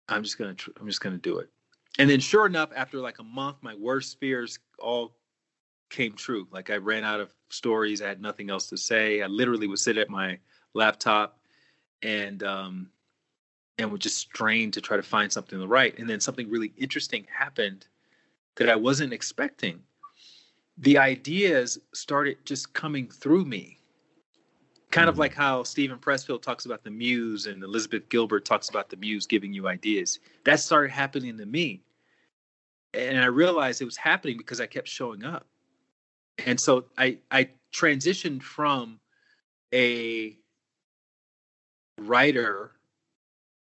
I'm 0.09 0.23
just 0.25 0.39
gonna 0.39 0.55
tr- 0.55 0.73
I'm 0.81 0.87
just 0.87 1.01
gonna 1.01 1.19
do 1.19 1.39
it. 1.39 1.49
And 1.99 2.11
then 2.11 2.19
sure 2.19 2.47
enough, 2.47 2.71
after 2.75 2.99
like 2.99 3.21
a 3.21 3.25
month, 3.25 3.59
my 3.63 3.75
worst 3.77 4.19
fears 4.19 4.59
all 4.81 5.15
came 5.89 6.15
true. 6.15 6.49
Like 6.51 6.71
I 6.71 6.77
ran 6.77 7.05
out 7.05 7.21
of 7.21 7.33
stories. 7.49 8.03
I 8.03 8.09
had 8.09 8.21
nothing 8.21 8.51
else 8.51 8.67
to 8.71 8.77
say. 8.77 9.23
I 9.23 9.29
literally 9.29 9.69
would 9.69 9.79
sit 9.79 9.97
at 9.97 10.11
my 10.11 10.39
laptop 10.75 11.39
and 12.03 12.43
um 12.43 12.91
and 13.79 13.91
would 13.93 14.01
just 14.01 14.19
strain 14.19 14.73
to 14.73 14.81
try 14.81 14.97
to 14.97 15.03
find 15.03 15.33
something 15.33 15.59
to 15.59 15.67
write. 15.69 15.99
And 15.99 16.11
then 16.11 16.21
something 16.21 16.51
really 16.51 16.73
interesting 16.77 17.27
happened 17.33 17.87
that 18.57 18.69
I 18.69 18.77
wasn't 18.77 19.13
expecting. 19.13 19.81
The 20.79 20.99
ideas 20.99 21.79
started 21.93 22.39
just 22.45 22.73
coming 22.73 23.09
through 23.09 23.45
me 23.45 23.79
kind 24.95 25.09
of 25.09 25.15
mm-hmm. 25.15 25.23
like 25.23 25.35
how 25.35 25.65
Steven 25.65 25.99
Pressfield 25.99 26.41
talks 26.41 26.67
about 26.67 26.85
the 26.85 26.91
muse 26.91 27.47
and 27.47 27.65
Elizabeth 27.65 28.09
Gilbert 28.09 28.45
talks 28.45 28.69
about 28.69 28.89
the 28.89 28.97
muse 28.97 29.27
giving 29.27 29.53
you 29.53 29.67
ideas. 29.67 30.21
That 30.45 30.61
started 30.61 30.93
happening 30.93 31.37
to 31.39 31.47
me. 31.47 31.83
And 32.95 33.19
I 33.19 33.27
realized 33.27 33.83
it 33.83 33.87
was 33.87 33.97
happening 33.97 34.39
because 34.39 34.61
I 34.61 34.67
kept 34.67 34.87
showing 34.87 35.25
up. 35.25 35.47
And 36.47 36.61
so 36.61 36.85
I 36.97 37.19
I 37.33 37.51
transitioned 37.73 38.43
from 38.43 39.01
a 39.75 40.39
writer 42.01 42.71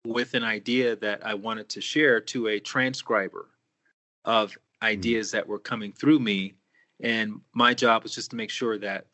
with 0.07 0.35
an 0.35 0.45
idea 0.45 0.95
that 0.95 1.25
I 1.25 1.33
wanted 1.33 1.67
to 1.69 1.81
share 1.81 2.21
to 2.21 2.47
a 2.47 2.61
transcriber 2.61 3.49
of 4.23 4.51
mm-hmm. 4.51 4.85
ideas 4.85 5.31
that 5.31 5.45
were 5.45 5.59
coming 5.59 5.91
through 5.91 6.19
me. 6.19 6.53
And 7.01 7.41
my 7.53 7.73
job 7.73 8.03
was 8.03 8.15
just 8.15 8.29
to 8.29 8.37
make 8.37 8.49
sure 8.49 8.77
that 8.77 9.07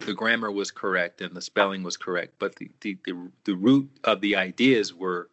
the 0.00 0.14
grammar 0.14 0.50
was 0.50 0.70
correct 0.70 1.20
and 1.20 1.34
the 1.34 1.40
spelling 1.40 1.82
was 1.82 1.96
correct, 1.96 2.34
but 2.38 2.56
the, 2.56 2.70
the, 2.80 2.98
the, 3.04 3.30
the 3.44 3.54
root 3.54 3.90
of 4.04 4.20
the 4.20 4.36
ideas 4.36 4.94
were 4.94 5.30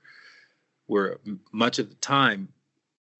were 0.88 1.20
much 1.52 1.80
of 1.80 1.90
the 1.90 1.96
time 1.96 2.48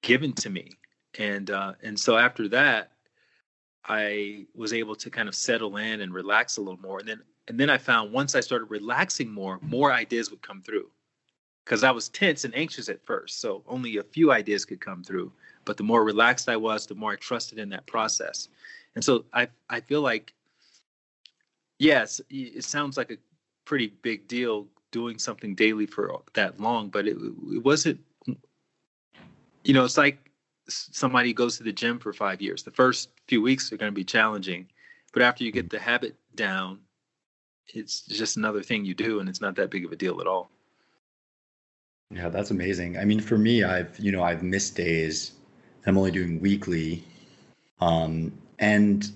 given 0.02 0.34
to 0.34 0.50
me. 0.50 0.72
And 1.18 1.50
uh, 1.50 1.74
and 1.82 2.00
so 2.00 2.18
after 2.18 2.48
that, 2.50 2.92
I 3.86 4.46
was 4.54 4.74
able 4.74 4.96
to 4.96 5.10
kind 5.10 5.28
of 5.28 5.36
settle 5.36 5.78
in 5.78 6.02
and 6.02 6.14
relax 6.14 6.58
a 6.58 6.62
little 6.62 6.80
more. 6.80 7.00
And 7.00 7.08
then 7.08 7.22
and 7.48 7.60
then 7.60 7.70
I 7.70 7.78
found 7.78 8.12
once 8.12 8.36
I 8.36 8.42
started 8.42 8.66
relaxing 8.66 9.30
more, 9.30 9.60
more 9.62 9.92
ideas 9.92 10.30
would 10.32 10.42
come 10.42 10.62
through. 10.62 10.90
Because 11.64 11.84
I 11.84 11.90
was 11.90 12.10
tense 12.10 12.44
and 12.44 12.56
anxious 12.56 12.90
at 12.90 13.04
first, 13.04 13.42
so 13.42 13.64
only 13.66 13.98
a 13.98 14.04
few 14.04 14.32
ideas 14.32 14.66
could 14.66 14.80
come 14.80 15.04
through. 15.04 15.32
But 15.64 15.78
the 15.78 15.84
more 15.84 16.04
relaxed 16.04 16.48
I 16.48 16.58
was, 16.58 16.86
the 16.86 16.94
more 16.94 17.14
I 17.14 17.16
trusted 17.16 17.58
in 17.58 17.70
that 17.70 17.88
process. 17.88 18.50
And 18.94 19.04
so 19.04 19.26
I 19.34 19.48
I 19.70 19.80
feel 19.80 20.02
like 20.02 20.35
yes, 21.80 22.22
it 22.30 22.64
sounds 22.64 22.98
like 22.98 23.12
a 23.12 23.18
pretty 23.66 23.88
big 24.02 24.28
deal 24.28 24.68
doing 24.92 25.20
something 25.20 25.56
daily 25.56 25.86
for 25.86 26.22
that 26.34 26.60
long, 26.60 26.90
but 26.90 27.08
it, 27.08 27.18
it 27.18 27.64
wasn't. 27.64 28.00
You 29.64 29.74
know, 29.74 29.84
it's 29.84 29.98
like 29.98 30.32
somebody 30.70 31.34
goes 31.34 31.58
to 31.58 31.64
the 31.64 31.74
gym 31.74 32.00
for 32.00 32.14
five 32.14 32.42
years. 32.42 32.64
The 32.64 32.72
first 32.72 33.10
few 33.28 33.42
weeks 33.42 33.72
are 33.74 33.78
going 33.78 33.92
to 33.92 33.96
be 33.96 34.04
challenging, 34.04 34.68
but 35.14 35.22
after 35.22 35.44
you 35.44 35.52
get 35.52 35.70
the 35.70 35.80
habit 35.80 36.16
down, 36.36 36.80
it's 37.74 38.02
just 38.02 38.38
another 38.38 38.62
thing 38.62 38.86
you 38.86 38.94
do, 38.94 39.20
and 39.20 39.28
it's 39.28 39.42
not 39.42 39.56
that 39.56 39.72
big 39.72 39.86
of 39.86 39.92
a 39.92 39.96
deal 39.96 40.22
at 40.22 40.28
all. 40.28 40.52
Yeah, 42.12 42.30
that's 42.30 42.52
amazing. 42.52 42.98
I 42.98 43.06
mean, 43.06 43.20
for 43.20 43.38
me, 43.38 43.64
I've 43.64 43.98
you 44.00 44.12
know 44.12 44.24
I've 44.24 44.44
missed 44.44 44.76
days. 44.76 45.32
I'm 45.88 45.98
only 45.98 46.12
doing 46.12 46.40
weekly, 46.40 47.04
um, 47.80 48.32
and 48.60 49.12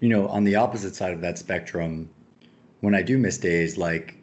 you 0.00 0.08
know, 0.08 0.28
on 0.28 0.44
the 0.44 0.54
opposite 0.56 0.94
side 0.94 1.12
of 1.12 1.20
that 1.20 1.38
spectrum, 1.38 2.08
when 2.80 2.94
I 2.94 3.02
do 3.02 3.18
miss 3.18 3.38
days, 3.38 3.76
like 3.76 4.16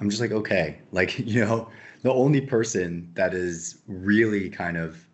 I'm 0.00 0.08
just 0.08 0.20
like, 0.20 0.32
okay, 0.32 0.78
like, 0.92 1.18
you 1.18 1.44
know, 1.44 1.68
the 2.02 2.12
only 2.12 2.40
person 2.40 3.10
that 3.14 3.34
is 3.34 3.78
really 3.86 4.48
kind 4.48 4.76
of 4.76 5.04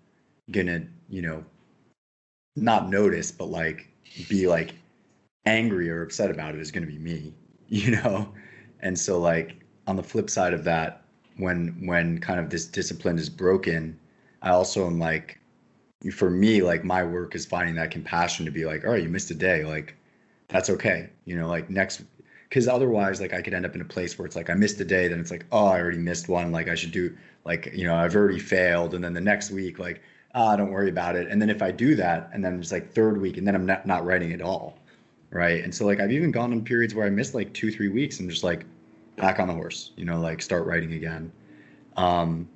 gonna, 0.50 0.84
you 1.08 1.22
know, 1.22 1.44
not 2.56 2.90
notice, 2.90 3.32
but 3.32 3.46
like 3.46 3.88
be 4.28 4.46
like 4.46 4.74
angry 5.46 5.88
or 5.90 6.02
upset 6.02 6.30
about 6.30 6.54
it 6.54 6.60
is 6.60 6.70
gonna 6.70 6.86
be 6.86 6.98
me, 6.98 7.34
you 7.68 7.92
know? 7.92 8.32
And 8.80 8.98
so 8.98 9.18
like 9.18 9.56
on 9.86 9.96
the 9.96 10.02
flip 10.02 10.28
side 10.28 10.52
of 10.52 10.64
that, 10.64 11.04
when 11.38 11.68
when 11.86 12.18
kind 12.18 12.38
of 12.38 12.50
this 12.50 12.66
discipline 12.66 13.18
is 13.18 13.30
broken, 13.30 13.98
I 14.42 14.50
also 14.50 14.86
am 14.86 14.98
like 14.98 15.38
for 16.12 16.30
me, 16.30 16.62
like 16.62 16.84
my 16.84 17.02
work 17.04 17.34
is 17.34 17.46
finding 17.46 17.76
that 17.76 17.90
compassion 17.90 18.44
to 18.44 18.50
be 18.50 18.64
like, 18.64 18.84
all 18.84 18.90
right, 18.90 19.02
you 19.02 19.08
missed 19.08 19.30
a 19.30 19.34
day, 19.34 19.64
like 19.64 19.96
that's 20.52 20.70
okay, 20.70 21.10
you 21.24 21.36
know, 21.36 21.48
like 21.48 21.70
next, 21.70 22.02
because 22.48 22.68
otherwise, 22.68 23.20
like 23.20 23.32
I 23.32 23.40
could 23.40 23.54
end 23.54 23.64
up 23.64 23.74
in 23.74 23.80
a 23.80 23.86
place 23.86 24.18
where 24.18 24.26
it's 24.26 24.36
like 24.36 24.50
I 24.50 24.54
missed 24.54 24.80
a 24.80 24.84
day, 24.84 25.08
then 25.08 25.18
it's 25.18 25.30
like, 25.30 25.46
oh, 25.50 25.66
I 25.66 25.80
already 25.80 25.98
missed 25.98 26.28
one, 26.28 26.52
like 26.52 26.68
I 26.68 26.74
should 26.74 26.92
do, 26.92 27.16
like 27.44 27.72
you 27.74 27.86
know, 27.86 27.94
I've 27.94 28.14
already 28.14 28.38
failed, 28.38 28.94
and 28.94 29.02
then 29.02 29.14
the 29.14 29.20
next 29.20 29.50
week, 29.50 29.78
like, 29.78 30.02
ah, 30.34 30.52
oh, 30.52 30.56
don't 30.56 30.70
worry 30.70 30.90
about 30.90 31.16
it, 31.16 31.28
and 31.28 31.40
then 31.40 31.50
if 31.50 31.62
I 31.62 31.70
do 31.70 31.94
that, 31.96 32.30
and 32.32 32.44
then 32.44 32.58
it's 32.60 32.70
like 32.70 32.92
third 32.92 33.20
week, 33.20 33.38
and 33.38 33.46
then 33.46 33.54
I'm 33.54 33.66
not 33.66 33.86
not 33.86 34.04
writing 34.04 34.32
at 34.32 34.42
all, 34.42 34.78
right? 35.30 35.64
And 35.64 35.74
so 35.74 35.86
like 35.86 36.00
I've 36.00 36.12
even 36.12 36.30
gone 36.30 36.52
on 36.52 36.62
periods 36.62 36.94
where 36.94 37.06
I 37.06 37.10
missed 37.10 37.34
like 37.34 37.52
two, 37.54 37.70
three 37.70 37.88
weeks, 37.88 38.20
and 38.20 38.28
just 38.28 38.44
like 38.44 38.66
back 39.16 39.38
on 39.38 39.48
the 39.48 39.54
horse, 39.54 39.92
you 39.96 40.04
know, 40.04 40.20
like 40.20 40.42
start 40.42 40.66
writing 40.66 40.92
again. 40.92 41.32
Um, 41.96 42.48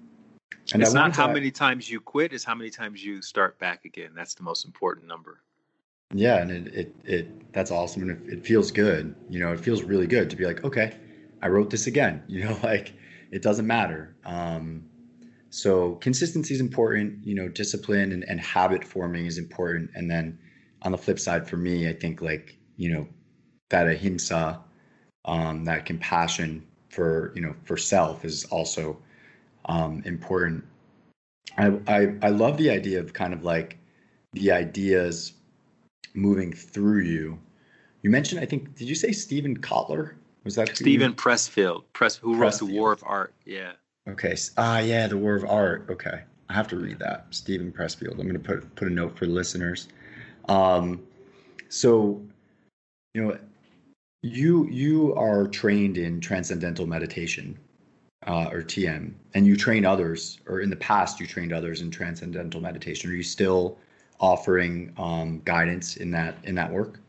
and 0.72 0.82
it's 0.82 0.92
not 0.92 1.14
how 1.14 1.28
many 1.28 1.50
times 1.50 1.90
you 1.90 2.00
quit; 2.00 2.32
it's 2.32 2.44
how 2.44 2.54
many 2.54 2.70
times 2.70 3.04
you 3.04 3.22
start 3.22 3.58
back 3.58 3.84
again. 3.84 4.10
That's 4.14 4.34
the 4.34 4.42
most 4.42 4.64
important 4.64 5.06
number. 5.06 5.40
Yeah, 6.14 6.38
and 6.40 6.50
it 6.50 6.74
it, 6.74 6.94
it 7.04 7.52
that's 7.52 7.70
awesome, 7.70 8.02
and 8.02 8.10
it, 8.12 8.32
it 8.38 8.46
feels 8.46 8.70
good. 8.70 9.14
You 9.28 9.40
know, 9.40 9.52
it 9.52 9.60
feels 9.60 9.82
really 9.82 10.06
good 10.06 10.30
to 10.30 10.36
be 10.36 10.44
like, 10.46 10.64
okay, 10.64 10.96
I 11.42 11.48
wrote 11.48 11.70
this 11.70 11.86
again. 11.86 12.22
You 12.28 12.44
know, 12.44 12.58
like 12.62 12.92
it 13.30 13.42
doesn't 13.42 13.66
matter. 13.66 14.14
Um, 14.24 14.84
so 15.50 15.96
consistency 15.96 16.54
is 16.54 16.60
important. 16.60 17.26
You 17.26 17.34
know, 17.36 17.48
discipline 17.48 18.12
and, 18.12 18.24
and 18.24 18.40
habit 18.40 18.84
forming 18.84 19.26
is 19.26 19.38
important. 19.38 19.90
And 19.94 20.10
then 20.10 20.38
on 20.82 20.92
the 20.92 20.98
flip 20.98 21.18
side, 21.18 21.48
for 21.48 21.56
me, 21.56 21.88
I 21.88 21.92
think 21.94 22.22
like 22.22 22.56
you 22.76 22.92
know 22.92 23.08
that 23.70 23.88
ahimsa, 23.88 24.60
um, 25.26 25.64
that 25.66 25.86
compassion 25.86 26.64
for 26.90 27.32
you 27.36 27.42
know 27.42 27.54
for 27.64 27.76
self 27.76 28.24
is 28.24 28.44
also 28.46 28.98
um, 29.66 30.02
important. 30.06 30.64
I, 31.58 31.78
I 31.86 32.14
I 32.22 32.28
love 32.30 32.56
the 32.58 32.70
idea 32.70 33.00
of 33.00 33.12
kind 33.12 33.32
of 33.32 33.42
like 33.44 33.78
the 34.32 34.52
ideas 34.52 35.32
moving 36.16 36.52
through 36.52 37.00
you. 37.00 37.38
You 38.02 38.10
mentioned, 38.10 38.40
I 38.40 38.46
think, 38.46 38.74
did 38.76 38.88
you 38.88 38.94
say 38.94 39.12
Steven 39.12 39.58
Kotler? 39.58 40.14
Was 40.44 40.54
that 40.54 40.76
Steven 40.76 41.12
Pressfield? 41.12 41.84
Press 41.92 42.16
who 42.16 42.36
wrote 42.36 42.58
the 42.58 42.66
War 42.66 42.92
of 42.92 43.02
Art? 43.04 43.34
Yeah. 43.44 43.72
Okay. 44.08 44.36
Ah, 44.56 44.78
yeah, 44.78 45.08
the 45.08 45.18
War 45.18 45.34
of 45.34 45.44
Art. 45.44 45.86
Okay, 45.90 46.22
I 46.48 46.52
have 46.52 46.68
to 46.68 46.76
read 46.76 46.98
that. 47.00 47.26
Steven 47.30 47.72
Pressfield. 47.72 48.12
I'm 48.12 48.28
going 48.28 48.34
to 48.34 48.38
put 48.38 48.74
put 48.76 48.88
a 48.88 48.90
note 48.90 49.18
for 49.18 49.26
listeners. 49.26 49.88
Um, 50.48 51.02
so, 51.68 52.22
you 53.14 53.24
know, 53.24 53.38
you 54.22 54.68
you 54.68 55.14
are 55.14 55.48
trained 55.48 55.98
in 55.98 56.20
transcendental 56.20 56.86
meditation 56.86 57.58
uh, 58.28 58.48
or 58.52 58.62
TM, 58.62 59.12
and 59.34 59.46
you 59.46 59.56
train 59.56 59.84
others, 59.84 60.38
or 60.46 60.60
in 60.60 60.70
the 60.70 60.76
past 60.76 61.18
you 61.18 61.26
trained 61.26 61.52
others 61.52 61.80
in 61.80 61.90
transcendental 61.90 62.60
meditation. 62.60 63.10
Are 63.10 63.14
you 63.14 63.24
still 63.24 63.78
offering 64.20 64.92
um, 64.98 65.40
guidance 65.44 65.96
in 65.96 66.10
that 66.12 66.36
in 66.44 66.54
that 66.54 66.72
work? 66.72 67.00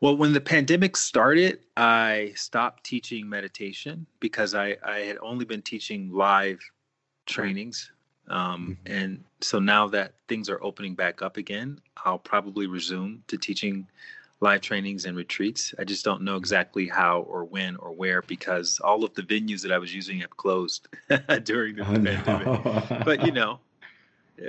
Well, 0.00 0.16
when 0.16 0.32
the 0.32 0.40
pandemic 0.40 0.96
started, 0.96 1.58
I 1.76 2.32
stopped 2.36 2.84
teaching 2.84 3.28
meditation 3.28 4.06
because 4.20 4.54
I, 4.54 4.76
I 4.84 5.00
had 5.00 5.18
only 5.20 5.44
been 5.44 5.62
teaching 5.62 6.12
live 6.12 6.60
trainings. 7.26 7.90
Um, 8.28 8.78
mm-hmm. 8.86 8.92
And 8.92 9.24
so 9.40 9.58
now 9.58 9.88
that 9.88 10.14
things 10.28 10.48
are 10.48 10.62
opening 10.62 10.94
back 10.94 11.20
up 11.20 11.36
again, 11.36 11.80
I'll 12.04 12.18
probably 12.18 12.68
resume 12.68 13.24
to 13.26 13.36
teaching 13.36 13.88
live 14.40 14.60
trainings 14.60 15.04
and 15.04 15.16
retreats. 15.16 15.74
I 15.80 15.84
just 15.84 16.04
don't 16.04 16.22
know 16.22 16.36
exactly 16.36 16.86
how 16.86 17.22
or 17.22 17.44
when 17.44 17.74
or 17.76 17.92
where 17.92 18.22
because 18.22 18.78
all 18.80 19.02
of 19.04 19.14
the 19.14 19.22
venues 19.22 19.62
that 19.62 19.72
I 19.72 19.78
was 19.78 19.92
using 19.92 20.20
have 20.20 20.36
closed 20.36 20.86
during 21.42 21.74
the 21.76 21.82
oh, 21.82 21.86
pandemic. 21.86 22.46
No. 22.46 23.02
but 23.04 23.26
you 23.26 23.32
know, 23.32 23.58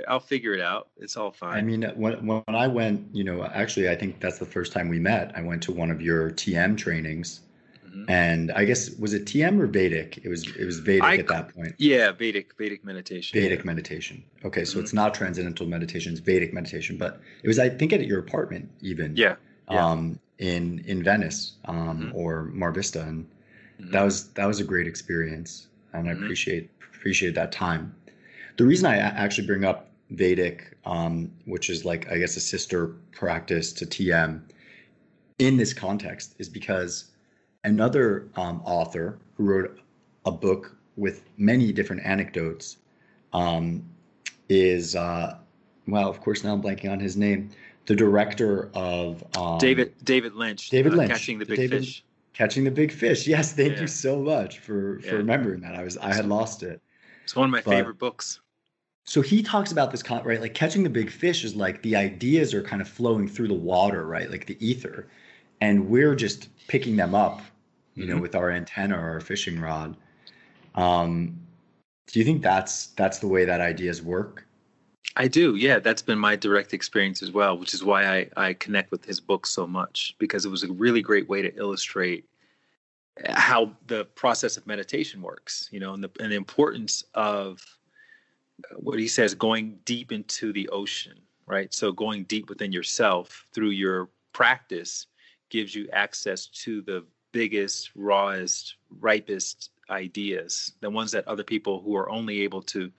I'll 0.08 0.20
figure 0.20 0.54
it 0.54 0.60
out. 0.60 0.88
It's 0.98 1.16
all 1.16 1.30
fine. 1.30 1.56
I 1.56 1.62
mean, 1.62 1.82
when 1.96 2.26
when 2.26 2.42
I 2.48 2.66
went, 2.66 3.14
you 3.14 3.24
know, 3.24 3.44
actually, 3.44 3.88
I 3.88 3.96
think 3.96 4.20
that's 4.20 4.38
the 4.38 4.46
first 4.46 4.72
time 4.72 4.88
we 4.88 4.98
met. 4.98 5.32
I 5.36 5.42
went 5.42 5.62
to 5.64 5.72
one 5.72 5.90
of 5.90 6.00
your 6.00 6.30
TM 6.30 6.76
trainings, 6.76 7.40
mm-hmm. 7.86 8.04
and 8.08 8.52
I 8.52 8.64
guess 8.64 8.90
was 8.96 9.14
it 9.14 9.24
TM 9.24 9.60
or 9.60 9.66
Vedic? 9.66 10.18
It 10.22 10.28
was 10.28 10.46
it 10.56 10.64
was 10.64 10.78
Vedic 10.78 11.02
I, 11.02 11.16
at 11.16 11.28
that 11.28 11.54
point. 11.54 11.74
Yeah, 11.78 12.12
Vedic 12.12 12.56
Vedic 12.58 12.84
meditation. 12.84 13.40
Vedic 13.40 13.60
yeah. 13.60 13.64
meditation. 13.66 14.22
Okay, 14.44 14.64
so 14.64 14.72
mm-hmm. 14.72 14.84
it's 14.84 14.92
not 14.92 15.14
transcendental 15.14 15.66
meditation; 15.66 16.12
it's 16.12 16.20
Vedic 16.20 16.52
meditation. 16.52 16.96
But 16.96 17.20
it 17.42 17.48
was, 17.48 17.58
I 17.58 17.68
think, 17.68 17.92
at 17.92 18.06
your 18.06 18.18
apartment 18.18 18.70
even. 18.80 19.16
Yeah 19.16 19.36
yeah. 19.70 19.86
um, 19.86 20.18
in 20.38 20.84
in 20.86 21.02
Venice 21.02 21.52
um, 21.66 21.76
mm-hmm. 21.76 22.16
or 22.16 22.44
Mar 22.44 22.72
Vista, 22.72 23.02
and 23.02 23.24
mm-hmm. 23.80 23.90
that 23.92 24.02
was 24.02 24.28
that 24.32 24.46
was 24.46 24.60
a 24.60 24.64
great 24.64 24.86
experience, 24.86 25.68
and 25.92 26.08
I 26.08 26.12
mm-hmm. 26.12 26.24
appreciate 26.24 26.70
appreciate 26.94 27.34
that 27.34 27.52
time. 27.52 27.94
The 28.60 28.66
reason 28.66 28.84
I 28.84 28.98
actually 28.98 29.46
bring 29.46 29.64
up 29.64 29.88
Vedic, 30.10 30.76
um, 30.84 31.32
which 31.46 31.70
is 31.70 31.86
like 31.86 32.12
I 32.12 32.18
guess 32.18 32.36
a 32.36 32.40
sister 32.40 32.88
practice 33.10 33.72
to 33.72 33.86
TM, 33.86 34.42
in 35.38 35.56
this 35.56 35.72
context, 35.72 36.34
is 36.38 36.50
because 36.50 37.06
another 37.64 38.28
um, 38.36 38.60
author 38.66 39.18
who 39.32 39.44
wrote 39.44 39.80
a 40.26 40.30
book 40.30 40.76
with 40.98 41.22
many 41.38 41.72
different 41.72 42.04
anecdotes 42.04 42.76
um, 43.32 43.82
is 44.50 44.94
uh, 44.94 45.38
well, 45.88 46.10
of 46.10 46.20
course 46.20 46.44
now 46.44 46.52
I'm 46.52 46.60
blanking 46.60 46.92
on 46.92 47.00
his 47.00 47.16
name 47.16 47.48
the 47.86 47.96
director 47.96 48.70
of 48.74 49.24
um, 49.38 49.56
David 49.56 49.94
David 50.04 50.34
Lynch. 50.34 50.68
David 50.68 50.92
uh, 50.92 50.96
Lynch, 50.96 51.12
catching 51.12 51.38
the 51.38 51.46
big 51.46 51.56
David, 51.56 51.80
fish. 51.80 52.04
Catching 52.34 52.64
the 52.64 52.70
big 52.70 52.92
fish. 52.92 53.26
Yes, 53.26 53.54
thank 53.54 53.76
yeah. 53.76 53.80
you 53.80 53.86
so 53.86 54.20
much 54.20 54.58
for 54.58 55.00
for 55.00 55.06
yeah. 55.06 55.12
remembering 55.12 55.62
that. 55.62 55.74
I 55.76 55.82
was 55.82 55.96
I 55.96 56.12
had 56.12 56.26
lost 56.26 56.62
it. 56.62 56.82
It's 57.24 57.34
one 57.34 57.46
of 57.46 57.52
my 57.52 57.62
but, 57.62 57.70
favorite 57.70 57.98
books. 57.98 58.38
So 59.10 59.22
he 59.22 59.42
talks 59.42 59.72
about 59.72 59.90
this 59.90 60.08
right, 60.08 60.40
like 60.40 60.54
catching 60.54 60.84
the 60.84 60.88
big 60.88 61.10
fish 61.10 61.42
is 61.42 61.56
like 61.56 61.82
the 61.82 61.96
ideas 61.96 62.54
are 62.54 62.62
kind 62.62 62.80
of 62.80 62.86
flowing 62.86 63.26
through 63.26 63.48
the 63.48 63.54
water, 63.54 64.06
right, 64.06 64.30
like 64.30 64.46
the 64.46 64.56
ether, 64.64 65.08
and 65.60 65.88
we're 65.88 66.14
just 66.14 66.48
picking 66.68 66.94
them 66.94 67.12
up, 67.12 67.42
you 67.96 68.04
mm-hmm. 68.04 68.14
know, 68.14 68.22
with 68.22 68.36
our 68.36 68.52
antenna 68.52 68.96
or 68.96 69.10
our 69.10 69.20
fishing 69.20 69.58
rod. 69.58 69.96
Um, 70.76 71.36
do 72.06 72.20
you 72.20 72.24
think 72.24 72.40
that's 72.40 72.86
that's 72.94 73.18
the 73.18 73.26
way 73.26 73.44
that 73.44 73.60
ideas 73.60 74.00
work? 74.00 74.46
I 75.16 75.26
do. 75.26 75.56
Yeah, 75.56 75.80
that's 75.80 76.02
been 76.02 76.20
my 76.20 76.36
direct 76.36 76.72
experience 76.72 77.20
as 77.20 77.32
well, 77.32 77.58
which 77.58 77.74
is 77.74 77.82
why 77.82 78.04
I, 78.04 78.28
I 78.36 78.52
connect 78.52 78.92
with 78.92 79.04
his 79.04 79.18
book 79.18 79.44
so 79.44 79.66
much 79.66 80.14
because 80.20 80.44
it 80.44 80.50
was 80.50 80.62
a 80.62 80.70
really 80.70 81.02
great 81.02 81.28
way 81.28 81.42
to 81.42 81.52
illustrate 81.56 82.26
how 83.26 83.72
the 83.88 84.04
process 84.04 84.56
of 84.56 84.68
meditation 84.68 85.20
works, 85.20 85.68
you 85.72 85.80
know, 85.80 85.94
and 85.94 86.04
the, 86.04 86.10
and 86.20 86.30
the 86.30 86.36
importance 86.36 87.02
of 87.14 87.60
what 88.76 88.98
he 88.98 89.08
says 89.08 89.34
going 89.34 89.78
deep 89.84 90.12
into 90.12 90.52
the 90.52 90.68
ocean, 90.70 91.18
right? 91.46 91.72
So 91.72 91.92
going 91.92 92.24
deep 92.24 92.48
within 92.48 92.72
yourself 92.72 93.46
through 93.52 93.70
your 93.70 94.08
practice 94.32 95.06
gives 95.48 95.74
you 95.74 95.88
access 95.92 96.46
to 96.46 96.82
the 96.82 97.04
biggest, 97.32 97.90
rawest, 97.94 98.76
ripest 99.00 99.70
ideas, 99.88 100.72
the 100.80 100.90
ones 100.90 101.12
that 101.12 101.26
other 101.26 101.44
people 101.44 101.80
who 101.80 101.96
are 101.96 102.10
only 102.10 102.40
able 102.42 102.62
to 102.62 102.90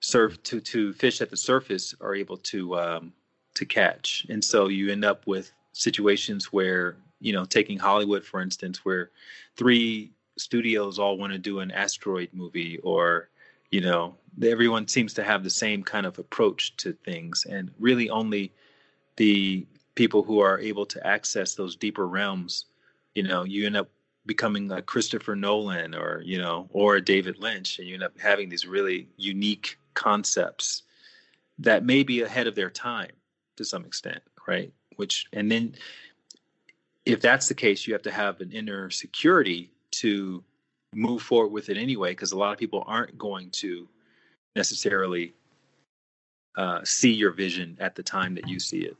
surf 0.00 0.42
to 0.42 0.60
to 0.60 0.92
fish 0.94 1.20
at 1.20 1.30
the 1.30 1.36
surface 1.36 1.94
are 2.00 2.14
able 2.14 2.36
to 2.38 2.78
um, 2.78 3.12
to 3.54 3.64
catch, 3.64 4.26
and 4.28 4.42
so 4.42 4.68
you 4.68 4.90
end 4.90 5.04
up 5.04 5.26
with 5.26 5.52
situations 5.72 6.52
where 6.52 6.96
you 7.20 7.32
know, 7.32 7.44
taking 7.44 7.78
Hollywood 7.78 8.24
for 8.24 8.40
instance, 8.40 8.84
where 8.84 9.10
three 9.56 10.12
studios 10.38 10.98
all 10.98 11.18
want 11.18 11.32
to 11.32 11.38
do 11.38 11.60
an 11.60 11.70
asteroid 11.70 12.30
movie, 12.32 12.78
or 12.78 13.28
you 13.70 13.80
know, 13.80 14.16
everyone 14.42 14.88
seems 14.88 15.14
to 15.14 15.24
have 15.24 15.44
the 15.44 15.50
same 15.50 15.82
kind 15.82 16.06
of 16.06 16.18
approach 16.18 16.76
to 16.78 16.92
things, 16.92 17.46
and 17.48 17.70
really 17.78 18.10
only 18.10 18.52
the 19.16 19.66
people 19.94 20.22
who 20.22 20.40
are 20.40 20.58
able 20.58 20.86
to 20.86 21.06
access 21.06 21.54
those 21.54 21.76
deeper 21.76 22.08
realms, 22.08 22.66
you 23.14 23.22
know, 23.22 23.44
you 23.44 23.66
end 23.66 23.76
up 23.76 23.88
becoming 24.26 24.68
like 24.68 24.86
Christopher 24.86 25.34
Nolan 25.34 25.94
or 25.94 26.22
you 26.24 26.38
know 26.38 26.68
or 26.72 26.96
a 26.96 27.00
David 27.00 27.38
Lynch 27.38 27.78
and 27.78 27.88
you 27.88 27.94
end 27.94 28.02
up 28.02 28.18
having 28.20 28.48
these 28.48 28.66
really 28.66 29.08
unique 29.16 29.78
concepts 29.94 30.82
that 31.58 31.84
may 31.84 32.02
be 32.02 32.22
ahead 32.22 32.46
of 32.46 32.54
their 32.54 32.70
time 32.70 33.10
to 33.56 33.64
some 33.64 33.84
extent, 33.84 34.20
right? 34.48 34.72
Which, 34.96 35.26
and 35.32 35.50
then 35.50 35.74
if 37.04 37.20
that's 37.20 37.48
the 37.48 37.54
case, 37.54 37.86
you 37.86 37.92
have 37.92 38.02
to 38.02 38.10
have 38.10 38.40
an 38.40 38.52
inner 38.52 38.90
security 38.90 39.70
to 39.92 40.42
move 40.94 41.22
forward 41.22 41.52
with 41.52 41.68
it 41.68 41.76
anyway, 41.76 42.12
because 42.12 42.32
a 42.32 42.38
lot 42.38 42.52
of 42.52 42.58
people 42.58 42.84
aren't 42.86 43.16
going 43.16 43.50
to 43.50 43.88
necessarily 44.56 45.34
uh, 46.56 46.80
see 46.84 47.12
your 47.12 47.30
vision 47.30 47.76
at 47.80 47.94
the 47.94 48.02
time 48.02 48.34
that 48.34 48.48
you 48.48 48.58
see 48.58 48.80
it. 48.80 48.96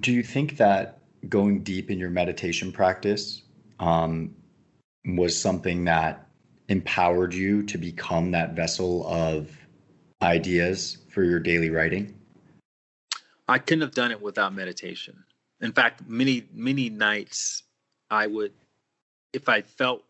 Do 0.00 0.12
you 0.12 0.22
think 0.22 0.56
that 0.58 0.98
going 1.28 1.62
deep 1.62 1.90
in 1.90 1.98
your 1.98 2.10
meditation 2.10 2.70
practice 2.70 3.42
um, 3.80 4.34
was 5.06 5.40
something 5.40 5.84
that 5.84 6.28
empowered 6.68 7.32
you 7.32 7.62
to 7.62 7.78
become 7.78 8.30
that 8.32 8.54
vessel 8.54 9.06
of 9.06 9.50
ideas 10.22 10.98
for 11.08 11.22
your 11.22 11.40
daily 11.40 11.70
writing? 11.70 12.14
I 13.48 13.58
couldn't 13.58 13.82
have 13.82 13.94
done 13.94 14.10
it 14.10 14.20
without 14.20 14.54
meditation. 14.54 15.24
In 15.60 15.72
fact, 15.72 16.02
many, 16.06 16.46
many 16.52 16.90
nights 16.90 17.62
I 18.10 18.26
would, 18.26 18.52
if 19.32 19.48
I 19.48 19.62
felt 19.62 20.04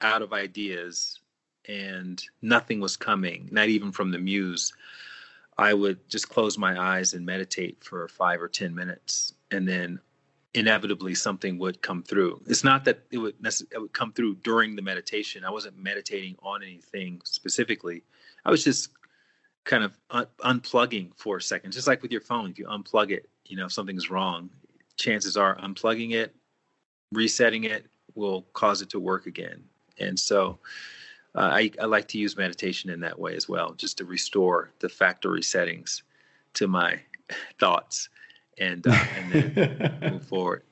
out 0.00 0.22
of 0.22 0.32
ideas, 0.32 1.20
and 1.68 2.22
nothing 2.42 2.80
was 2.80 2.96
coming, 2.96 3.48
not 3.50 3.68
even 3.68 3.92
from 3.92 4.10
the 4.10 4.18
muse, 4.18 4.72
I 5.56 5.72
would 5.72 6.08
just 6.08 6.28
close 6.28 6.58
my 6.58 6.80
eyes 6.80 7.14
and 7.14 7.24
meditate 7.24 7.82
for 7.82 8.08
five 8.08 8.42
or 8.42 8.48
10 8.48 8.74
minutes. 8.74 9.34
And 9.50 9.66
then 9.66 10.00
inevitably 10.54 11.14
something 11.14 11.58
would 11.58 11.82
come 11.82 12.02
through. 12.02 12.40
It's 12.46 12.64
not 12.64 12.84
that 12.84 13.00
it 13.10 13.18
would, 13.18 13.38
necess- 13.40 13.72
it 13.72 13.78
would 13.78 13.92
come 13.92 14.12
through 14.12 14.36
during 14.36 14.76
the 14.76 14.82
meditation. 14.82 15.44
I 15.44 15.50
wasn't 15.50 15.76
meditating 15.78 16.36
on 16.42 16.62
anything 16.62 17.20
specifically. 17.24 18.02
I 18.44 18.50
was 18.50 18.62
just 18.62 18.90
kind 19.64 19.82
of 19.82 19.98
un- 20.10 20.26
unplugging 20.40 21.10
for 21.16 21.38
a 21.38 21.42
second, 21.42 21.72
just 21.72 21.86
like 21.86 22.02
with 22.02 22.12
your 22.12 22.20
phone. 22.20 22.50
If 22.50 22.58
you 22.58 22.66
unplug 22.66 23.10
it, 23.10 23.28
you 23.46 23.56
know, 23.56 23.66
if 23.66 23.72
something's 23.72 24.10
wrong, 24.10 24.50
chances 24.96 25.36
are 25.36 25.56
unplugging 25.58 26.12
it, 26.12 26.34
resetting 27.12 27.64
it 27.64 27.86
will 28.14 28.42
cause 28.52 28.82
it 28.82 28.90
to 28.90 29.00
work 29.00 29.26
again. 29.26 29.62
And 29.98 30.18
so 30.18 30.58
uh, 31.34 31.50
I, 31.52 31.70
I 31.80 31.86
like 31.86 32.08
to 32.08 32.18
use 32.18 32.36
meditation 32.36 32.90
in 32.90 33.00
that 33.00 33.18
way 33.18 33.34
as 33.34 33.48
well, 33.48 33.72
just 33.72 33.98
to 33.98 34.04
restore 34.04 34.70
the 34.80 34.88
factory 34.88 35.42
settings 35.42 36.02
to 36.54 36.68
my 36.68 37.00
thoughts 37.58 38.08
and, 38.58 38.86
uh, 38.86 39.04
and 39.18 39.32
then 39.32 39.98
move 40.10 40.24
forward. 40.24 40.62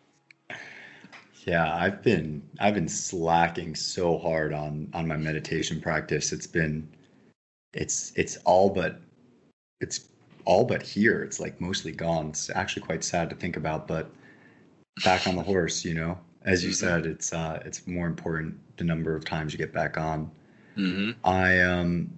Yeah, 1.44 1.74
I've 1.74 2.02
been 2.02 2.48
I've 2.60 2.74
been 2.74 2.88
slacking 2.88 3.74
so 3.74 4.16
hard 4.16 4.52
on 4.52 4.88
on 4.94 5.08
my 5.08 5.16
meditation 5.16 5.80
practice. 5.80 6.32
It's 6.32 6.46
been 6.46 6.88
it's 7.72 8.12
it's 8.16 8.36
all 8.44 8.70
but 8.70 9.00
it's 9.80 10.08
all 10.44 10.64
but 10.64 10.82
here. 10.82 11.22
It's 11.22 11.40
like 11.40 11.60
mostly 11.60 11.92
gone. 11.92 12.28
It's 12.28 12.50
actually 12.50 12.82
quite 12.82 13.04
sad 13.04 13.30
to 13.30 13.36
think 13.36 13.56
about, 13.56 13.86
but 13.86 14.10
back 15.04 15.26
on 15.26 15.36
the 15.36 15.42
horse, 15.42 15.84
you 15.84 15.94
know. 15.94 16.18
As 16.44 16.64
you 16.64 16.70
mm-hmm. 16.70 16.86
said, 16.86 17.06
it's 17.06 17.32
uh 17.32 17.62
it's 17.64 17.86
more 17.86 18.06
important 18.06 18.58
the 18.76 18.84
number 18.84 19.14
of 19.14 19.24
times 19.24 19.52
you 19.52 19.58
get 19.58 19.72
back 19.72 19.96
on. 19.96 20.30
Mm-hmm. 20.76 21.10
I 21.24 21.60
um, 21.60 22.10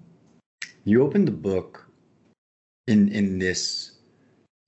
you 0.85 1.03
opened 1.03 1.29
the 1.29 1.33
book 1.33 1.87
in 2.87 3.09
in 3.09 3.39
this 3.39 3.93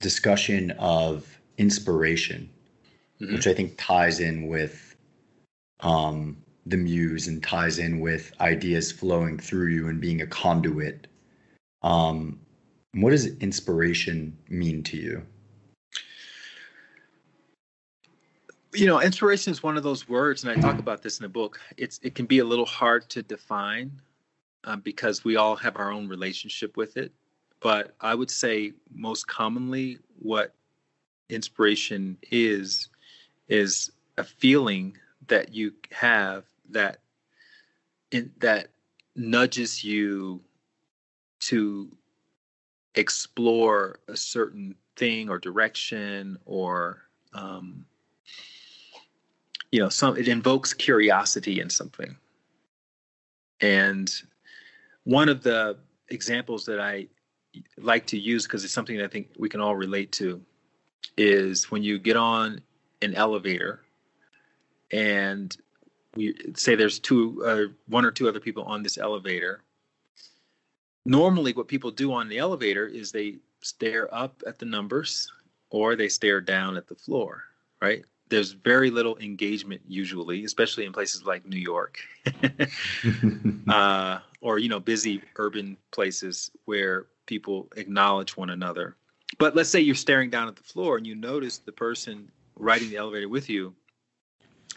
discussion 0.00 0.72
of 0.72 1.40
inspiration, 1.58 2.50
mm-hmm. 3.20 3.34
which 3.34 3.46
I 3.46 3.54
think 3.54 3.74
ties 3.78 4.20
in 4.20 4.48
with 4.48 4.96
um 5.80 6.36
the 6.66 6.76
muse 6.76 7.28
and 7.28 7.42
ties 7.42 7.78
in 7.78 8.00
with 8.00 8.32
ideas 8.40 8.92
flowing 8.92 9.38
through 9.38 9.68
you 9.68 9.88
and 9.88 10.00
being 10.00 10.20
a 10.20 10.26
conduit. 10.26 11.06
Um, 11.82 12.40
what 12.92 13.10
does 13.10 13.26
inspiration 13.38 14.36
mean 14.48 14.82
to 14.84 14.96
you? 14.96 15.22
you 18.76 18.86
know 18.86 19.00
inspiration 19.00 19.50
is 19.50 19.62
one 19.62 19.76
of 19.76 19.82
those 19.82 20.08
words 20.08 20.44
and 20.44 20.52
i 20.52 20.60
talk 20.60 20.78
about 20.78 21.02
this 21.02 21.18
in 21.18 21.22
the 21.22 21.28
book 21.28 21.58
it's 21.78 21.98
it 22.02 22.14
can 22.14 22.26
be 22.26 22.40
a 22.40 22.44
little 22.44 22.66
hard 22.66 23.08
to 23.08 23.22
define 23.22 23.90
uh, 24.64 24.76
because 24.76 25.24
we 25.24 25.36
all 25.36 25.56
have 25.56 25.76
our 25.76 25.90
own 25.90 26.06
relationship 26.08 26.76
with 26.76 26.96
it 26.96 27.10
but 27.60 27.94
i 28.00 28.14
would 28.14 28.30
say 28.30 28.72
most 28.92 29.26
commonly 29.26 29.98
what 30.18 30.54
inspiration 31.30 32.18
is 32.30 32.88
is 33.48 33.90
a 34.18 34.24
feeling 34.24 34.96
that 35.28 35.54
you 35.54 35.72
have 35.90 36.44
that 36.70 36.98
in, 38.10 38.32
that 38.38 38.68
nudges 39.14 39.82
you 39.82 40.40
to 41.40 41.90
explore 42.94 44.00
a 44.08 44.16
certain 44.16 44.74
thing 44.96 45.28
or 45.28 45.38
direction 45.38 46.38
or 46.46 47.02
um, 47.34 47.84
you 49.70 49.80
know 49.80 49.88
some 49.88 50.16
it 50.16 50.28
invokes 50.28 50.72
curiosity 50.72 51.60
in 51.60 51.70
something. 51.70 52.16
And 53.60 54.12
one 55.04 55.28
of 55.28 55.42
the 55.42 55.78
examples 56.08 56.64
that 56.66 56.80
i 56.80 57.06
like 57.78 58.06
to 58.06 58.18
use 58.18 58.44
because 58.44 58.64
it's 58.64 58.72
something 58.72 58.96
that 58.96 59.04
i 59.04 59.08
think 59.08 59.28
we 59.38 59.48
can 59.48 59.60
all 59.60 59.74
relate 59.74 60.12
to 60.12 60.40
is 61.16 61.70
when 61.70 61.82
you 61.82 61.98
get 61.98 62.16
on 62.16 62.60
an 63.02 63.14
elevator 63.14 63.80
and 64.92 65.56
we 66.16 66.34
say 66.54 66.74
there's 66.74 66.98
two 66.98 67.42
uh, 67.44 67.72
one 67.88 68.04
or 68.04 68.10
two 68.10 68.28
other 68.28 68.40
people 68.40 68.64
on 68.64 68.82
this 68.82 68.98
elevator. 68.98 69.62
Normally 71.04 71.52
what 71.52 71.68
people 71.68 71.90
do 71.90 72.12
on 72.12 72.28
the 72.28 72.38
elevator 72.38 72.86
is 72.86 73.12
they 73.12 73.36
stare 73.60 74.12
up 74.12 74.42
at 74.46 74.58
the 74.58 74.66
numbers 74.66 75.30
or 75.70 75.94
they 75.94 76.08
stare 76.08 76.40
down 76.40 76.76
at 76.76 76.88
the 76.88 76.94
floor 76.94 77.44
right? 77.80 78.04
There's 78.28 78.52
very 78.52 78.90
little 78.90 79.16
engagement 79.18 79.82
usually, 79.86 80.44
especially 80.44 80.84
in 80.84 80.92
places 80.92 81.24
like 81.24 81.46
New 81.46 81.58
York, 81.58 81.98
uh, 83.68 84.18
or 84.40 84.58
you 84.58 84.68
know, 84.68 84.80
busy 84.80 85.22
urban 85.36 85.76
places 85.92 86.50
where 86.64 87.06
people 87.26 87.68
acknowledge 87.76 88.36
one 88.36 88.50
another. 88.50 88.96
But 89.38 89.54
let's 89.54 89.68
say 89.68 89.80
you're 89.80 89.94
staring 89.94 90.30
down 90.30 90.48
at 90.48 90.56
the 90.56 90.62
floor 90.62 90.96
and 90.96 91.06
you 91.06 91.14
notice 91.14 91.58
the 91.58 91.72
person 91.72 92.30
riding 92.56 92.90
the 92.90 92.96
elevator 92.96 93.28
with 93.28 93.48
you 93.48 93.74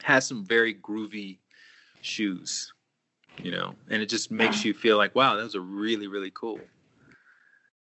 has 0.03 0.25
some 0.25 0.45
very 0.45 0.73
groovy 0.75 1.37
shoes, 2.01 2.73
you 3.41 3.51
know, 3.51 3.75
and 3.89 4.01
it 4.01 4.07
just 4.09 4.31
makes 4.31 4.63
you 4.63 4.73
feel 4.73 4.97
like, 4.97 5.15
wow, 5.15 5.35
those 5.35 5.55
are 5.55 5.61
really, 5.61 6.07
really 6.07 6.31
cool. 6.31 6.59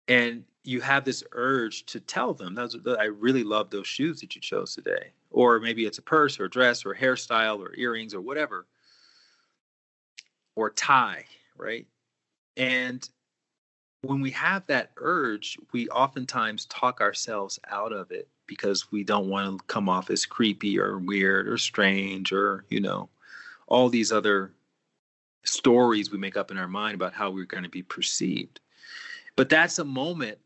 And 0.07 0.43
you 0.63 0.81
have 0.81 1.03
this 1.05 1.23
urge 1.31 1.85
to 1.87 1.99
tell 1.99 2.33
them, 2.33 2.55
"Those, 2.55 2.77
I 2.99 3.05
really 3.05 3.43
love 3.43 3.69
those 3.69 3.87
shoes 3.87 4.19
that 4.21 4.35
you 4.35 4.41
chose 4.41 4.73
today." 4.75 5.11
or 5.35 5.59
maybe 5.59 5.85
it's 5.85 5.97
a 5.97 6.01
purse 6.01 6.39
or 6.39 6.45
a 6.45 6.49
dress 6.49 6.85
or 6.85 6.93
a 6.93 6.97
hairstyle 6.97 7.59
or 7.59 7.75
earrings 7.75 8.13
or 8.13 8.21
whatever 8.21 8.65
or 10.55 10.69
tie 10.69 11.25
right 11.57 11.85
and 12.55 13.09
when 14.05 14.21
we 14.21 14.31
have 14.31 14.65
that 14.67 14.91
urge 14.97 15.57
we 15.71 15.87
oftentimes 15.89 16.65
talk 16.65 17.01
ourselves 17.01 17.59
out 17.69 17.91
of 17.91 18.11
it 18.11 18.27
because 18.47 18.91
we 18.91 19.03
don't 19.03 19.29
want 19.29 19.59
to 19.59 19.65
come 19.65 19.89
off 19.89 20.09
as 20.09 20.25
creepy 20.25 20.79
or 20.79 20.99
weird 20.99 21.47
or 21.47 21.57
strange 21.57 22.31
or 22.31 22.65
you 22.69 22.79
know 22.79 23.09
all 23.67 23.89
these 23.89 24.11
other 24.11 24.51
stories 25.43 26.11
we 26.11 26.17
make 26.17 26.37
up 26.37 26.51
in 26.51 26.57
our 26.57 26.67
mind 26.67 26.95
about 26.95 27.13
how 27.13 27.29
we're 27.29 27.45
going 27.45 27.63
to 27.63 27.69
be 27.69 27.83
perceived 27.83 28.59
but 29.35 29.49
that's 29.49 29.79
a 29.79 29.85
moment 29.85 30.37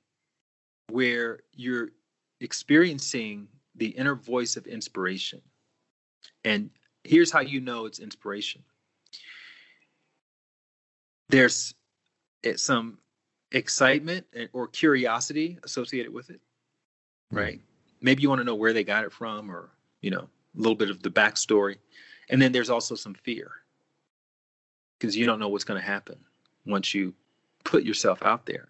where 0.90 1.42
you're 1.56 1.90
experiencing 2.42 3.48
the 3.76 3.90
inner 3.90 4.16
voice 4.16 4.58
of 4.58 4.68
inspiration. 4.68 5.42
And 6.44 6.70
here's 7.04 7.32
how 7.32 7.42
you 7.42 7.62
know 7.62 7.86
it's 7.86 8.00
inspiration 8.00 8.64
there's 11.30 11.76
eh, 12.44 12.56
some 12.56 12.98
excitement 13.52 14.26
or 14.54 14.68
curiosity 14.68 15.58
associated 15.64 16.14
with 16.14 16.30
it, 16.30 16.40
hmm. 17.32 17.38
right? 17.38 17.56
Mm-hmm. 17.56 17.66
Maybe 18.02 18.22
you 18.22 18.30
want 18.30 18.40
to 18.40 18.46
know 18.46 18.56
where 18.56 18.74
they 18.74 18.84
got 18.84 19.04
it 19.04 19.12
from 19.12 19.52
or, 19.52 19.70
you 20.02 20.12
know, 20.12 20.30
a 20.58 20.58
little 20.58 20.76
bit 20.76 20.90
of 20.90 21.04
the 21.04 21.10
backstory. 21.10 21.78
And 22.30 22.42
then 22.42 22.52
there's 22.52 22.70
also 22.70 22.96
some 22.96 23.14
fear 23.14 23.52
because 24.98 25.16
you 25.18 25.26
don't 25.26 25.40
know 25.40 25.50
what's 25.50 25.64
going 25.64 25.80
to 25.80 25.86
happen 25.86 26.18
once 26.66 26.94
you 26.94 27.14
put 27.64 27.84
yourself 27.84 28.24
out 28.24 28.46
there. 28.46 28.70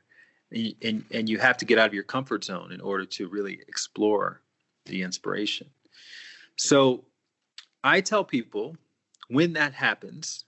And, 0.51 0.73
and, 0.81 1.05
and 1.11 1.29
you 1.29 1.37
have 1.37 1.57
to 1.57 1.65
get 1.65 1.77
out 1.77 1.87
of 1.87 1.93
your 1.93 2.03
comfort 2.03 2.43
zone 2.43 2.71
in 2.71 2.81
order 2.81 3.05
to 3.05 3.27
really 3.27 3.59
explore 3.67 4.41
the 4.85 5.03
inspiration. 5.03 5.67
So 6.55 7.05
I 7.83 8.01
tell 8.01 8.23
people 8.23 8.75
when 9.27 9.53
that 9.53 9.73
happens 9.73 10.45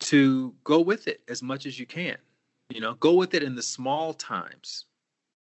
to 0.00 0.54
go 0.64 0.80
with 0.80 1.08
it 1.08 1.20
as 1.28 1.42
much 1.42 1.66
as 1.66 1.78
you 1.78 1.86
can. 1.86 2.16
You 2.70 2.80
know, 2.80 2.94
go 2.94 3.14
with 3.14 3.34
it 3.34 3.42
in 3.42 3.54
the 3.54 3.62
small 3.62 4.14
times, 4.14 4.86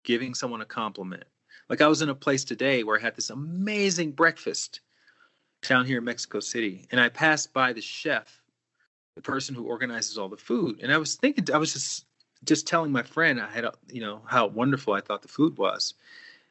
giving 0.04 0.34
someone 0.34 0.62
a 0.62 0.66
compliment. 0.66 1.26
Like 1.70 1.82
I 1.82 1.88
was 1.88 2.02
in 2.02 2.10
a 2.10 2.16
place 2.16 2.44
today 2.44 2.84
where 2.84 2.98
I 2.98 3.02
had 3.02 3.16
this 3.16 3.30
amazing 3.30 4.12
breakfast 4.12 4.82
down 5.62 5.86
here 5.86 6.00
in 6.00 6.04
Mexico 6.04 6.40
City, 6.40 6.88
and 6.92 7.00
I 7.00 7.10
passed 7.10 7.54
by 7.54 7.74
the 7.74 7.82
chef, 7.82 8.42
the 9.16 9.22
person 9.22 9.54
who 9.54 9.66
organizes 9.66 10.18
all 10.18 10.30
the 10.30 10.38
food, 10.38 10.80
and 10.82 10.92
I 10.92 10.98
was 10.98 11.16
thinking, 11.16 11.54
I 11.54 11.58
was 11.58 11.74
just 11.74 12.06
just 12.44 12.68
telling 12.68 12.92
my 12.92 13.04
friend 13.04 13.40
I 13.40 13.50
had, 13.50 13.66
you 13.90 14.02
know, 14.02 14.22
how 14.26 14.48
wonderful 14.48 14.94
I 14.94 15.02
thought 15.02 15.22
the 15.22 15.28
food 15.28 15.58
was. 15.58 15.94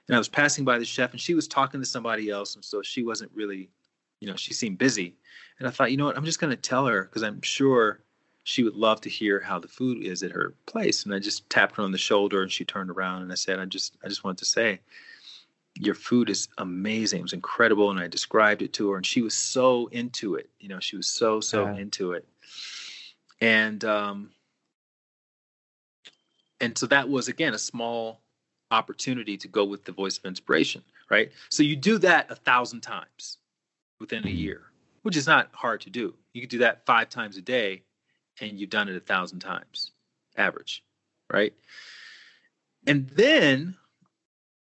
And 0.09 0.14
I 0.14 0.18
was 0.18 0.29
passing 0.29 0.64
by 0.64 0.79
the 0.79 0.85
chef 0.85 1.12
and 1.12 1.20
she 1.20 1.35
was 1.35 1.48
talking 1.48 1.81
to 1.81 1.87
somebody 1.87 2.31
else. 2.31 2.55
And 2.55 2.64
so 2.64 2.83
she 2.83 3.03
wasn't 3.03 3.31
really, 3.35 3.70
you 4.20 4.28
know, 4.28 4.37
she 4.37 4.54
seemed 4.54 4.78
busy. 4.78 5.16
And 5.59 5.66
I 5.66 5.70
thought, 5.70 5.90
you 5.90 5.96
know 5.96 6.06
what, 6.06 6.16
I'm 6.16 6.24
just 6.24 6.40
going 6.40 6.50
to 6.50 6.56
tell 6.56 6.87
her 6.87 7.04
because 7.04 7.22
I'm 7.22 7.42
sure 7.42 8.00
she 8.44 8.62
would 8.62 8.74
love 8.74 9.00
to 9.02 9.11
hear 9.11 9.40
how 9.40 9.59
the 9.59 9.68
food 9.68 10.02
is 10.02 10.22
at 10.22 10.33
her 10.33 10.54
place. 10.66 11.04
And 11.04 11.14
I 11.14 11.18
just 11.18 11.48
tapped 11.50 11.76
her 11.76 11.83
on 11.83 11.92
the 11.92 11.98
shoulder 11.98 12.42
and 12.42 12.50
she 12.50 12.64
turned 12.64 12.90
around 12.90 13.22
and 13.22 13.33
I 13.33 13.35
said, 13.35 13.59
I 13.59 13.66
just, 13.66 13.96
I 14.04 14.09
just 14.09 14.24
wanted 14.24 14.38
to 14.38 14.46
say, 14.46 14.80
your 15.74 15.94
food 15.94 16.30
is 16.30 16.48
amazing. 16.59 17.20
It 17.20 17.22
was 17.22 17.33
incredible. 17.33 17.90
And 17.90 18.00
I 18.00 18.09
described 18.09 18.62
it 18.62 18.72
to 18.74 18.90
her 18.90 18.96
and 18.96 19.06
she 19.06 19.22
was 19.22 19.35
so 19.35 19.88
into 19.88 20.37
it. 20.37 20.48
You 20.59 20.68
know, 20.68 20.80
she 20.80 20.96
was 20.96 21.06
so, 21.06 21.40
so 21.40 21.66
yeah. 21.66 21.76
into 21.76 22.12
it. 22.12 22.26
And, 23.40 23.85
um, 23.85 24.30
and 26.61 26.76
so 26.76 26.87
that 26.87 27.09
was 27.09 27.28
again 27.28 27.54
a 27.54 27.59
small 27.59 28.20
opportunity 28.70 29.37
to 29.37 29.48
go 29.48 29.64
with 29.64 29.85
the 29.85 29.92
voice 29.92 30.18
of 30.18 30.24
inspiration 30.24 30.83
right 31.11 31.33
so 31.48 31.62
you 31.62 31.74
do 31.74 31.98
that 31.98 32.30
a 32.30 32.35
thousand 32.35 32.80
times 32.80 33.38
within 34.00 34.24
a 34.24 34.26
mm-hmm. 34.26 34.36
year 34.36 34.70
which 35.02 35.16
is 35.16 35.26
not 35.26 35.50
hard 35.52 35.80
to 35.82 35.90
do 35.90 36.14
You 36.32 36.40
could 36.40 36.50
do 36.50 36.58
that 36.58 36.84
five 36.86 37.08
times 37.08 37.36
a 37.36 37.42
day, 37.42 37.82
and 38.40 38.58
you've 38.58 38.70
done 38.70 38.88
it 38.88 38.96
a 38.96 39.00
thousand 39.00 39.40
times, 39.40 39.92
average, 40.36 40.84
right? 41.32 41.52
And 42.86 43.08
then 43.10 43.76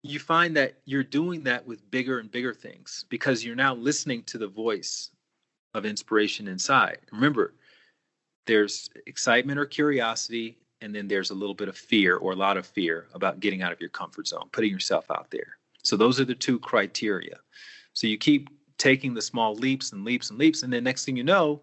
you 0.02 0.18
find 0.18 0.56
that 0.56 0.74
you're 0.84 1.02
doing 1.02 1.42
that 1.44 1.66
with 1.66 1.90
bigger 1.90 2.18
and 2.18 2.30
bigger 2.30 2.54
things 2.54 3.04
because 3.08 3.44
you're 3.44 3.56
now 3.56 3.74
listening 3.74 4.22
to 4.24 4.38
the 4.38 4.46
voice 4.46 5.10
of 5.74 5.84
inspiration 5.84 6.48
inside. 6.48 6.98
Remember, 7.12 7.54
there's 8.46 8.88
excitement 9.06 9.58
or 9.58 9.66
curiosity, 9.66 10.56
and 10.80 10.94
then 10.94 11.08
there's 11.08 11.30
a 11.30 11.34
little 11.34 11.54
bit 11.54 11.68
of 11.68 11.76
fear 11.76 12.16
or 12.16 12.32
a 12.32 12.36
lot 12.36 12.56
of 12.56 12.66
fear 12.66 13.08
about 13.12 13.40
getting 13.40 13.60
out 13.60 13.72
of 13.72 13.80
your 13.80 13.90
comfort 13.90 14.28
zone, 14.28 14.48
putting 14.52 14.70
yourself 14.70 15.10
out 15.10 15.30
there. 15.30 15.58
So 15.82 15.96
those 15.96 16.20
are 16.20 16.24
the 16.24 16.34
two 16.34 16.58
criteria. 16.58 17.38
So 17.92 18.06
you 18.06 18.16
keep 18.16 18.48
taking 18.78 19.14
the 19.14 19.22
small 19.22 19.54
leaps 19.54 19.92
and 19.92 20.04
leaps 20.04 20.30
and 20.30 20.38
leaps, 20.38 20.62
and 20.62 20.72
then 20.72 20.84
next 20.84 21.04
thing 21.04 21.16
you 21.16 21.24
know, 21.24 21.62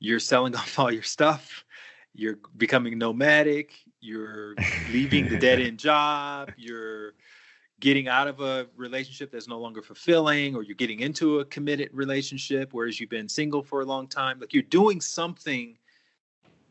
you're 0.00 0.20
selling 0.20 0.54
off 0.56 0.78
all 0.78 0.92
your 0.92 1.02
stuff. 1.02 1.64
You're 2.14 2.38
becoming 2.56 2.98
nomadic. 2.98 3.72
You're 4.00 4.56
leaving 4.86 5.28
the 5.28 5.36
dead 5.36 5.60
end 5.66 5.78
job. 5.78 6.52
You're 6.56 7.14
getting 7.80 8.06
out 8.06 8.28
of 8.28 8.40
a 8.40 8.68
relationship 8.76 9.32
that's 9.32 9.48
no 9.48 9.58
longer 9.58 9.82
fulfilling, 9.82 10.54
or 10.54 10.62
you're 10.62 10.76
getting 10.76 11.00
into 11.00 11.40
a 11.40 11.44
committed 11.46 11.90
relationship, 11.92 12.72
whereas 12.72 13.00
you've 13.00 13.10
been 13.10 13.28
single 13.28 13.62
for 13.62 13.80
a 13.80 13.84
long 13.84 14.06
time. 14.06 14.38
Like 14.38 14.52
you're 14.52 14.62
doing 14.62 15.00
something 15.00 15.76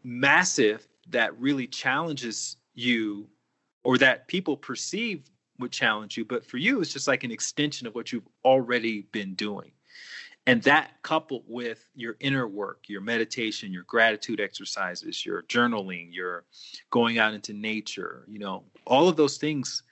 massive 0.04 0.88
that 1.10 1.38
really 1.38 1.68
challenges 1.68 2.58
you 2.74 3.28
or 3.84 3.98
that 3.98 4.28
people 4.28 4.56
perceive 4.56 5.30
would 5.62 5.72
challenge 5.72 6.18
you 6.18 6.26
but 6.26 6.46
for 6.46 6.58
you 6.58 6.82
it's 6.82 6.94
just 6.94 7.08
like 7.08 7.24
an 7.24 7.32
extension 7.32 7.88
of 7.88 7.96
what 7.96 8.12
you've 8.12 8.28
already 8.44 9.08
been 9.12 9.34
doing. 9.36 9.72
And 10.48 10.64
that 10.64 10.94
coupled 11.04 11.44
with 11.48 11.88
your 11.96 12.18
inner 12.20 12.48
work 12.48 12.86
your 12.88 13.02
meditation 13.02 13.72
your 13.72 13.84
gratitude 13.84 14.42
exercises 14.42 15.26
your 15.26 15.44
journaling 15.44 16.08
your 16.12 16.44
going 16.90 17.20
out 17.20 17.34
into 17.34 17.54
nature 17.54 18.26
you 18.28 18.40
know 18.40 18.64
all 18.86 19.08
of 19.08 19.16
those 19.16 19.38
things 19.38 19.84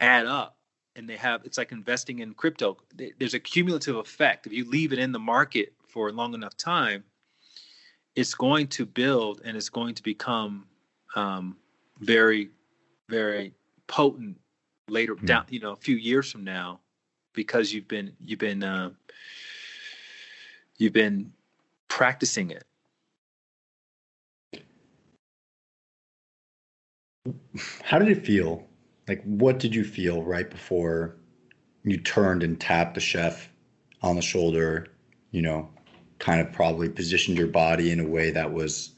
add 0.00 0.26
up 0.26 0.56
and 0.96 1.08
they 1.08 1.16
have 1.16 1.44
it's 1.44 1.58
like 1.58 1.70
investing 1.70 2.20
in 2.20 2.32
crypto. 2.34 2.78
There's 3.18 3.34
a 3.34 3.40
cumulative 3.40 3.96
effect. 3.96 4.46
If 4.46 4.52
you 4.52 4.68
leave 4.68 4.92
it 4.92 4.98
in 4.98 5.12
the 5.12 5.18
market 5.18 5.74
for 5.86 6.10
long 6.12 6.34
enough 6.34 6.56
time 6.56 7.04
it's 8.18 8.34
going 8.34 8.66
to 8.66 8.84
build 8.84 9.42
and 9.44 9.56
it's 9.56 9.68
going 9.68 9.94
to 9.94 10.02
become 10.02 10.66
um, 11.14 11.56
very, 12.00 12.50
very 13.08 13.54
potent 13.86 14.36
later 14.88 15.14
mm. 15.14 15.26
down, 15.26 15.44
you 15.48 15.60
know, 15.60 15.72
a 15.72 15.76
few 15.76 15.96
years 15.96 16.30
from 16.30 16.44
now, 16.44 16.80
because 17.32 17.72
you've 17.72 17.88
been 17.88 18.12
you've 18.20 18.38
been 18.38 18.62
uh, 18.62 18.90
you've 20.76 20.92
been 20.92 21.32
practicing 21.88 22.50
it. 22.50 22.64
How 27.82 27.98
did 27.98 28.08
it 28.08 28.24
feel? 28.24 28.66
Like, 29.06 29.22
what 29.24 29.58
did 29.58 29.74
you 29.74 29.84
feel 29.84 30.22
right 30.22 30.48
before 30.50 31.16
you 31.82 31.98
turned 31.98 32.42
and 32.42 32.60
tapped 32.60 32.94
the 32.94 33.00
chef 33.00 33.50
on 34.02 34.16
the 34.16 34.22
shoulder? 34.22 34.88
You 35.30 35.42
know, 35.42 35.68
kind 36.18 36.40
of 36.40 36.52
probably 36.52 36.88
positioned 36.88 37.36
your 37.36 37.46
body 37.46 37.90
in 37.90 38.00
a 38.00 38.06
way 38.06 38.30
that 38.30 38.52
was 38.52 38.92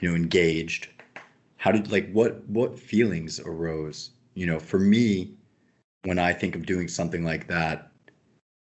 you 0.00 0.08
know 0.08 0.14
engaged 0.14 0.88
how 1.58 1.72
did 1.72 1.90
like 1.90 2.10
what 2.12 2.42
what 2.48 2.78
feelings 2.78 3.40
arose 3.40 4.10
you 4.38 4.46
know 4.46 4.58
for 4.58 4.78
me 4.78 5.32
when 6.04 6.18
i 6.18 6.32
think 6.32 6.54
of 6.54 6.66
doing 6.66 6.88
something 6.88 7.24
like 7.24 7.46
that 7.48 7.90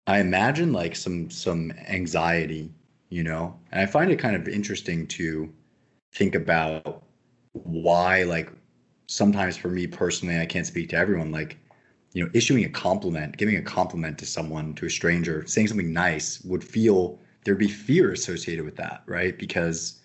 i 0.07 0.19
imagine 0.21 0.73
like 0.73 0.95
some 0.95 1.29
some 1.31 1.73
anxiety 1.89 2.73
you 3.09 3.23
know 3.23 3.59
and 3.73 3.81
i 3.81 3.87
find 3.87 4.11
it 4.11 4.19
kind 4.19 4.37
of 4.37 4.49
interesting 4.49 5.07
to 5.07 5.53
think 6.15 6.35
about 6.35 7.03
why 7.53 8.23
like 8.23 8.51
sometimes 9.09 9.57
for 9.57 9.69
me 9.69 9.87
personally 9.87 10.39
i 10.39 10.47
can't 10.47 10.67
speak 10.67 10.89
to 10.89 10.97
everyone 10.97 11.33
like 11.33 11.59
you 12.13 12.23
know 12.25 12.31
issuing 12.35 12.65
a 12.65 12.69
compliment 12.69 13.37
giving 13.37 13.57
a 13.57 13.63
compliment 13.63 14.19
to 14.19 14.27
someone 14.27 14.75
to 14.75 14.87
a 14.87 14.91
stranger 14.91 15.45
saying 15.47 15.67
something 15.67 15.93
nice 15.93 16.41
would 16.45 16.63
feel 16.63 17.19
there'd 17.47 17.59
be 17.59 17.69
fear 17.69 18.13
associated 18.13 18.65
with 18.65 18.75
that, 18.77 19.03
right? 19.07 19.39
Because 19.39 20.01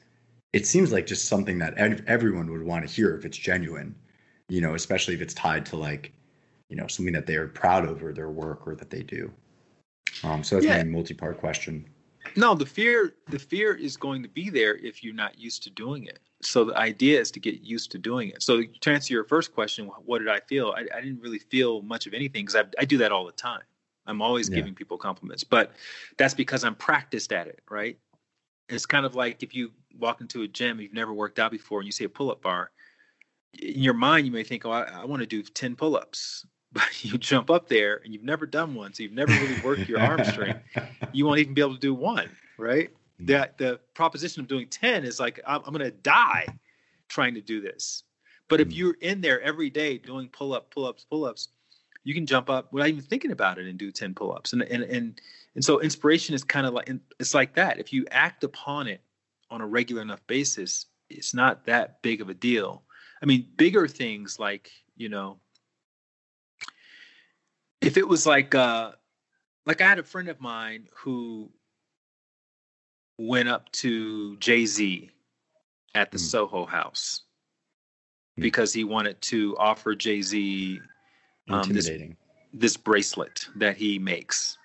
it 0.54 0.67
seems 0.67 0.91
like 0.91 1.08
just 1.08 1.26
something 1.26 1.58
that 1.58 1.74
everyone 2.08 2.52
would 2.52 2.62
want 2.62 2.88
to 2.88 2.93
hear 2.93 3.15
if 3.17 3.26
it's 3.26 3.38
genuine, 3.38 3.95
you 4.51 4.59
know, 4.59 4.75
especially 4.75 5.13
if 5.13 5.21
it's 5.21 5.33
tied 5.33 5.65
to 5.65 5.77
like, 5.77 6.11
you 6.67 6.75
know, 6.75 6.85
something 6.85 7.13
that 7.13 7.25
they 7.25 7.35
are 7.35 7.47
proud 7.47 7.85
of 7.85 8.03
or 8.03 8.11
their 8.11 8.29
work 8.29 8.67
or 8.67 8.75
that 8.75 8.89
they 8.89 9.01
do. 9.01 9.31
Um, 10.25 10.43
so 10.43 10.55
that's 10.55 10.65
yeah. 10.65 10.77
my 10.79 10.83
multi-part 10.83 11.37
question. 11.37 11.87
No, 12.35 12.53
the 12.53 12.65
fear, 12.65 13.13
the 13.29 13.39
fear 13.39 13.73
is 13.73 13.95
going 13.95 14.21
to 14.23 14.27
be 14.27 14.49
there 14.49 14.75
if 14.75 15.05
you're 15.05 15.15
not 15.15 15.39
used 15.39 15.63
to 15.63 15.69
doing 15.69 16.03
it. 16.03 16.19
So 16.41 16.65
the 16.65 16.77
idea 16.77 17.21
is 17.21 17.31
to 17.31 17.39
get 17.39 17.61
used 17.61 17.91
to 17.91 17.97
doing 17.97 18.27
it. 18.27 18.43
So 18.43 18.61
to 18.63 18.91
answer 18.91 19.13
your 19.13 19.23
first 19.23 19.53
question, 19.53 19.89
what 20.03 20.19
did 20.19 20.27
I 20.27 20.41
feel? 20.41 20.73
I, 20.75 20.81
I 20.93 20.99
didn't 20.99 21.21
really 21.21 21.39
feel 21.39 21.81
much 21.83 22.05
of 22.05 22.13
anything 22.13 22.45
because 22.45 22.57
I, 22.57 22.65
I 22.77 22.83
do 22.83 22.97
that 22.97 23.13
all 23.13 23.25
the 23.25 23.31
time. 23.31 23.61
I'm 24.05 24.21
always 24.21 24.49
yeah. 24.49 24.57
giving 24.57 24.75
people 24.75 24.97
compliments, 24.97 25.45
but 25.45 25.71
that's 26.17 26.33
because 26.33 26.65
I'm 26.65 26.75
practiced 26.75 27.31
at 27.31 27.47
it, 27.47 27.61
right? 27.69 27.97
It's 28.67 28.85
kind 28.85 29.05
of 29.05 29.15
like 29.15 29.43
if 29.43 29.55
you 29.55 29.71
walk 29.97 30.19
into 30.19 30.41
a 30.41 30.47
gym, 30.47 30.81
you've 30.81 30.93
never 30.93 31.13
worked 31.13 31.39
out 31.39 31.51
before, 31.51 31.79
and 31.79 31.85
you 31.85 31.93
see 31.93 32.03
a 32.03 32.09
pull 32.09 32.31
up 32.31 32.41
bar. 32.41 32.71
In 33.59 33.81
your 33.81 33.93
mind, 33.93 34.25
you 34.25 34.31
may 34.31 34.43
think, 34.43 34.65
"Oh, 34.65 34.71
I, 34.71 34.83
I 34.83 35.05
want 35.05 35.21
to 35.21 35.25
do 35.25 35.43
10 35.43 35.75
pull 35.75 35.95
ups," 35.95 36.45
but 36.71 37.03
you 37.03 37.17
jump 37.17 37.49
up 37.49 37.67
there 37.67 38.01
and 38.03 38.13
you've 38.13 38.23
never 38.23 38.45
done 38.45 38.73
one, 38.73 38.93
so 38.93 39.03
you've 39.03 39.11
never 39.11 39.31
really 39.33 39.59
worked 39.61 39.89
your 39.89 39.99
arm 39.99 40.23
strength. 40.23 40.61
You 41.13 41.25
won't 41.25 41.39
even 41.39 41.53
be 41.53 41.59
able 41.59 41.73
to 41.73 41.79
do 41.79 41.93
one, 41.93 42.29
right? 42.57 42.89
Mm. 43.21 43.27
That 43.27 43.57
the 43.57 43.81
proposition 43.95 44.41
of 44.41 44.47
doing 44.47 44.69
10 44.69 45.03
is 45.03 45.19
like, 45.19 45.41
I'm, 45.45 45.61
I'm 45.65 45.73
going 45.73 45.83
to 45.83 45.91
die 45.91 46.47
trying 47.09 47.33
to 47.33 47.41
do 47.41 47.59
this. 47.59 48.03
But 48.47 48.61
if 48.61 48.69
mm. 48.69 48.77
you're 48.77 48.95
in 49.01 49.19
there 49.19 49.41
every 49.41 49.69
day 49.69 49.97
doing 49.97 50.29
pull 50.29 50.53
up, 50.53 50.71
pull 50.73 50.85
ups, 50.85 51.03
pull 51.03 51.25
ups, 51.25 51.49
you 52.03 52.13
can 52.13 52.25
jump 52.25 52.49
up 52.49 52.71
without 52.73 52.89
even 52.89 53.01
thinking 53.01 53.31
about 53.31 53.57
it 53.57 53.67
and 53.67 53.77
do 53.77 53.91
10 53.91 54.13
pull-ups 54.13 54.53
and 54.53 54.63
and 54.63 54.83
and, 54.83 55.21
and 55.55 55.63
so 55.63 55.79
inspiration 55.79 56.35
is 56.35 56.43
kind 56.43 56.65
of 56.65 56.73
like 56.73 56.89
it's 57.19 57.33
like 57.33 57.55
that 57.55 57.79
if 57.79 57.93
you 57.93 58.05
act 58.11 58.43
upon 58.43 58.87
it 58.87 59.01
on 59.49 59.61
a 59.61 59.67
regular 59.67 60.01
enough 60.01 60.25
basis 60.27 60.87
it's 61.09 61.33
not 61.33 61.65
that 61.65 62.01
big 62.01 62.21
of 62.21 62.29
a 62.29 62.33
deal 62.33 62.83
i 63.21 63.25
mean 63.25 63.45
bigger 63.57 63.88
things 63.88 64.39
like 64.39 64.71
you 64.95 65.10
know 65.10 65.38
if 67.81 67.97
it 67.97 68.07
was 68.07 68.25
like 68.25 68.53
uh 68.55 68.91
like 69.65 69.81
i 69.81 69.88
had 69.88 69.99
a 69.99 70.03
friend 70.03 70.29
of 70.29 70.39
mine 70.39 70.88
who 70.95 71.49
went 73.17 73.49
up 73.49 73.71
to 73.71 74.36
jay-z 74.38 75.10
at 75.95 76.12
the 76.12 76.17
mm. 76.17 76.21
soho 76.21 76.65
house 76.65 77.23
mm. 78.38 78.43
because 78.43 78.73
he 78.73 78.84
wanted 78.84 79.19
to 79.21 79.55
offer 79.57 79.95
jay-z 79.95 80.79
um, 81.49 81.69
this, 81.69 81.89
this 82.53 82.77
bracelet 82.77 83.47
that 83.55 83.77
he 83.77 83.99
makes. 83.99 84.57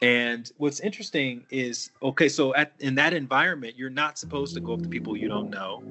And 0.00 0.50
what's 0.58 0.80
interesting 0.80 1.44
is 1.50 1.90
okay, 2.02 2.28
so 2.28 2.54
at 2.54 2.72
in 2.78 2.94
that 2.96 3.12
environment, 3.12 3.74
you're 3.76 3.90
not 3.90 4.16
supposed 4.16 4.54
to 4.54 4.60
go 4.60 4.74
up 4.74 4.82
to 4.82 4.88
people 4.88 5.16
you 5.16 5.28
don't 5.28 5.50
know. 5.50 5.82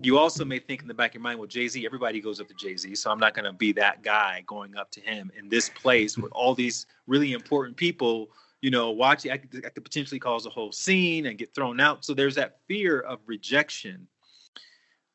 You 0.00 0.16
also 0.16 0.44
may 0.44 0.60
think 0.60 0.82
in 0.82 0.88
the 0.88 0.94
back 0.94 1.10
of 1.10 1.14
your 1.14 1.22
mind, 1.22 1.38
well, 1.38 1.48
Jay 1.48 1.66
Z, 1.66 1.84
everybody 1.84 2.20
goes 2.20 2.40
up 2.40 2.46
to 2.48 2.54
Jay 2.54 2.76
Z, 2.76 2.94
so 2.94 3.10
I'm 3.10 3.18
not 3.18 3.34
going 3.34 3.46
to 3.46 3.52
be 3.52 3.72
that 3.72 4.02
guy 4.02 4.44
going 4.46 4.76
up 4.76 4.90
to 4.92 5.00
him 5.00 5.30
in 5.36 5.48
this 5.48 5.68
place 5.68 6.16
with 6.16 6.30
all 6.32 6.54
these 6.54 6.86
really 7.08 7.32
important 7.32 7.76
people, 7.76 8.28
you 8.60 8.70
know, 8.70 8.90
watching. 8.90 9.32
I 9.32 9.38
could, 9.38 9.66
I 9.66 9.70
could 9.70 9.84
potentially 9.84 10.20
cause 10.20 10.46
a 10.46 10.50
whole 10.50 10.70
scene 10.70 11.26
and 11.26 11.36
get 11.36 11.52
thrown 11.52 11.80
out. 11.80 12.04
So 12.04 12.14
there's 12.14 12.36
that 12.36 12.60
fear 12.68 13.00
of 13.00 13.18
rejection. 13.26 14.06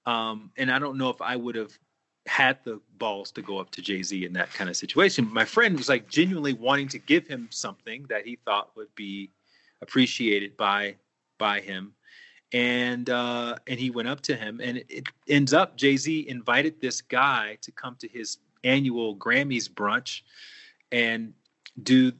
Um, 0.05 0.51
and 0.57 0.69
I 0.69 0.79
don't 0.79 0.97
know 0.97 1.09
if 1.09 1.21
I 1.21 1.37
would 1.37 1.55
have 1.55 1.71
had 2.25 2.59
the 2.65 2.81
balls 2.97 3.31
to 3.31 3.41
go 3.41 3.59
up 3.59 3.69
to 3.71 3.81
Jay 3.81 4.03
Z 4.03 4.25
in 4.25 4.33
that 4.33 4.51
kind 4.53 4.69
of 4.69 4.75
situation. 4.75 5.31
My 5.31 5.45
friend 5.45 5.77
was 5.77 5.87
like 5.87 6.09
genuinely 6.09 6.53
wanting 6.53 6.89
to 6.89 6.99
give 6.99 7.25
him 7.25 7.47
something 7.51 8.05
that 8.09 8.25
he 8.25 8.37
thought 8.43 8.75
would 8.75 8.93
be 8.95 9.31
appreciated 9.81 10.57
by 10.57 10.95
by 11.37 11.59
him, 11.59 11.93
and 12.53 13.09
uh, 13.09 13.55
and 13.67 13.79
he 13.79 13.89
went 13.89 14.07
up 14.07 14.21
to 14.21 14.35
him, 14.35 14.61
and 14.63 14.77
it, 14.77 14.85
it 14.89 15.07
ends 15.27 15.53
up 15.53 15.75
Jay 15.75 15.97
Z 15.97 16.27
invited 16.27 16.79
this 16.79 17.01
guy 17.01 17.57
to 17.61 17.71
come 17.71 17.95
to 17.99 18.07
his 18.07 18.37
annual 18.63 19.15
Grammys 19.15 19.69
brunch, 19.69 20.21
and 20.91 21.33
do 21.81 22.11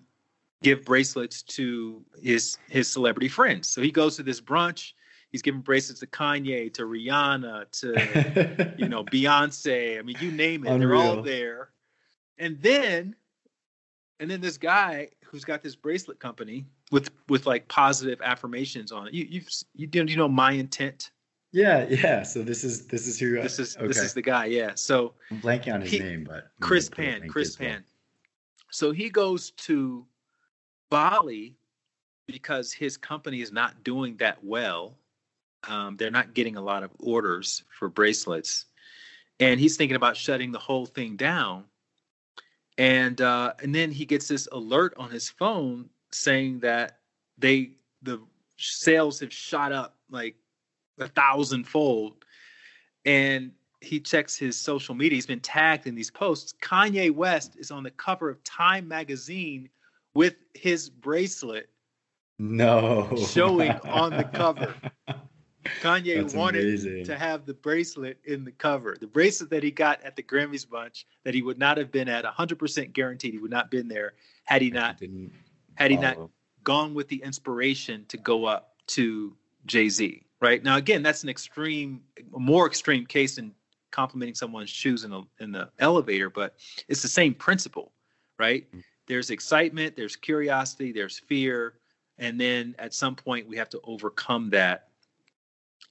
give 0.61 0.83
bracelets 0.83 1.43
to 1.43 2.03
his 2.21 2.57
his 2.69 2.87
celebrity 2.87 3.27
friends. 3.27 3.67
So 3.67 3.81
he 3.81 3.91
goes 3.91 4.15
to 4.17 4.23
this 4.23 4.41
brunch 4.41 4.93
he's 5.33 5.41
giving 5.41 5.59
bracelets 5.59 5.99
to 5.99 6.07
Kanye, 6.07 6.73
to 6.75 6.83
Rihanna, 6.83 7.69
to 7.81 8.73
you 8.77 8.87
know 8.87 9.03
Beyonce. 9.03 9.99
I 9.99 10.01
mean, 10.01 10.15
you 10.21 10.31
name 10.31 10.65
it, 10.65 10.69
Unreal. 10.69 11.01
they're 11.01 11.17
all 11.17 11.21
there. 11.21 11.69
And 12.37 12.61
then, 12.61 13.15
and 14.21 14.31
then 14.31 14.39
this 14.39 14.57
guy 14.57 15.09
who's 15.25 15.43
got 15.43 15.61
this 15.61 15.75
bracelet 15.75 16.19
company 16.19 16.65
with 16.93 17.09
with 17.27 17.47
like 17.47 17.67
positive 17.67 18.21
affirmations 18.21 18.91
on 18.91 19.07
it. 19.07 19.15
You 19.15 19.25
you've 19.27 19.49
you 19.75 19.87
do 19.87 20.05
you 20.05 20.15
know 20.15 20.29
my 20.29 20.51
intent. 20.51 21.09
Yeah, 21.51 21.85
yeah. 21.89 22.21
So 22.21 22.43
this 22.43 22.63
is 22.63 22.85
this 22.85 23.07
is 23.07 23.19
who. 23.19 23.41
This 23.41 23.57
is 23.59 23.75
okay. 23.75 23.87
this 23.87 23.97
is 23.97 24.13
the 24.13 24.21
guy. 24.21 24.45
Yeah. 24.45 24.73
So 24.75 25.13
I'm 25.31 25.41
blanking 25.41 25.73
on 25.73 25.81
his 25.81 25.91
he, 25.91 25.99
name, 25.99 26.23
but 26.23 26.51
Chris 26.61 26.87
Pan. 26.87 27.27
Chris 27.27 27.55
Pan. 27.55 27.83
Well. 27.83 28.67
So 28.69 28.91
he 28.91 29.09
goes 29.09 29.51
to 29.51 30.05
Bali 30.91 31.55
because 32.27 32.71
his 32.71 32.95
company 32.95 33.41
is 33.41 33.51
not 33.51 33.83
doing 33.83 34.15
that 34.17 34.43
well. 34.43 34.95
Um, 35.67 35.97
they're 35.97 36.11
not 36.11 36.35
getting 36.35 36.57
a 36.57 36.61
lot 36.61 36.83
of 36.83 36.91
orders 36.99 37.63
for 37.71 37.89
bracelets, 37.89 38.65
and 39.39 39.59
he's 39.59 39.77
thinking 39.77 39.95
about 39.95 40.15
shutting 40.15 40.51
the 40.51 40.59
whole 40.59 40.85
thing 40.85 41.15
down. 41.15 41.63
And 42.77 43.19
uh, 43.19 43.53
and 43.63 43.73
then 43.73 43.91
he 43.91 44.05
gets 44.05 44.27
this 44.27 44.47
alert 44.51 44.93
on 44.97 45.09
his 45.09 45.27
phone 45.27 45.89
saying 46.13 46.59
that 46.59 46.99
they 47.37 47.71
the 48.01 48.21
sales 48.57 49.19
have 49.19 49.33
shot 49.33 49.71
up 49.71 49.97
like 50.09 50.35
a 50.99 51.07
thousandfold, 51.07 52.25
and 53.05 53.51
he 53.81 53.99
checks 53.99 54.37
his 54.37 54.59
social 54.59 54.95
media. 54.95 55.15
He's 55.15 55.25
been 55.25 55.39
tagged 55.39 55.87
in 55.87 55.95
these 55.95 56.11
posts. 56.11 56.53
Kanye 56.61 57.11
West 57.11 57.55
is 57.57 57.71
on 57.71 57.83
the 57.83 57.91
cover 57.91 58.29
of 58.29 58.43
Time 58.43 58.87
magazine 58.87 59.69
with 60.13 60.35
his 60.53 60.89
bracelet. 60.89 61.69
No. 62.39 63.09
Showing 63.29 63.71
on 63.83 64.11
the 64.11 64.23
cover. 64.23 64.73
Kanye 65.81 66.21
That's 66.21 66.33
wanted 66.33 66.65
amazing. 66.65 67.05
to 67.05 67.17
have 67.17 67.45
the 67.45 67.53
bracelet 67.53 68.17
in 68.25 68.43
the 68.43 68.51
cover. 68.51 68.97
The 68.99 69.07
bracelet 69.07 69.49
that 69.51 69.63
he 69.63 69.71
got 69.71 70.01
at 70.03 70.15
the 70.15 70.23
Grammys 70.23 70.69
bunch 70.69 71.05
that 71.23 71.33
he 71.33 71.41
would 71.41 71.57
not 71.57 71.77
have 71.77 71.91
been 71.91 72.09
at 72.09 72.25
100% 72.25 72.91
guaranteed 72.91 73.33
he 73.33 73.39
would 73.39 73.51
not 73.51 73.71
been 73.71 73.87
there 73.87 74.13
had 74.43 74.61
he 74.61 74.71
not 74.71 74.97
Didn't 74.97 75.31
had 75.75 75.91
he 75.91 75.97
not 75.97 76.17
uh-huh. 76.17 76.27
gone 76.63 76.93
with 76.93 77.07
the 77.07 77.21
inspiration 77.23 78.05
to 78.07 78.17
go 78.17 78.45
up 78.45 78.75
to 78.87 79.35
Jay 79.65 79.89
Z. 79.89 80.25
Right 80.41 80.63
now, 80.63 80.77
again, 80.77 81.03
that's 81.03 81.23
an 81.23 81.29
extreme, 81.29 82.01
more 82.31 82.67
extreme 82.67 83.05
case 83.05 83.35
than 83.35 83.53
complimenting 83.91 84.35
someone's 84.35 84.69
shoes 84.69 85.05
in 85.05 85.11
the 85.11 85.23
in 85.39 85.51
the 85.51 85.69
elevator, 85.79 86.29
but 86.29 86.55
it's 86.89 87.01
the 87.01 87.07
same 87.07 87.33
principle, 87.33 87.93
right? 88.37 88.69
Mm. 88.75 88.83
There's 89.07 89.29
excitement, 89.29 89.95
there's 89.95 90.15
curiosity, 90.15 90.91
there's 90.91 91.19
fear, 91.19 91.75
and 92.17 92.39
then 92.39 92.75
at 92.79 92.93
some 92.93 93.15
point 93.15 93.47
we 93.47 93.55
have 93.57 93.69
to 93.69 93.79
overcome 93.83 94.49
that. 94.49 94.89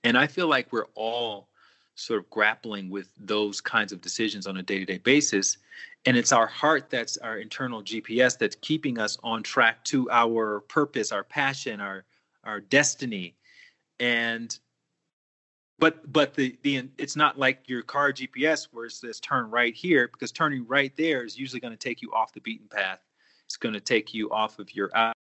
And 0.04 0.18
I 0.18 0.26
feel 0.26 0.48
like 0.48 0.72
we're 0.72 0.88
all 0.94 1.48
sort 1.94 2.20
of 2.20 2.30
grappling 2.30 2.90
with 2.90 3.08
those 3.18 3.60
kinds 3.60 3.92
of 3.92 4.00
decisions 4.00 4.46
on 4.46 4.56
a 4.56 4.62
day-to-day 4.62 4.98
basis. 4.98 5.58
And 6.06 6.16
it's 6.16 6.32
our 6.32 6.46
heart 6.46 6.90
that's 6.90 7.16
our 7.18 7.38
internal 7.38 7.82
gps 7.82 8.38
that's 8.38 8.56
keeping 8.56 8.98
us 8.98 9.18
on 9.22 9.42
track 9.42 9.84
to 9.84 10.10
our 10.10 10.60
purpose 10.60 11.12
our 11.12 11.24
passion 11.24 11.80
our 11.80 12.04
our 12.44 12.60
destiny. 12.60 13.36
And 14.00 14.58
but 15.78 16.12
but 16.12 16.34
the 16.34 16.56
the 16.62 16.88
it's 16.98 17.14
not 17.14 17.38
like 17.38 17.68
your 17.68 17.82
car 17.82 18.12
gps 18.12 18.68
where 18.72 18.86
it 18.86 18.92
says 18.92 19.20
turn 19.20 19.50
right 19.50 19.74
here 19.74 20.08
because 20.08 20.32
turning 20.32 20.66
right 20.66 20.96
there 20.96 21.24
is 21.24 21.38
usually 21.38 21.60
going 21.60 21.76
to 21.76 21.78
take 21.78 22.02
you 22.02 22.10
off 22.12 22.32
the 22.32 22.40
beaten 22.40 22.68
path. 22.68 23.00
It's 23.46 23.56
going 23.56 23.74
to 23.74 23.80
take 23.80 24.14
you 24.14 24.30
off 24.30 24.58
of 24.58 24.74
your 24.74 24.90
eye 24.94 25.12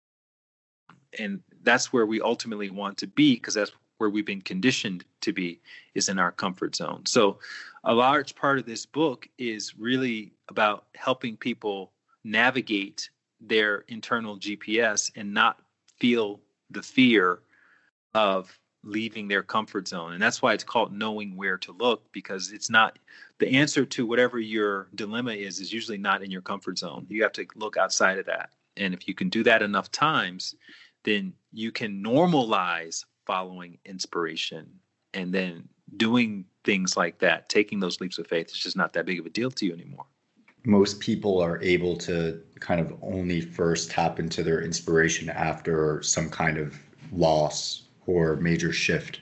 and 1.18 1.40
that's 1.62 1.92
where 1.92 2.06
we 2.06 2.20
ultimately 2.20 2.70
want 2.70 2.98
to 2.98 3.06
be 3.06 3.34
because 3.34 3.54
that's 3.54 3.72
where 4.02 4.10
we've 4.10 4.26
been 4.26 4.42
conditioned 4.42 5.04
to 5.22 5.32
be 5.32 5.60
is 5.94 6.08
in 6.08 6.18
our 6.18 6.32
comfort 6.32 6.76
zone 6.76 7.06
so 7.06 7.38
a 7.84 7.94
large 7.94 8.34
part 8.34 8.58
of 8.58 8.66
this 8.66 8.86
book 8.86 9.28
is 9.38 9.76
really 9.78 10.32
about 10.48 10.86
helping 10.94 11.36
people 11.36 11.92
navigate 12.24 13.10
their 13.40 13.84
internal 13.88 14.38
GPS 14.38 15.10
and 15.16 15.34
not 15.34 15.60
feel 15.98 16.40
the 16.70 16.82
fear 16.82 17.40
of 18.14 18.56
leaving 18.84 19.28
their 19.28 19.42
comfort 19.42 19.88
zone. 19.88 20.12
And 20.12 20.22
that's 20.22 20.42
why 20.42 20.54
it's 20.54 20.64
called 20.64 20.92
knowing 20.92 21.36
where 21.36 21.58
to 21.58 21.72
look 21.72 22.10
because 22.12 22.52
it's 22.52 22.70
not 22.70 22.98
the 23.38 23.48
answer 23.56 23.84
to 23.84 24.06
whatever 24.06 24.38
your 24.38 24.88
dilemma 24.94 25.32
is 25.32 25.60
is 25.60 25.72
usually 25.72 25.98
not 25.98 26.22
in 26.22 26.30
your 26.30 26.42
comfort 26.42 26.78
zone. 26.78 27.06
You 27.08 27.22
have 27.22 27.32
to 27.32 27.46
look 27.56 27.76
outside 27.76 28.18
of 28.18 28.26
that. 28.26 28.50
And 28.76 28.94
if 28.94 29.06
you 29.06 29.14
can 29.14 29.28
do 29.28 29.42
that 29.44 29.62
enough 29.62 29.90
times, 29.90 30.54
then 31.04 31.32
you 31.52 31.72
can 31.72 32.02
normalize 32.02 33.04
following 33.26 33.78
inspiration 33.84 34.68
and 35.14 35.32
then 35.32 35.68
doing 35.96 36.44
things 36.64 36.96
like 36.96 37.18
that, 37.18 37.48
taking 37.48 37.80
those 37.80 38.00
leaps 38.00 38.18
of 38.18 38.26
faith, 38.26 38.46
it's 38.48 38.58
just 38.58 38.76
not 38.76 38.92
that 38.92 39.04
big 39.06 39.18
of 39.20 39.26
a 39.26 39.30
deal 39.30 39.50
to 39.50 39.66
you 39.66 39.72
anymore. 39.72 40.06
most 40.64 41.00
people 41.00 41.40
are 41.42 41.60
able 41.62 41.96
to 41.96 42.40
kind 42.60 42.80
of 42.80 42.94
only 43.02 43.40
first 43.40 43.90
tap 43.90 44.20
into 44.20 44.42
their 44.42 44.62
inspiration 44.62 45.28
after 45.28 46.00
some 46.02 46.30
kind 46.30 46.56
of 46.56 46.78
loss 47.10 47.82
or 48.06 48.36
major 48.36 48.72
shift 48.72 49.20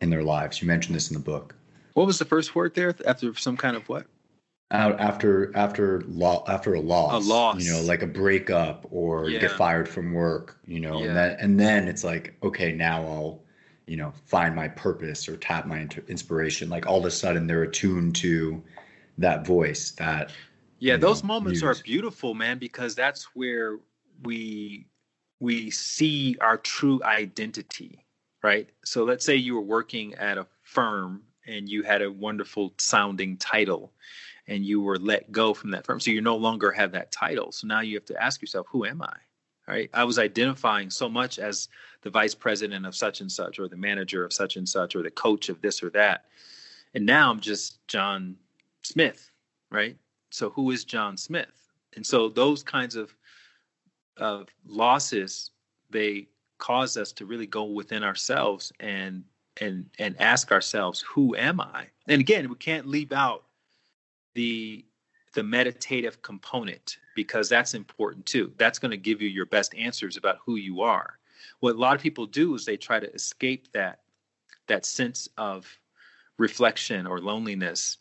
in 0.00 0.10
their 0.10 0.22
lives. 0.22 0.62
You 0.62 0.68
mentioned 0.68 0.94
this 0.94 1.10
in 1.10 1.14
the 1.14 1.22
book. 1.22 1.54
What 1.94 2.06
was 2.06 2.18
the 2.18 2.24
first 2.24 2.54
word 2.54 2.74
there? 2.74 2.94
After 3.06 3.34
some 3.34 3.56
kind 3.56 3.76
of 3.76 3.88
what? 3.88 4.06
Out 4.72 4.98
after 5.00 5.54
after 5.54 6.00
lo- 6.08 6.44
after 6.48 6.72
a 6.74 6.80
loss, 6.80 7.12
A 7.26 7.28
loss. 7.28 7.62
you 7.62 7.70
know, 7.70 7.82
like 7.82 8.00
a 8.02 8.06
breakup 8.06 8.86
or 8.90 9.28
you 9.28 9.38
get 9.38 9.50
fired 9.52 9.86
from 9.86 10.14
work, 10.14 10.58
you 10.66 10.80
know, 10.80 10.98
Yeah. 10.98 11.08
and 11.08 11.16
then 11.16 11.36
and 11.40 11.60
then 11.60 11.88
it's 11.88 12.02
like, 12.02 12.34
okay, 12.42 12.72
now 12.72 13.02
I'll, 13.06 13.42
you 13.86 13.98
know, 13.98 14.14
find 14.24 14.56
my 14.56 14.68
purpose 14.68 15.28
or 15.28 15.36
tap 15.36 15.66
my 15.66 15.86
inspiration. 16.08 16.70
Like 16.70 16.86
all 16.86 16.98
of 17.00 17.04
a 17.04 17.10
sudden 17.10 17.46
they're 17.46 17.64
attuned 17.64 18.16
to 18.16 18.62
that 19.18 19.46
voice, 19.46 19.90
that 19.92 20.32
Yeah, 20.78 20.96
those 20.96 21.22
know, 21.22 21.26
moments 21.28 21.62
are 21.62 21.74
beautiful, 21.74 22.32
man, 22.32 22.58
because 22.58 22.94
that's 22.94 23.24
where 23.36 23.78
we 24.22 24.86
we 25.38 25.70
see 25.70 26.38
our 26.40 26.56
true 26.56 26.98
identity, 27.04 28.06
right? 28.42 28.70
So 28.86 29.04
let's 29.04 29.26
say 29.26 29.36
you 29.36 29.54
were 29.54 29.60
working 29.60 30.14
at 30.14 30.38
a 30.38 30.46
firm 30.62 31.24
and 31.46 31.68
you 31.68 31.82
had 31.82 32.00
a 32.00 32.10
wonderful 32.10 32.72
sounding 32.78 33.36
title 33.36 33.92
and 34.48 34.64
you 34.64 34.80
were 34.80 34.98
let 34.98 35.30
go 35.30 35.54
from 35.54 35.70
that 35.70 35.86
firm. 35.86 36.00
So 36.00 36.10
you 36.10 36.20
no 36.20 36.36
longer 36.36 36.72
have 36.72 36.92
that 36.92 37.12
title. 37.12 37.52
So 37.52 37.66
now 37.66 37.80
you 37.80 37.96
have 37.96 38.04
to 38.06 38.22
ask 38.22 38.40
yourself, 38.40 38.66
who 38.70 38.84
am 38.84 39.02
I? 39.02 39.16
Right? 39.68 39.90
I 39.94 40.04
was 40.04 40.18
identifying 40.18 40.90
so 40.90 41.08
much 41.08 41.38
as 41.38 41.68
the 42.02 42.10
vice 42.10 42.34
president 42.34 42.84
of 42.84 42.96
such 42.96 43.20
and 43.20 43.30
such 43.30 43.58
or 43.58 43.68
the 43.68 43.76
manager 43.76 44.24
of 44.24 44.32
such 44.32 44.56
and 44.56 44.68
such 44.68 44.96
or 44.96 45.02
the 45.02 45.10
coach 45.10 45.48
of 45.48 45.60
this 45.62 45.82
or 45.82 45.90
that. 45.90 46.24
And 46.94 47.06
now 47.06 47.30
I'm 47.30 47.40
just 47.40 47.86
John 47.86 48.36
Smith, 48.82 49.30
right? 49.70 49.96
So 50.30 50.50
who 50.50 50.70
is 50.72 50.84
John 50.84 51.16
Smith? 51.16 51.70
And 51.94 52.04
so 52.04 52.28
those 52.28 52.62
kinds 52.62 52.96
of 52.96 53.14
of 54.18 54.48
losses 54.66 55.50
they 55.90 56.28
cause 56.58 56.96
us 56.96 57.12
to 57.12 57.26
really 57.26 57.46
go 57.46 57.64
within 57.64 58.04
ourselves 58.04 58.72
and 58.80 59.24
and 59.60 59.86
and 59.98 60.18
ask 60.20 60.52
ourselves 60.52 61.00
who 61.00 61.34
am 61.34 61.60
i 61.60 61.86
and 62.08 62.20
again 62.20 62.48
we 62.48 62.54
can't 62.56 62.86
leave 62.86 63.12
out 63.12 63.44
the 64.34 64.84
the 65.34 65.42
meditative 65.42 66.20
component 66.22 66.98
because 67.16 67.48
that's 67.48 67.74
important 67.74 68.26
too. 68.26 68.52
That's 68.58 68.78
going 68.78 68.90
to 68.90 68.96
give 68.96 69.22
you 69.22 69.28
your 69.28 69.46
best 69.46 69.74
answers 69.74 70.16
about 70.16 70.38
who 70.44 70.56
you 70.56 70.82
are. 70.82 71.18
What 71.60 71.74
a 71.74 71.78
lot 71.78 71.96
of 71.96 72.02
people 72.02 72.26
do 72.26 72.54
is 72.54 72.64
they 72.64 72.76
try 72.76 73.00
to 73.00 73.12
escape 73.14 73.72
that 73.72 74.00
that 74.66 74.84
sense 74.84 75.28
of 75.38 75.66
reflection 76.38 77.06
or 77.06 77.20
loneliness 77.20 77.98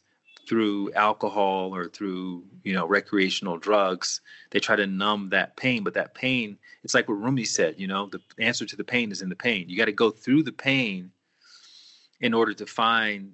through 0.47 0.91
alcohol 0.93 1.73
or 1.73 1.87
through 1.87 2.43
you 2.63 2.73
know 2.73 2.85
recreational 2.85 3.57
drugs. 3.57 4.21
They 4.51 4.59
try 4.59 4.75
to 4.75 4.87
numb 4.87 5.29
that 5.29 5.55
pain 5.55 5.83
but 5.83 5.93
that 5.93 6.13
pain 6.13 6.57
it's 6.83 6.93
like 6.93 7.07
what 7.07 7.15
rumi 7.15 7.45
said 7.45 7.75
you 7.77 7.87
know 7.87 8.07
the 8.07 8.19
answer 8.39 8.65
to 8.65 8.75
the 8.75 8.83
pain 8.83 9.11
is 9.11 9.21
in 9.21 9.29
the 9.29 9.35
pain. 9.35 9.69
You 9.69 9.77
got 9.77 9.85
to 9.85 9.91
go 9.91 10.09
through 10.11 10.43
the 10.43 10.51
pain 10.51 11.11
in 12.19 12.33
order 12.33 12.53
to 12.53 12.65
find 12.65 13.33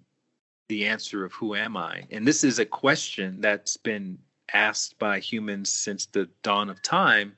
the 0.68 0.86
answer 0.86 1.24
of 1.26 1.34
who 1.34 1.56
am 1.56 1.78
i? 1.78 2.06
And 2.12 2.28
this 2.28 2.44
is 2.44 2.60
a 2.60 2.66
question 2.66 3.42
that's 3.42 3.78
been 3.78 4.18
asked 4.54 4.98
by 5.00 5.20
humans 5.20 5.72
since 5.72 6.06
the 6.06 6.30
dawn 6.44 6.70
of 6.70 6.82
time. 6.82 7.38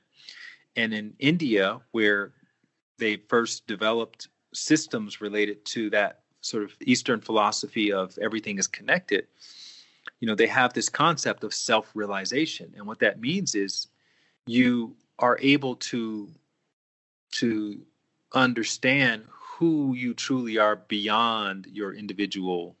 And 0.76 0.94
in 0.94 1.14
india 1.18 1.80
where 1.92 2.32
they 2.98 3.16
first 3.16 3.66
developed 3.66 4.28
systems 4.52 5.20
related 5.20 5.64
to 5.64 5.90
that 5.90 6.20
sort 6.42 6.64
of 6.64 6.74
eastern 6.80 7.20
philosophy 7.20 7.92
of 7.92 8.16
everything 8.18 8.58
is 8.58 8.66
connected 8.66 9.26
you 10.20 10.28
know 10.28 10.34
they 10.34 10.46
have 10.46 10.72
this 10.72 10.88
concept 10.88 11.44
of 11.44 11.52
self-realization. 11.52 12.72
And 12.76 12.86
what 12.86 13.00
that 13.00 13.20
means 13.20 13.54
is 13.54 13.88
you 14.46 14.94
are 15.18 15.38
able 15.40 15.76
to 15.76 16.28
to 17.32 17.80
understand 18.34 19.24
who 19.28 19.94
you 19.94 20.14
truly 20.14 20.58
are 20.58 20.76
beyond 20.76 21.66
your 21.70 21.94
individual 21.94 22.76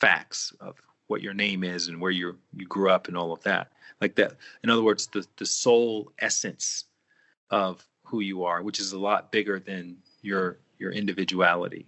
facts 0.00 0.52
of 0.60 0.80
what 1.06 1.22
your 1.22 1.34
name 1.34 1.62
is 1.62 1.88
and 1.88 2.00
where 2.00 2.10
you 2.10 2.36
you 2.54 2.66
grew 2.66 2.90
up 2.90 3.08
and 3.08 3.16
all 3.16 3.32
of 3.32 3.42
that. 3.44 3.72
Like 4.00 4.14
that 4.16 4.36
in 4.62 4.70
other 4.70 4.82
words 4.82 5.06
the 5.06 5.26
the 5.36 5.46
soul 5.46 6.12
essence 6.18 6.84
of 7.50 7.86
who 8.04 8.20
you 8.20 8.44
are 8.44 8.62
which 8.62 8.80
is 8.80 8.92
a 8.92 8.98
lot 8.98 9.32
bigger 9.32 9.58
than 9.58 9.96
your 10.22 10.58
your 10.78 10.92
individuality. 10.92 11.86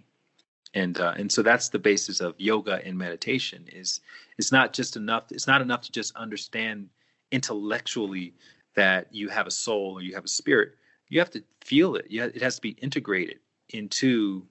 And 0.73 0.99
uh, 0.99 1.13
and 1.17 1.31
so 1.31 1.41
that's 1.41 1.69
the 1.69 1.79
basis 1.79 2.21
of 2.21 2.35
yoga 2.37 2.81
and 2.85 2.97
meditation 2.97 3.65
is 3.71 4.01
it's 4.37 4.51
not 4.51 4.73
just 4.73 4.95
enough 4.95 5.25
it's 5.31 5.47
not 5.47 5.61
enough 5.61 5.81
to 5.81 5.91
just 5.91 6.15
understand 6.15 6.89
intellectually 7.31 8.33
that 8.75 9.07
you 9.11 9.29
have 9.29 9.47
a 9.47 9.51
soul 9.51 9.93
or 9.97 10.01
you 10.01 10.15
have 10.15 10.25
a 10.25 10.29
spirit. 10.29 10.73
You 11.09 11.19
have 11.19 11.31
to 11.31 11.43
feel 11.61 11.95
it. 11.95 12.05
You 12.09 12.21
ha- 12.21 12.31
it 12.33 12.41
has 12.41 12.55
to 12.55 12.61
be 12.61 12.69
integrated 12.81 13.39
into 13.69 14.45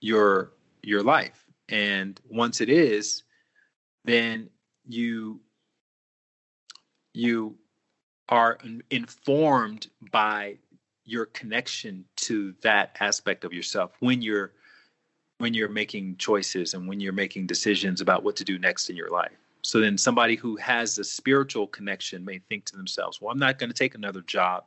your 0.00 0.52
your 0.82 1.02
life 1.02 1.47
and 1.68 2.20
once 2.28 2.60
it 2.60 2.68
is 2.68 3.22
then 4.04 4.48
you 4.86 5.40
you 7.14 7.56
are 8.28 8.58
informed 8.90 9.88
by 10.12 10.56
your 11.04 11.26
connection 11.26 12.04
to 12.16 12.54
that 12.62 12.96
aspect 13.00 13.44
of 13.44 13.52
yourself 13.52 13.92
when 14.00 14.20
you're 14.20 14.52
when 15.38 15.54
you're 15.54 15.68
making 15.68 16.16
choices 16.16 16.74
and 16.74 16.86
when 16.86 17.00
you're 17.00 17.12
making 17.12 17.46
decisions 17.46 18.00
about 18.00 18.24
what 18.24 18.36
to 18.36 18.44
do 18.44 18.58
next 18.58 18.90
in 18.90 18.96
your 18.96 19.10
life. 19.10 19.32
So 19.62 19.80
then 19.80 19.96
somebody 19.96 20.34
who 20.34 20.56
has 20.56 20.98
a 20.98 21.04
spiritual 21.04 21.66
connection 21.66 22.24
may 22.24 22.40
think 22.48 22.64
to 22.66 22.76
themselves, 22.76 23.20
well, 23.20 23.32
I'm 23.32 23.38
not 23.38 23.58
going 23.58 23.70
to 23.70 23.76
take 23.76 23.94
another 23.94 24.20
job 24.22 24.64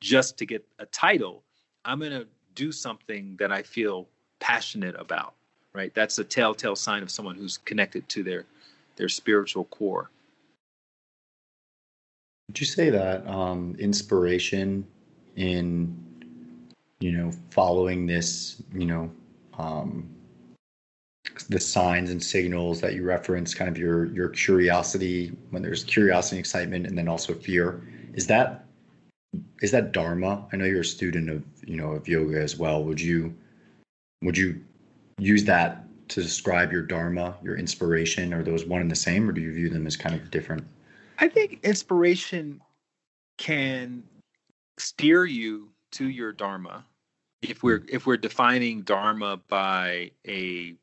just 0.00 0.38
to 0.38 0.46
get 0.46 0.66
a 0.78 0.86
title. 0.86 1.42
I'm 1.84 1.98
going 1.98 2.12
to 2.12 2.26
do 2.54 2.72
something 2.72 3.36
that 3.38 3.52
I 3.52 3.62
feel 3.62 4.08
passionate 4.40 4.94
about, 4.98 5.34
right? 5.74 5.92
That's 5.94 6.18
a 6.18 6.24
telltale 6.24 6.76
sign 6.76 7.02
of 7.02 7.10
someone 7.10 7.34
who's 7.34 7.58
connected 7.58 8.08
to 8.10 8.22
their 8.22 8.44
their 8.96 9.08
spiritual 9.08 9.64
core. 9.66 10.10
Would 12.48 12.60
you 12.60 12.66
say 12.66 12.90
that 12.90 13.26
um, 13.26 13.74
inspiration 13.78 14.86
in 15.36 15.96
you 17.00 17.12
know 17.12 17.30
following 17.50 18.06
this 18.06 18.62
you 18.72 18.86
know 18.86 19.10
um, 19.58 20.08
the 21.48 21.58
signs 21.58 22.10
and 22.10 22.22
signals 22.22 22.80
that 22.80 22.94
you 22.94 23.02
reference 23.02 23.54
kind 23.54 23.68
of 23.68 23.76
your 23.76 24.06
your 24.06 24.28
curiosity 24.28 25.32
when 25.50 25.62
there's 25.62 25.84
curiosity 25.84 26.38
excitement 26.38 26.86
and 26.86 26.96
then 26.96 27.08
also 27.08 27.34
fear 27.34 27.82
is 28.14 28.26
that 28.26 28.66
is 29.62 29.72
that 29.72 29.90
dharma 29.90 30.46
i 30.52 30.56
know 30.56 30.64
you're 30.64 30.82
a 30.82 30.84
student 30.84 31.28
of 31.28 31.42
you 31.66 31.76
know 31.76 31.90
of 31.90 32.06
yoga 32.06 32.40
as 32.40 32.56
well 32.56 32.84
would 32.84 33.00
you 33.00 33.34
would 34.22 34.38
you 34.38 34.60
use 35.18 35.44
that 35.44 35.84
to 36.08 36.22
describe 36.22 36.72
your 36.72 36.82
dharma 36.82 37.36
your 37.42 37.56
inspiration? 37.56 38.34
Are 38.34 38.42
those 38.42 38.64
one 38.64 38.80
and 38.80 38.90
the 38.90 38.96
same 38.96 39.28
or 39.28 39.32
do 39.32 39.40
you 39.40 39.52
view 39.52 39.70
them 39.70 39.86
as 39.86 39.96
kind 39.96 40.14
of 40.14 40.30
different? 40.30 40.64
I 41.18 41.28
think 41.28 41.60
inspiration 41.62 42.60
can 43.38 44.02
steer 44.78 45.24
you 45.24 45.70
to 45.92 46.08
your 46.08 46.32
dharma. 46.32 46.84
If 47.42 47.62
we're 47.62 47.84
if 47.88 48.06
we're 48.06 48.16
defining 48.16 48.82
dharma 48.82 49.40
by 49.48 50.10
a 50.26 50.74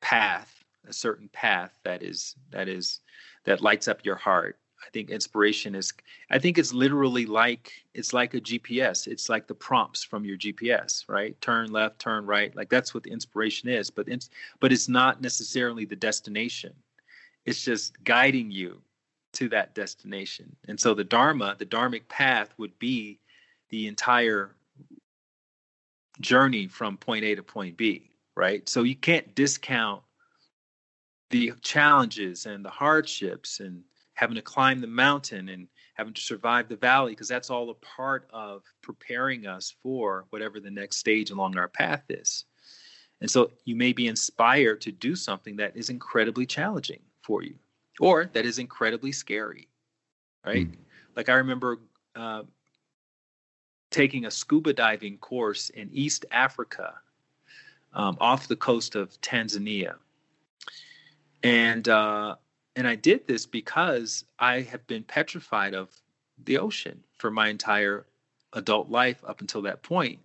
path 0.00 0.52
a 0.88 0.92
certain 0.92 1.28
path 1.30 1.78
that 1.84 2.02
is 2.02 2.36
that 2.50 2.68
is 2.68 3.00
that 3.44 3.60
lights 3.60 3.88
up 3.88 4.04
your 4.04 4.16
heart 4.16 4.58
i 4.86 4.90
think 4.92 5.10
inspiration 5.10 5.74
is 5.74 5.92
i 6.30 6.38
think 6.38 6.58
it's 6.58 6.72
literally 6.72 7.26
like 7.26 7.72
it's 7.94 8.12
like 8.12 8.34
a 8.34 8.40
gps 8.40 9.06
it's 9.06 9.28
like 9.28 9.46
the 9.46 9.54
prompts 9.54 10.04
from 10.04 10.24
your 10.24 10.36
gps 10.36 11.06
right? 11.08 11.40
Turn 11.40 11.70
left 11.72 11.98
turn 11.98 12.26
right. 12.26 12.54
Like 12.54 12.68
that's 12.68 12.94
what 12.94 13.02
the 13.02 13.10
inspiration 13.10 13.68
is. 13.68 13.90
But 13.90 14.08
it's 14.08 14.30
but 14.60 14.72
it's 14.72 14.88
not 14.88 15.20
necessarily 15.20 15.84
the 15.84 15.96
destination. 15.96 16.72
It's 17.44 17.64
just 17.64 18.02
guiding 18.04 18.50
you 18.50 18.82
to 19.34 19.48
that 19.50 19.74
destination. 19.74 20.56
And 20.68 20.78
so 20.78 20.94
the 20.94 21.04
dharma 21.04 21.56
the 21.58 21.66
dharmic 21.66 22.08
path 22.08 22.50
would 22.58 22.78
be 22.78 23.20
the 23.70 23.86
entire 23.86 24.54
journey 26.20 26.66
from 26.68 26.96
point 26.96 27.24
A 27.24 27.34
to 27.34 27.42
point 27.42 27.76
B, 27.76 28.10
right? 28.34 28.68
So 28.68 28.82
you 28.82 28.96
can't 28.96 29.34
discount 29.34 30.02
the 31.30 31.52
challenges 31.60 32.46
and 32.46 32.64
the 32.64 32.70
hardships 32.70 33.60
and 33.60 33.82
having 34.16 34.34
to 34.34 34.42
climb 34.42 34.80
the 34.80 34.86
mountain 34.86 35.50
and 35.50 35.68
having 35.94 36.12
to 36.12 36.20
survive 36.20 36.68
the 36.68 36.76
valley 36.76 37.12
because 37.12 37.28
that's 37.28 37.50
all 37.50 37.70
a 37.70 37.74
part 37.74 38.28
of 38.32 38.62
preparing 38.82 39.46
us 39.46 39.74
for 39.82 40.24
whatever 40.30 40.58
the 40.58 40.70
next 40.70 40.96
stage 40.96 41.30
along 41.30 41.56
our 41.56 41.68
path 41.68 42.02
is. 42.08 42.44
And 43.20 43.30
so 43.30 43.52
you 43.64 43.76
may 43.76 43.92
be 43.92 44.08
inspired 44.08 44.80
to 44.82 44.92
do 44.92 45.14
something 45.16 45.56
that 45.56 45.76
is 45.76 45.88
incredibly 45.90 46.44
challenging 46.44 47.00
for 47.22 47.42
you 47.42 47.54
or 48.00 48.26
that 48.32 48.44
is 48.44 48.58
incredibly 48.58 49.12
scary, 49.12 49.68
right? 50.44 50.70
Mm. 50.70 50.76
Like 51.14 51.28
I 51.28 51.34
remember 51.34 51.78
uh, 52.14 52.42
taking 53.90 54.24
a 54.26 54.30
scuba 54.30 54.72
diving 54.72 55.18
course 55.18 55.70
in 55.70 55.88
East 55.92 56.24
Africa 56.30 56.94
um, 57.94 58.16
off 58.20 58.48
the 58.48 58.56
coast 58.56 58.94
of 58.94 59.18
Tanzania. 59.20 59.94
And 61.42 61.88
uh, 61.88 62.36
and 62.76 62.86
I 62.86 62.94
did 62.94 63.26
this 63.26 63.46
because 63.46 64.24
I 64.38 64.60
have 64.60 64.86
been 64.86 65.02
petrified 65.02 65.74
of 65.74 65.88
the 66.44 66.58
ocean 66.58 67.02
for 67.16 67.30
my 67.30 67.48
entire 67.48 68.06
adult 68.52 68.90
life 68.90 69.24
up 69.26 69.40
until 69.40 69.62
that 69.62 69.82
point. 69.82 70.20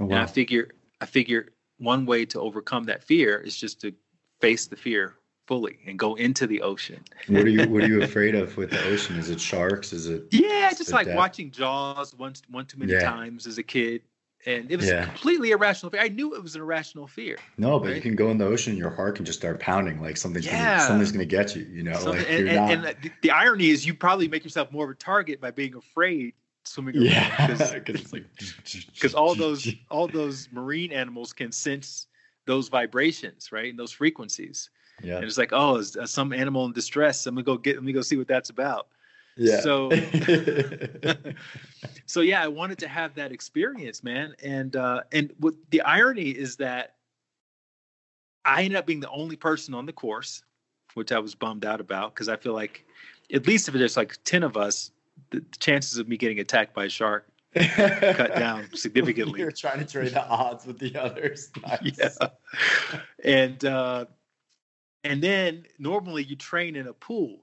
Oh, 0.00 0.06
wow. 0.06 0.16
And 0.16 0.18
I 0.18 0.26
figure 0.26 0.70
I 1.00 1.06
figure 1.06 1.52
one 1.78 2.06
way 2.06 2.24
to 2.26 2.40
overcome 2.40 2.84
that 2.84 3.04
fear 3.04 3.38
is 3.38 3.56
just 3.56 3.80
to 3.82 3.92
face 4.40 4.66
the 4.66 4.76
fear 4.76 5.16
fully 5.46 5.78
and 5.86 5.98
go 5.98 6.14
into 6.14 6.46
the 6.46 6.62
ocean. 6.62 7.02
what 7.28 7.44
are 7.44 7.48
you 7.48 7.68
What 7.68 7.84
are 7.84 7.88
you 7.88 8.02
afraid 8.10 8.34
of 8.34 8.56
with 8.56 8.70
the 8.70 8.82
ocean? 8.86 9.16
Is 9.16 9.30
it 9.30 9.40
sharks? 9.40 9.92
Is 9.92 10.06
it? 10.06 10.24
Yeah, 10.30 10.72
just 10.72 10.92
like 10.92 11.08
watching 11.08 11.50
Jaws 11.50 12.14
once 12.14 12.42
one 12.48 12.66
too 12.66 12.78
many 12.78 12.92
yeah. 12.92 13.00
times 13.00 13.46
as 13.46 13.58
a 13.58 13.62
kid, 13.62 14.02
and 14.46 14.70
it 14.70 14.76
was 14.76 14.88
yeah. 14.88 15.04
completely 15.04 15.50
irrational 15.50 15.90
fear. 15.90 16.00
I 16.00 16.08
knew 16.08 16.34
it 16.34 16.42
was 16.42 16.54
an 16.54 16.62
irrational 16.62 17.06
fear. 17.06 17.36
No, 17.58 17.78
but 17.78 17.88
right? 17.88 17.96
you 17.96 18.02
can 18.02 18.16
go 18.16 18.30
in 18.30 18.38
the 18.38 18.46
ocean, 18.46 18.76
your 18.76 18.90
heart 18.90 19.16
can 19.16 19.24
just 19.24 19.38
start 19.38 19.60
pounding 19.60 20.00
like 20.00 20.16
something's 20.16 20.46
yeah. 20.46 20.76
gonna, 20.76 20.88
something's 20.88 21.12
going 21.12 21.26
to 21.28 21.36
get 21.36 21.54
you. 21.54 21.64
You 21.64 21.82
know, 21.82 22.02
like 22.04 22.28
and, 22.28 22.48
and, 22.48 22.56
not... 22.56 22.70
and 22.70 22.84
the, 23.02 23.10
the 23.22 23.30
irony 23.30 23.70
is 23.70 23.86
you 23.86 23.94
probably 23.94 24.28
make 24.28 24.44
yourself 24.44 24.72
more 24.72 24.84
of 24.84 24.90
a 24.90 24.94
target 24.94 25.40
by 25.40 25.50
being 25.50 25.74
afraid 25.74 26.34
swimming 26.64 26.94
around 26.94 27.06
yeah 27.06 27.46
because 27.74 28.12
like 28.12 28.26
because 28.94 29.14
all 29.14 29.34
those 29.34 29.66
all 29.90 30.06
those 30.06 30.46
marine 30.52 30.92
animals 30.92 31.32
can 31.32 31.50
sense 31.50 32.06
those 32.44 32.68
vibrations 32.68 33.50
right 33.50 33.70
and 33.70 33.78
those 33.78 33.92
frequencies 33.92 34.68
yeah. 35.02 35.16
And 35.16 35.24
it's 35.24 35.38
like, 35.38 35.50
oh, 35.52 35.76
is 35.76 35.96
uh, 35.96 36.06
some 36.06 36.32
animal 36.32 36.64
in 36.66 36.72
distress? 36.72 37.26
Let 37.26 37.34
me 37.34 37.42
go 37.42 37.56
get. 37.56 37.76
Let 37.76 37.84
me 37.84 37.92
go 37.92 38.02
see 38.02 38.16
what 38.16 38.28
that's 38.28 38.50
about. 38.50 38.88
Yeah. 39.36 39.60
So, 39.60 39.90
so 42.06 42.20
yeah, 42.20 42.42
I 42.42 42.48
wanted 42.48 42.78
to 42.78 42.88
have 42.88 43.14
that 43.14 43.32
experience, 43.32 44.02
man. 44.02 44.34
And 44.42 44.76
uh, 44.76 45.02
and 45.12 45.32
what 45.38 45.54
the 45.70 45.80
irony 45.82 46.30
is 46.30 46.56
that 46.56 46.96
I 48.44 48.62
ended 48.62 48.76
up 48.76 48.86
being 48.86 49.00
the 49.00 49.10
only 49.10 49.36
person 49.36 49.74
on 49.74 49.86
the 49.86 49.92
course, 49.92 50.42
which 50.94 51.12
I 51.12 51.18
was 51.18 51.34
bummed 51.34 51.64
out 51.64 51.80
about 51.80 52.14
because 52.14 52.28
I 52.28 52.36
feel 52.36 52.54
like, 52.54 52.84
at 53.32 53.46
least 53.46 53.68
if 53.68 53.74
there's 53.74 53.96
like 53.96 54.16
ten 54.24 54.42
of 54.42 54.56
us, 54.56 54.90
the, 55.30 55.40
the 55.40 55.58
chances 55.58 55.98
of 55.98 56.08
me 56.08 56.16
getting 56.16 56.40
attacked 56.40 56.74
by 56.74 56.86
a 56.86 56.88
shark 56.88 57.30
cut 57.54 58.34
down 58.36 58.68
significantly. 58.74 59.40
You're 59.40 59.50
trying 59.50 59.80
to 59.80 59.84
trade 59.84 60.12
the 60.12 60.26
odds 60.26 60.66
with 60.66 60.78
the 60.78 60.96
others. 60.96 61.50
Nice. 61.66 61.98
Yeah. 61.98 62.28
And 63.24 63.64
uh, 63.64 64.06
and 65.04 65.22
then 65.22 65.66
normally 65.78 66.24
you 66.24 66.36
train 66.36 66.76
in 66.76 66.86
a 66.86 66.92
pool, 66.92 67.42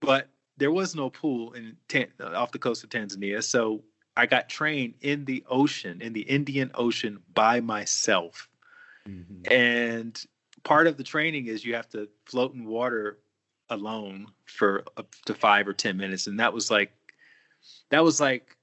but 0.00 0.28
there 0.56 0.70
was 0.70 0.94
no 0.94 1.10
pool 1.10 1.52
in 1.52 1.76
off 2.20 2.52
the 2.52 2.58
coast 2.58 2.84
of 2.84 2.90
Tanzania. 2.90 3.42
So 3.42 3.82
I 4.16 4.26
got 4.26 4.48
trained 4.48 4.94
in 5.00 5.24
the 5.24 5.44
ocean, 5.48 6.00
in 6.00 6.12
the 6.12 6.22
Indian 6.22 6.70
Ocean 6.74 7.20
by 7.32 7.60
myself. 7.60 8.48
Mm-hmm. 9.08 9.52
And 9.52 10.24
part 10.62 10.86
of 10.86 10.96
the 10.96 11.04
training 11.04 11.46
is 11.46 11.64
you 11.64 11.74
have 11.74 11.88
to 11.90 12.08
float 12.24 12.54
in 12.54 12.64
water 12.66 13.18
alone 13.70 14.28
for 14.46 14.84
up 14.96 15.14
to 15.26 15.34
five 15.34 15.66
or 15.66 15.72
10 15.72 15.96
minutes. 15.96 16.26
And 16.26 16.38
that 16.38 16.52
was 16.52 16.70
like, 16.70 16.92
that 17.90 18.04
was 18.04 18.20
like 18.20 18.56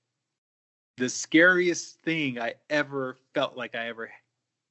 the 0.98 1.10
scariest 1.10 2.00
thing 2.02 2.40
I 2.40 2.54
ever 2.70 3.18
felt 3.34 3.58
like 3.58 3.76
I 3.76 3.88
ever 3.88 4.10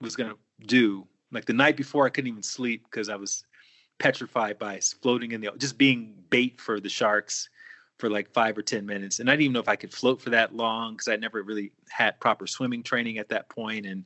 was 0.01 0.16
going 0.16 0.31
to 0.31 0.66
do 0.66 1.07
like 1.33 1.45
the 1.45 1.53
night 1.53 1.77
before, 1.77 2.07
I 2.07 2.11
couldn't 2.11 2.29
even 2.29 2.43
sleep 2.43 2.85
because 2.85 3.09
I 3.09 3.16
was 3.16 3.45
petrified 4.01 4.59
by 4.59 4.80
floating 4.80 5.30
in 5.30 5.40
the 5.40 5.53
just 5.59 5.78
being 5.78 6.14
bait 6.30 6.61
for 6.61 6.80
the 6.80 6.88
sharks 6.88 7.48
for 7.98 8.11
like 8.11 8.32
five 8.32 8.59
or 8.59 8.62
ten 8.62 8.84
minutes. 8.84 9.20
And 9.20 9.30
I 9.30 9.34
didn't 9.34 9.42
even 9.42 9.53
know 9.53 9.61
if 9.61 9.68
I 9.68 9.76
could 9.76 9.92
float 9.92 10.20
for 10.20 10.30
that 10.30 10.57
long 10.57 10.94
because 10.94 11.07
I 11.07 11.16
never 11.16 11.42
really 11.42 11.70
had 11.88 12.18
proper 12.18 12.46
swimming 12.46 12.82
training 12.82 13.18
at 13.18 13.28
that. 13.28 13.46
And 13.57 14.05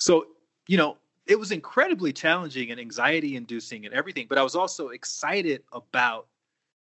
so, 0.00 0.26
you 0.66 0.78
know, 0.78 0.96
it 1.26 1.38
was 1.38 1.52
incredibly 1.52 2.12
challenging 2.12 2.70
and 2.70 2.80
anxiety 2.80 3.36
inducing 3.36 3.84
and 3.84 3.94
everything. 3.94 4.26
But 4.28 4.38
I 4.38 4.42
was 4.42 4.56
also 4.56 4.88
excited 4.88 5.62
about 5.72 6.26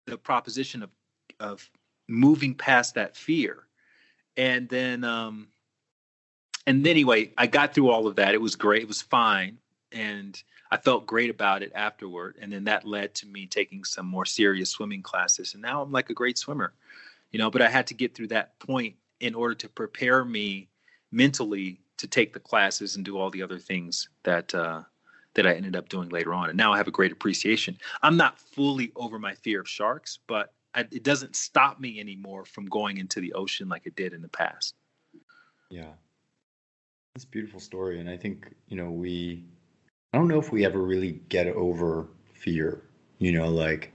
the 0.05 0.17
proposition 0.17 0.83
of 0.83 0.89
of 1.39 1.69
moving 2.09 2.55
past 2.55 2.95
that 2.95 3.15
fear. 3.15 3.67
And 4.35 4.67
then 4.67 5.03
um 5.03 5.47
and 6.65 6.85
anyway, 6.87 7.31
I 7.37 7.47
got 7.47 7.73
through 7.73 7.89
all 7.89 8.07
of 8.07 8.15
that. 8.15 8.33
It 8.33 8.41
was 8.41 8.55
great. 8.55 8.81
It 8.81 8.87
was 8.87 9.01
fine. 9.01 9.57
And 9.91 10.41
I 10.73 10.77
felt 10.77 11.05
great 11.05 11.29
about 11.29 11.61
it 11.61 11.71
afterward. 11.75 12.35
And 12.41 12.51
then 12.51 12.63
that 12.63 12.83
led 12.83 13.13
to 13.15 13.27
me 13.27 13.45
taking 13.45 13.83
some 13.83 14.07
more 14.07 14.25
serious 14.25 14.71
swimming 14.71 15.03
classes. 15.03 15.53
And 15.53 15.61
now 15.61 15.83
I'm 15.83 15.91
like 15.91 16.09
a 16.09 16.15
great 16.15 16.39
swimmer, 16.39 16.73
you 17.29 17.37
know, 17.37 17.51
but 17.51 17.61
I 17.61 17.69
had 17.69 17.85
to 17.87 17.93
get 17.93 18.15
through 18.15 18.29
that 18.29 18.57
point 18.57 18.95
in 19.19 19.35
order 19.35 19.53
to 19.53 19.69
prepare 19.69 20.25
me 20.25 20.69
mentally 21.11 21.79
to 21.97 22.07
take 22.07 22.33
the 22.33 22.39
classes 22.39 22.95
and 22.95 23.05
do 23.05 23.19
all 23.19 23.29
the 23.29 23.43
other 23.43 23.59
things 23.59 24.09
that, 24.23 24.55
uh, 24.55 24.81
that 25.35 25.45
I 25.45 25.53
ended 25.53 25.75
up 25.75 25.89
doing 25.89 26.09
later 26.09 26.33
on. 26.33 26.49
And 26.49 26.57
now 26.57 26.73
I 26.73 26.77
have 26.77 26.87
a 26.87 26.91
great 26.91 27.11
appreciation. 27.11 27.77
I'm 28.01 28.17
not 28.17 28.39
fully 28.39 28.91
over 28.95 29.19
my 29.19 29.35
fear 29.35 29.61
of 29.61 29.69
sharks, 29.69 30.17
but 30.25 30.55
I, 30.73 30.87
it 30.91 31.03
doesn't 31.03 31.35
stop 31.35 31.79
me 31.79 31.99
anymore 31.99 32.45
from 32.45 32.65
going 32.65 32.97
into 32.97 33.21
the 33.21 33.33
ocean 33.33 33.69
like 33.69 33.85
it 33.85 33.95
did 33.95 34.11
in 34.11 34.23
the 34.23 34.27
past. 34.27 34.73
Yeah. 35.69 35.91
That's 37.13 37.25
a 37.25 37.27
beautiful 37.27 37.59
story. 37.59 37.99
And 37.99 38.09
I 38.09 38.17
think, 38.17 38.55
you 38.69 38.75
know, 38.75 38.89
we, 38.89 39.43
I 40.13 40.17
don't 40.17 40.27
know 40.27 40.39
if 40.39 40.51
we 40.51 40.65
ever 40.65 40.79
really 40.79 41.19
get 41.29 41.47
over 41.47 42.07
fear. 42.33 42.83
You 43.17 43.31
know, 43.31 43.49
like 43.49 43.91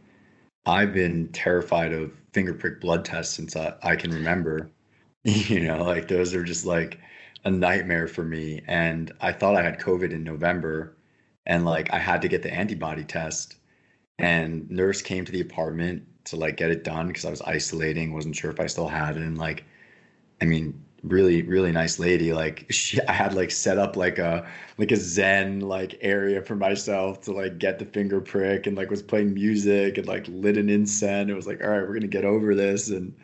I've 0.66 0.92
been 0.92 1.28
terrified 1.28 1.92
of 1.92 2.12
finger 2.32 2.54
prick 2.54 2.80
blood 2.80 3.04
tests 3.04 3.34
since 3.34 3.54
I, 3.56 3.74
I 3.82 3.96
can 3.96 4.10
remember. 4.12 4.70
You 5.24 5.60
know, 5.60 5.82
like 5.82 6.08
those 6.08 6.32
are 6.32 6.44
just 6.44 6.64
like 6.64 7.00
a 7.44 7.50
nightmare 7.50 8.06
for 8.06 8.24
me. 8.24 8.62
And 8.66 9.12
I 9.20 9.32
thought 9.32 9.56
I 9.56 9.62
had 9.62 9.78
COVID 9.78 10.10
in 10.12 10.24
November 10.24 10.96
and 11.44 11.64
like 11.66 11.92
I 11.92 11.98
had 11.98 12.22
to 12.22 12.28
get 12.28 12.42
the 12.42 12.54
antibody 12.54 13.04
test. 13.04 13.56
And 14.18 14.70
nurse 14.70 15.02
came 15.02 15.24
to 15.26 15.32
the 15.32 15.40
apartment 15.40 16.06
to 16.26 16.36
like 16.36 16.56
get 16.56 16.70
it 16.70 16.84
done 16.84 17.08
because 17.08 17.24
I 17.26 17.30
was 17.30 17.42
isolating, 17.42 18.14
wasn't 18.14 18.36
sure 18.36 18.50
if 18.50 18.60
I 18.60 18.66
still 18.68 18.88
had 18.88 19.16
it. 19.16 19.22
And 19.22 19.36
like, 19.36 19.64
I 20.40 20.46
mean, 20.46 20.82
really 21.02 21.42
really 21.42 21.72
nice 21.72 21.98
lady. 21.98 22.32
Like 22.32 22.66
she 22.70 23.00
i 23.02 23.12
had 23.12 23.34
like 23.34 23.50
set 23.50 23.78
up 23.78 23.96
like 23.96 24.18
a 24.18 24.48
like 24.78 24.90
a 24.90 24.96
zen 24.96 25.60
like 25.60 25.98
area 26.00 26.42
for 26.42 26.56
myself 26.56 27.20
to 27.22 27.32
like 27.32 27.58
get 27.58 27.78
the 27.78 27.84
finger 27.84 28.20
prick 28.20 28.66
and 28.66 28.76
like 28.76 28.90
was 28.90 29.02
playing 29.02 29.34
music 29.34 29.98
and 29.98 30.06
like 30.06 30.26
lit 30.28 30.56
an 30.56 30.68
incense. 30.68 31.30
It 31.30 31.34
was 31.34 31.46
like 31.46 31.62
all 31.62 31.70
right 31.70 31.82
we're 31.82 31.94
gonna 31.94 32.06
get 32.08 32.24
over 32.24 32.54
this. 32.54 32.90
And 32.90 33.14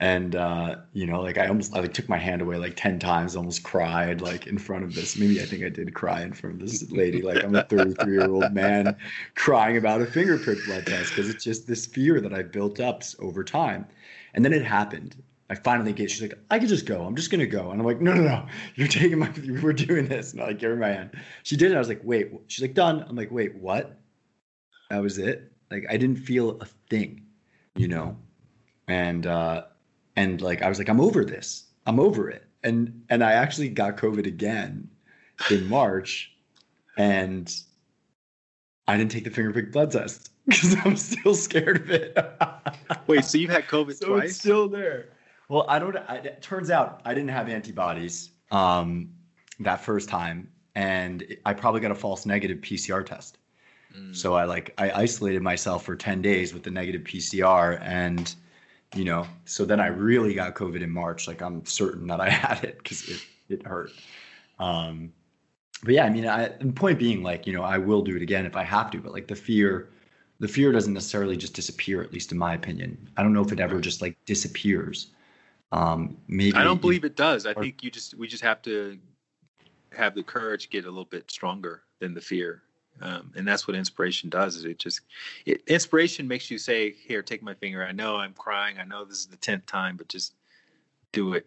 and 0.00 0.34
uh 0.34 0.76
you 0.94 1.06
know 1.06 1.20
like 1.20 1.38
i 1.38 1.46
almost 1.46 1.76
i 1.76 1.80
like 1.80 1.92
took 1.94 2.08
my 2.08 2.18
hand 2.18 2.42
away 2.42 2.56
like 2.56 2.74
10 2.74 2.98
times 2.98 3.36
almost 3.36 3.62
cried 3.62 4.20
like 4.20 4.46
in 4.48 4.58
front 4.58 4.84
of 4.84 4.94
this. 4.94 5.16
Maybe 5.16 5.40
i 5.40 5.44
think 5.44 5.64
i 5.64 5.68
did 5.68 5.94
cry 5.94 6.22
in 6.22 6.32
front 6.32 6.56
of 6.56 6.68
this 6.68 6.90
lady. 6.90 7.22
Like 7.22 7.44
i'm 7.44 7.54
a 7.54 7.62
33 7.64 8.12
year 8.12 8.28
old 8.30 8.52
man 8.52 8.96
crying 9.36 9.76
about 9.76 10.02
a 10.02 10.06
finger 10.06 10.38
prick 10.38 10.64
blood 10.66 10.86
test 10.86 11.10
because 11.10 11.28
it's 11.30 11.44
just 11.44 11.66
this 11.68 11.86
fear 11.86 12.20
that 12.20 12.34
i 12.34 12.42
built 12.42 12.80
up 12.80 13.02
over 13.20 13.44
time. 13.44 13.86
And 14.34 14.44
then 14.44 14.52
it 14.52 14.64
happened 14.64 15.22
I 15.52 15.54
finally 15.54 15.92
get, 15.92 16.10
she's 16.10 16.22
like, 16.22 16.32
I 16.50 16.58
could 16.58 16.70
just 16.70 16.86
go. 16.86 17.04
I'm 17.04 17.14
just 17.14 17.30
going 17.30 17.40
to 17.40 17.46
go. 17.46 17.72
And 17.72 17.78
I'm 17.78 17.86
like, 17.86 18.00
no, 18.00 18.14
no, 18.14 18.22
no. 18.22 18.46
You're 18.74 18.88
taking 18.88 19.18
my, 19.18 19.30
we're 19.62 19.74
doing 19.74 20.08
this. 20.08 20.32
And 20.32 20.40
I 20.40 20.46
like, 20.46 20.58
give 20.58 20.70
her 20.70 20.76
my 20.76 20.88
hand. 20.88 21.10
She 21.42 21.58
did 21.58 21.72
it. 21.72 21.74
I 21.74 21.78
was 21.78 21.88
like, 21.88 22.00
wait. 22.02 22.32
She's 22.46 22.62
like, 22.62 22.72
done. 22.72 23.04
I'm 23.06 23.16
like, 23.16 23.30
wait, 23.30 23.54
what? 23.56 24.00
That 24.88 25.02
was 25.02 25.18
it. 25.18 25.52
Like, 25.70 25.84
I 25.90 25.98
didn't 25.98 26.16
feel 26.16 26.58
a 26.62 26.64
thing, 26.88 27.26
you 27.76 27.86
know? 27.86 28.16
And, 28.88 29.26
uh, 29.26 29.64
and 30.16 30.40
like, 30.40 30.62
I 30.62 30.70
was 30.70 30.78
like, 30.78 30.88
I'm 30.88 31.02
over 31.02 31.22
this. 31.22 31.64
I'm 31.84 32.00
over 32.00 32.30
it. 32.30 32.46
And, 32.64 33.04
and 33.10 33.22
I 33.22 33.32
actually 33.32 33.68
got 33.68 33.98
COVID 33.98 34.26
again 34.26 34.88
in 35.50 35.68
March 35.68 36.32
and 36.96 37.54
I 38.88 38.96
didn't 38.96 39.10
take 39.10 39.24
the 39.24 39.30
finger 39.30 39.52
prick 39.52 39.70
blood 39.70 39.90
test 39.90 40.30
because 40.46 40.76
I'm 40.82 40.96
still 40.96 41.34
scared 41.34 41.82
of 41.82 41.90
it. 41.90 42.16
Wait, 43.06 43.26
so 43.26 43.36
you've 43.36 43.50
had 43.50 43.66
COVID 43.66 43.94
so 43.98 44.06
twice? 44.06 44.30
It's 44.30 44.38
still 44.38 44.66
there. 44.66 45.10
Well, 45.52 45.66
I 45.68 45.78
don't. 45.78 45.94
I, 46.08 46.16
it 46.16 46.40
turns 46.40 46.70
out 46.70 47.02
I 47.04 47.12
didn't 47.12 47.28
have 47.28 47.46
antibodies 47.46 48.30
um, 48.50 49.10
that 49.60 49.84
first 49.84 50.08
time, 50.08 50.50
and 50.74 51.36
I 51.44 51.52
probably 51.52 51.82
got 51.82 51.90
a 51.90 51.94
false 51.94 52.24
negative 52.24 52.62
PCR 52.62 53.04
test. 53.04 53.36
Mm. 53.94 54.16
So 54.16 54.32
I 54.32 54.44
like 54.44 54.72
I 54.78 54.90
isolated 54.92 55.42
myself 55.42 55.84
for 55.84 55.94
ten 55.94 56.22
days 56.22 56.54
with 56.54 56.62
the 56.62 56.70
negative 56.70 57.02
PCR, 57.02 57.78
and 57.82 58.34
you 58.94 59.04
know, 59.04 59.26
so 59.44 59.66
then 59.66 59.78
I 59.78 59.88
really 59.88 60.32
got 60.32 60.54
COVID 60.54 60.80
in 60.80 60.88
March. 60.88 61.28
Like 61.28 61.42
I'm 61.42 61.66
certain 61.66 62.06
that 62.06 62.18
I 62.18 62.30
had 62.46 62.64
it 62.64 62.78
because 62.78 63.06
it 63.10 63.20
it 63.50 63.66
hurt. 63.66 63.90
Um, 64.58 65.12
but 65.84 65.92
yeah, 65.92 66.06
I 66.06 66.08
mean, 66.08 66.26
I, 66.26 66.48
the 66.48 66.72
point 66.72 66.98
being, 66.98 67.22
like, 67.22 67.46
you 67.46 67.52
know, 67.52 67.62
I 67.62 67.76
will 67.76 68.00
do 68.00 68.16
it 68.16 68.22
again 68.22 68.46
if 68.46 68.56
I 68.56 68.62
have 68.62 68.90
to. 68.92 68.98
But 69.00 69.12
like 69.12 69.26
the 69.26 69.36
fear, 69.36 69.90
the 70.38 70.48
fear 70.48 70.72
doesn't 70.72 70.94
necessarily 70.94 71.36
just 71.36 71.52
disappear. 71.52 72.02
At 72.02 72.10
least 72.10 72.32
in 72.32 72.38
my 72.38 72.54
opinion, 72.54 73.10
I 73.18 73.22
don't 73.22 73.34
know 73.34 73.44
if 73.44 73.52
it 73.52 73.60
ever 73.60 73.82
just 73.82 74.00
like 74.00 74.16
disappears. 74.24 75.08
Um, 75.72 76.18
maybe 76.28 76.56
I 76.56 76.64
don't 76.64 76.80
believe 76.80 77.04
it 77.04 77.16
does. 77.16 77.46
I 77.46 77.52
or, 77.52 77.62
think 77.62 77.82
you 77.82 77.90
just 77.90 78.14
we 78.14 78.28
just 78.28 78.42
have 78.42 78.60
to 78.62 78.98
have 79.92 80.14
the 80.14 80.22
courage 80.22 80.70
get 80.70 80.84
a 80.84 80.88
little 80.88 81.06
bit 81.06 81.30
stronger 81.30 81.82
than 81.98 82.12
the 82.12 82.20
fear, 82.20 82.62
um, 83.00 83.32
and 83.34 83.48
that's 83.48 83.66
what 83.66 83.74
inspiration 83.74 84.28
does. 84.28 84.56
Is 84.56 84.66
it 84.66 84.78
just 84.78 85.00
it, 85.46 85.62
inspiration 85.66 86.28
makes 86.28 86.50
you 86.50 86.58
say, 86.58 86.92
"Here, 86.92 87.22
take 87.22 87.42
my 87.42 87.54
finger. 87.54 87.84
I 87.84 87.92
know 87.92 88.16
I'm 88.16 88.34
crying. 88.34 88.76
I 88.78 88.84
know 88.84 89.04
this 89.04 89.18
is 89.18 89.26
the 89.26 89.36
tenth 89.36 89.64
time, 89.64 89.96
but 89.96 90.08
just 90.08 90.34
do 91.10 91.32
it." 91.32 91.46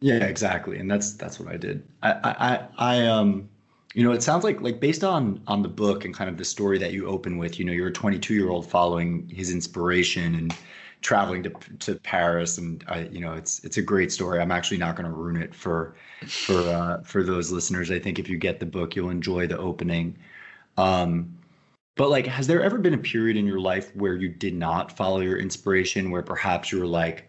Yeah, 0.00 0.24
exactly, 0.24 0.78
and 0.78 0.90
that's 0.90 1.12
that's 1.12 1.38
what 1.38 1.52
I 1.52 1.58
did. 1.58 1.86
I 2.02 2.12
I 2.24 2.68
I 2.78 3.06
um 3.06 3.50
you 3.92 4.02
know 4.02 4.12
it 4.12 4.22
sounds 4.22 4.44
like 4.44 4.62
like 4.62 4.80
based 4.80 5.04
on 5.04 5.42
on 5.46 5.60
the 5.60 5.68
book 5.68 6.06
and 6.06 6.14
kind 6.14 6.30
of 6.30 6.38
the 6.38 6.44
story 6.44 6.78
that 6.78 6.94
you 6.94 7.06
open 7.06 7.36
with 7.36 7.58
you 7.58 7.66
know 7.66 7.72
you're 7.72 7.88
a 7.88 7.92
22 7.92 8.32
year 8.32 8.48
old 8.48 8.66
following 8.66 9.28
his 9.28 9.52
inspiration 9.52 10.34
and 10.36 10.54
traveling 11.02 11.42
to 11.42 11.50
to 11.80 11.96
Paris, 11.96 12.58
and 12.58 12.82
I, 12.88 13.02
you 13.02 13.20
know, 13.20 13.34
it's 13.34 13.62
it's 13.64 13.76
a 13.76 13.82
great 13.82 14.10
story. 14.10 14.40
I'm 14.40 14.52
actually 14.52 14.78
not 14.78 14.96
going 14.96 15.06
to 15.06 15.14
ruin 15.14 15.36
it 15.36 15.54
for 15.54 15.94
for 16.26 16.58
uh, 16.60 17.02
for 17.02 17.22
those 17.22 17.52
listeners. 17.52 17.90
I 17.90 17.98
think 17.98 18.18
if 18.18 18.28
you 18.28 18.38
get 18.38 18.60
the 18.60 18.66
book, 18.66 18.96
you'll 18.96 19.10
enjoy 19.10 19.46
the 19.46 19.58
opening. 19.58 20.16
Um, 20.78 21.36
but 21.96 22.08
like, 22.08 22.26
has 22.26 22.46
there 22.46 22.62
ever 22.62 22.78
been 22.78 22.94
a 22.94 22.98
period 22.98 23.36
in 23.36 23.46
your 23.46 23.60
life 23.60 23.94
where 23.94 24.14
you 24.14 24.28
did 24.28 24.54
not 24.54 24.96
follow 24.96 25.20
your 25.20 25.38
inspiration, 25.38 26.10
where 26.10 26.22
perhaps 26.22 26.72
you 26.72 26.78
were 26.78 26.86
like, 26.86 27.28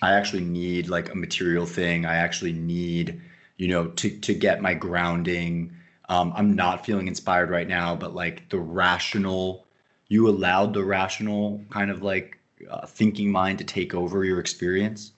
I 0.00 0.12
actually 0.12 0.44
need 0.44 0.88
like 0.88 1.12
a 1.12 1.16
material 1.16 1.66
thing. 1.66 2.04
I 2.06 2.16
actually 2.16 2.52
need, 2.52 3.20
you 3.56 3.68
know, 3.68 3.88
to 3.88 4.10
to 4.10 4.34
get 4.34 4.62
my 4.62 4.74
grounding. 4.74 5.72
Um, 6.08 6.32
I'm 6.36 6.54
not 6.54 6.86
feeling 6.86 7.08
inspired 7.08 7.50
right 7.50 7.68
now, 7.68 7.94
but 7.94 8.14
like 8.14 8.48
the 8.48 8.58
rational, 8.58 9.66
you 10.08 10.28
allowed 10.28 10.72
the 10.72 10.84
rational 10.84 11.60
kind 11.70 11.90
of 11.90 12.02
like 12.02 12.38
uh, 12.70 12.86
thinking 12.86 13.30
mind 13.30 13.58
to 13.58 13.64
take 13.64 13.94
over 13.94 14.24
your 14.24 14.40
experience? 14.40 15.12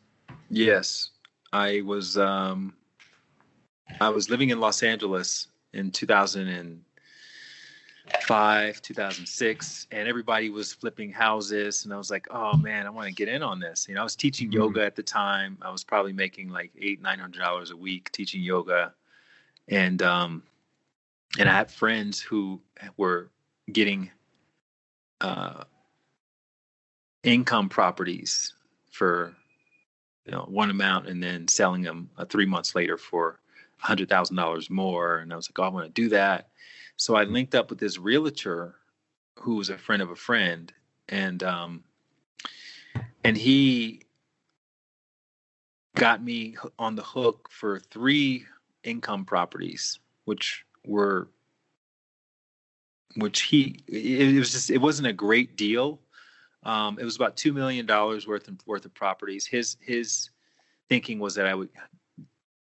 Yes, 0.50 1.10
I 1.52 1.82
was. 1.82 2.18
Um, 2.18 2.74
I 4.00 4.08
was 4.08 4.30
living 4.30 4.50
in 4.50 4.60
Los 4.60 4.84
Angeles 4.84 5.48
in 5.72 5.90
2005, 5.90 8.82
2006, 8.82 9.86
and 9.90 10.08
everybody 10.08 10.50
was 10.50 10.72
flipping 10.72 11.10
houses, 11.10 11.84
and 11.84 11.92
I 11.92 11.96
was 11.96 12.08
like, 12.10 12.26
"Oh 12.30 12.56
man, 12.56 12.86
I 12.86 12.90
want 12.90 13.08
to 13.08 13.14
get 13.14 13.28
in 13.28 13.42
on 13.42 13.58
this." 13.60 13.86
You 13.88 13.94
know, 13.94 14.00
I 14.00 14.04
was 14.04 14.16
teaching 14.16 14.48
mm-hmm. 14.48 14.60
yoga 14.60 14.84
at 14.84 14.96
the 14.96 15.02
time. 15.02 15.58
I 15.62 15.70
was 15.70 15.84
probably 15.84 16.12
making 16.12 16.50
like 16.50 16.72
eight, 16.80 17.00
nine 17.02 17.18
hundred 17.18 17.40
dollars 17.40 17.70
a 17.70 17.76
week 17.76 18.10
teaching 18.12 18.42
yoga, 18.42 18.94
and 19.68 20.02
um, 20.02 20.42
and 21.38 21.48
I 21.48 21.52
had 21.52 21.70
friends 21.70 22.20
who 22.20 22.60
were 22.96 23.30
getting 23.72 24.10
uh, 25.20 25.64
income 27.22 27.68
properties 27.68 28.54
for 28.90 29.34
you 30.24 30.32
know 30.32 30.46
one 30.48 30.70
amount 30.70 31.08
and 31.08 31.22
then 31.22 31.48
selling 31.48 31.82
them 31.82 32.10
uh, 32.16 32.24
three 32.24 32.46
months 32.46 32.74
later 32.74 32.96
for 32.96 33.40
hundred 33.78 34.08
thousand 34.08 34.36
dollars 34.36 34.68
more. 34.70 35.18
And 35.18 35.32
i 35.32 35.36
was 35.36 35.50
like 35.50 35.58
oh, 35.58 35.64
i 35.64 35.68
want 35.68 35.86
to 35.86 36.02
do 36.02 36.08
that. 36.10 36.48
So 36.96 37.16
i 37.16 37.24
linked 37.24 37.54
up 37.54 37.70
with 37.70 37.78
this 37.78 37.98
realtor 37.98 38.76
who 39.38 39.56
was 39.56 39.70
a 39.70 39.78
friend 39.78 40.02
of 40.02 40.10
a 40.10 40.16
friend 40.16 40.72
and 41.08 41.42
um 41.42 41.84
and 43.24 43.36
he 43.36 44.02
got 45.96 46.22
me 46.22 46.56
on 46.78 46.94
the 46.94 47.02
hook 47.02 47.48
for 47.50 47.80
three 47.80 48.44
income 48.84 49.24
properties 49.24 49.98
which 50.24 50.64
were 50.86 51.28
which 53.16 53.42
he 53.42 53.82
it 53.88 54.38
was 54.38 54.52
just 54.52 54.70
it 54.70 54.78
wasn't 54.78 55.06
a 55.06 55.12
great 55.12 55.56
deal 55.56 56.00
um, 56.62 56.98
it 56.98 57.04
was 57.04 57.16
about 57.16 57.36
two 57.36 57.52
million 57.52 57.86
dollars 57.86 58.26
worth 58.26 58.48
of, 58.48 58.58
worth 58.66 58.84
of 58.84 58.94
properties. 58.94 59.46
His 59.46 59.76
his 59.80 60.30
thinking 60.88 61.18
was 61.18 61.34
that 61.36 61.46
I 61.46 61.54
would 61.54 61.70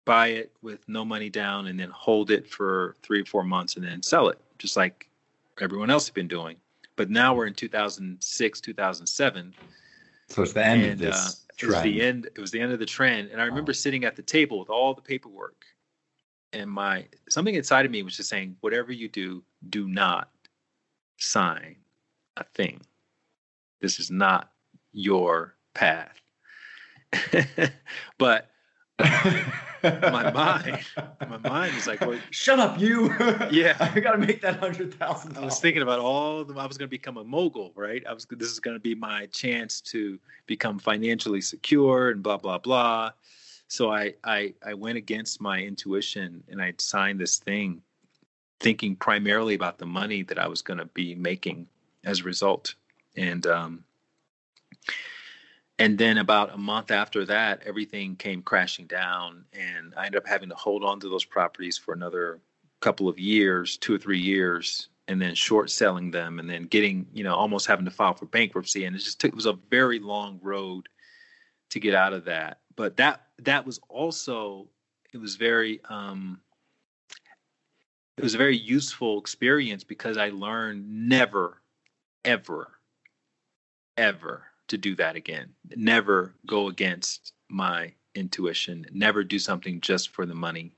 buy 0.04 0.28
it 0.28 0.52
with 0.62 0.88
no 0.88 1.04
money 1.04 1.28
down 1.28 1.66
and 1.66 1.78
then 1.78 1.90
hold 1.90 2.30
it 2.30 2.48
for 2.48 2.96
three 3.02 3.20
or 3.20 3.24
four 3.24 3.44
months 3.44 3.76
and 3.76 3.84
then 3.84 4.02
sell 4.02 4.28
it, 4.28 4.38
just 4.58 4.76
like 4.76 5.10
everyone 5.60 5.90
else 5.90 6.06
had 6.06 6.14
been 6.14 6.28
doing. 6.28 6.56
But 6.96 7.10
now 7.10 7.34
we're 7.34 7.46
in 7.46 7.54
2006, 7.54 8.60
2007. 8.60 9.54
So 10.28 10.42
it's 10.42 10.52
the 10.52 10.64
end 10.64 10.82
and, 10.82 10.92
of 10.92 10.98
this 10.98 11.16
uh, 11.16 11.52
trend. 11.56 11.72
It 11.72 11.76
was 11.76 11.82
the 11.82 12.02
end. 12.02 12.26
It 12.26 12.40
was 12.40 12.50
the 12.50 12.60
end 12.60 12.72
of 12.72 12.78
the 12.78 12.86
trend, 12.86 13.30
and 13.30 13.40
I 13.40 13.44
remember 13.44 13.70
wow. 13.70 13.74
sitting 13.74 14.04
at 14.04 14.16
the 14.16 14.22
table 14.22 14.58
with 14.58 14.70
all 14.70 14.94
the 14.94 15.02
paperwork, 15.02 15.64
and 16.52 16.70
my 16.70 17.06
something 17.28 17.54
inside 17.54 17.84
of 17.84 17.90
me 17.90 18.02
was 18.02 18.16
just 18.16 18.28
saying, 18.28 18.56
"Whatever 18.60 18.92
you 18.92 19.08
do, 19.08 19.42
do 19.68 19.88
not 19.88 20.30
sign 21.18 21.76
a 22.36 22.44
thing." 22.44 22.80
This 23.80 23.98
is 23.98 24.10
not 24.10 24.50
your 24.92 25.54
path. 25.74 26.20
but 28.18 28.50
my 29.82 30.30
mind, 30.30 30.80
my 31.28 31.38
mind 31.38 31.76
is 31.76 31.86
like, 31.86 32.00
well, 32.00 32.18
shut 32.30 32.58
up, 32.58 32.78
you. 32.78 33.14
Yeah, 33.50 33.76
I 33.80 33.98
got 34.00 34.12
to 34.12 34.18
make 34.18 34.42
that 34.42 34.56
hundred 34.56 34.94
thousand. 34.94 35.36
I 35.36 35.44
was 35.44 35.58
thinking 35.58 35.82
about 35.82 35.98
all 35.98 36.44
the. 36.44 36.54
I 36.54 36.66
was 36.66 36.76
going 36.76 36.88
to 36.88 36.90
become 36.90 37.16
a 37.16 37.24
mogul, 37.24 37.72
right? 37.74 38.02
I 38.06 38.12
was. 38.12 38.26
This 38.30 38.50
is 38.50 38.60
going 38.60 38.76
to 38.76 38.80
be 38.80 38.94
my 38.94 39.26
chance 39.26 39.80
to 39.82 40.18
become 40.46 40.78
financially 40.78 41.40
secure 41.40 42.10
and 42.10 42.22
blah 42.22 42.36
blah 42.36 42.58
blah. 42.58 43.12
So 43.68 43.90
I 43.90 44.14
I 44.24 44.54
I 44.64 44.74
went 44.74 44.98
against 44.98 45.40
my 45.40 45.60
intuition 45.60 46.44
and 46.48 46.60
I 46.60 46.74
signed 46.78 47.18
this 47.18 47.38
thing, 47.38 47.82
thinking 48.60 48.96
primarily 48.96 49.54
about 49.54 49.78
the 49.78 49.86
money 49.86 50.22
that 50.24 50.38
I 50.38 50.46
was 50.46 50.62
going 50.62 50.78
to 50.78 50.86
be 50.86 51.14
making 51.14 51.66
as 52.04 52.20
a 52.20 52.24
result 52.24 52.74
and 53.20 53.46
um, 53.46 53.84
and 55.78 55.98
then 55.98 56.18
about 56.18 56.54
a 56.54 56.58
month 56.58 56.90
after 56.90 57.24
that, 57.26 57.62
everything 57.66 58.16
came 58.16 58.42
crashing 58.42 58.86
down, 58.86 59.44
and 59.52 59.94
I 59.96 60.06
ended 60.06 60.22
up 60.22 60.26
having 60.26 60.48
to 60.48 60.54
hold 60.54 60.84
on 60.84 61.00
to 61.00 61.08
those 61.08 61.24
properties 61.24 61.76
for 61.76 61.92
another 61.92 62.40
couple 62.80 63.08
of 63.08 63.18
years, 63.18 63.76
two 63.76 63.94
or 63.94 63.98
three 63.98 64.18
years, 64.18 64.88
and 65.06 65.20
then 65.20 65.34
short 65.34 65.70
selling 65.70 66.10
them, 66.10 66.38
and 66.38 66.48
then 66.48 66.64
getting 66.64 67.06
you 67.12 67.22
know 67.22 67.34
almost 67.34 67.66
having 67.66 67.84
to 67.84 67.90
file 67.90 68.14
for 68.14 68.26
bankruptcy, 68.26 68.86
and 68.86 68.96
it 68.96 69.00
just 69.00 69.20
took 69.20 69.28
it 69.28 69.36
was 69.36 69.46
a 69.46 69.58
very 69.70 69.98
long 69.98 70.40
road 70.42 70.88
to 71.68 71.78
get 71.78 71.94
out 71.94 72.12
of 72.12 72.24
that. 72.24 72.60
but 72.74 72.96
that 72.96 73.26
that 73.38 73.66
was 73.66 73.78
also 73.88 74.66
it 75.12 75.18
was 75.18 75.36
very 75.36 75.80
um, 75.90 76.40
it 78.16 78.22
was 78.22 78.34
a 78.34 78.38
very 78.38 78.56
useful 78.56 79.18
experience 79.18 79.84
because 79.84 80.16
I 80.16 80.30
learned 80.30 81.08
never, 81.08 81.60
ever, 82.24 82.79
ever 84.00 84.44
to 84.68 84.78
do 84.78 84.96
that 84.96 85.14
again. 85.14 85.50
Never 85.76 86.32
go 86.46 86.68
against 86.68 87.34
my 87.50 87.92
intuition. 88.14 88.86
Never 88.92 89.22
do 89.22 89.38
something 89.38 89.80
just 89.80 90.08
for 90.08 90.24
the 90.24 90.34
money. 90.34 90.72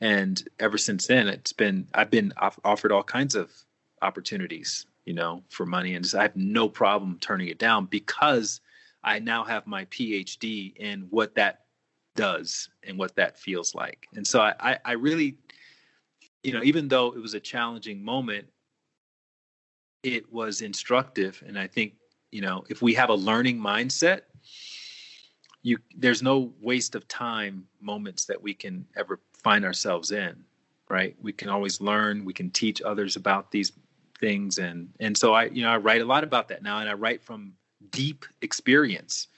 And 0.00 0.42
ever 0.58 0.78
since 0.78 1.06
then, 1.06 1.28
it's 1.28 1.52
been 1.52 1.86
I've 1.94 2.10
been 2.10 2.32
off- 2.38 2.58
offered 2.64 2.90
all 2.90 3.04
kinds 3.04 3.34
of 3.34 3.52
opportunities, 4.00 4.86
you 5.04 5.12
know, 5.12 5.42
for 5.48 5.66
money, 5.66 5.94
and 5.94 6.10
I 6.18 6.22
have 6.22 6.34
no 6.34 6.68
problem 6.68 7.18
turning 7.20 7.48
it 7.48 7.58
down 7.58 7.86
because 7.86 8.60
I 9.04 9.18
now 9.18 9.44
have 9.44 9.66
my 9.66 9.84
PhD 9.86 10.74
in 10.76 11.02
what 11.10 11.34
that 11.34 11.66
does 12.16 12.68
and 12.82 12.98
what 12.98 13.14
that 13.16 13.38
feels 13.38 13.74
like. 13.74 14.06
And 14.14 14.26
so 14.26 14.40
I, 14.40 14.54
I, 14.58 14.78
I 14.84 14.92
really, 14.92 15.36
you 16.42 16.52
know, 16.52 16.62
even 16.62 16.88
though 16.88 17.08
it 17.14 17.20
was 17.20 17.34
a 17.34 17.40
challenging 17.40 18.04
moment, 18.04 18.46
it 20.02 20.32
was 20.32 20.62
instructive. 20.62 21.42
And 21.46 21.58
I 21.58 21.66
think, 21.66 21.94
you 22.32 22.40
know, 22.40 22.64
if 22.68 22.82
we 22.82 22.94
have 22.94 23.10
a 23.10 23.14
learning 23.14 23.60
mindset, 23.60 24.22
you 25.62 25.78
there's 25.96 26.22
no 26.22 26.52
waste 26.60 26.96
of 26.96 27.06
time 27.06 27.68
moments 27.80 28.24
that 28.24 28.42
we 28.42 28.54
can 28.54 28.84
ever 28.96 29.20
find 29.32 29.64
ourselves 29.64 30.10
in, 30.10 30.44
right? 30.88 31.14
We 31.22 31.32
can 31.32 31.48
always 31.48 31.80
learn, 31.80 32.24
we 32.24 32.32
can 32.32 32.50
teach 32.50 32.82
others 32.82 33.14
about 33.14 33.52
these 33.52 33.72
things 34.18 34.58
and 34.58 34.88
and 34.98 35.16
so 35.16 35.34
I, 35.34 35.44
you 35.44 35.62
know, 35.62 35.70
I 35.70 35.76
write 35.76 36.00
a 36.00 36.04
lot 36.04 36.24
about 36.24 36.48
that 36.48 36.62
now 36.62 36.78
and 36.78 36.88
I 36.88 36.94
write 36.94 37.22
from 37.22 37.52
deep 37.90 38.24
experience 38.40 39.28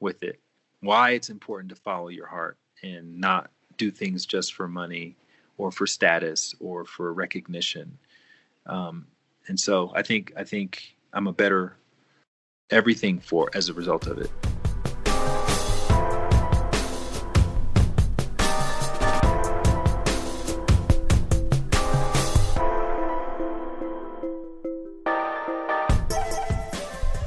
with 0.00 0.22
it 0.22 0.40
why 0.80 1.10
it's 1.10 1.30
important 1.30 1.70
to 1.70 1.76
follow 1.76 2.08
your 2.08 2.26
heart 2.26 2.58
and 2.82 3.18
not 3.18 3.50
do 3.78 3.90
things 3.90 4.26
just 4.26 4.52
for 4.52 4.68
money 4.68 5.16
or 5.56 5.72
for 5.72 5.86
status 5.86 6.54
or 6.60 6.84
for 6.84 7.12
recognition. 7.12 7.96
Um, 8.66 9.06
and 9.48 9.58
so 9.58 9.92
I 9.94 10.02
think 10.02 10.32
I 10.36 10.44
think 10.44 10.94
I'm 11.12 11.26
a 11.26 11.32
better 11.32 11.76
everything 12.70 13.20
for 13.20 13.50
as 13.54 13.68
a 13.68 13.72
result 13.72 14.06
of 14.06 14.18
it. 14.18 14.30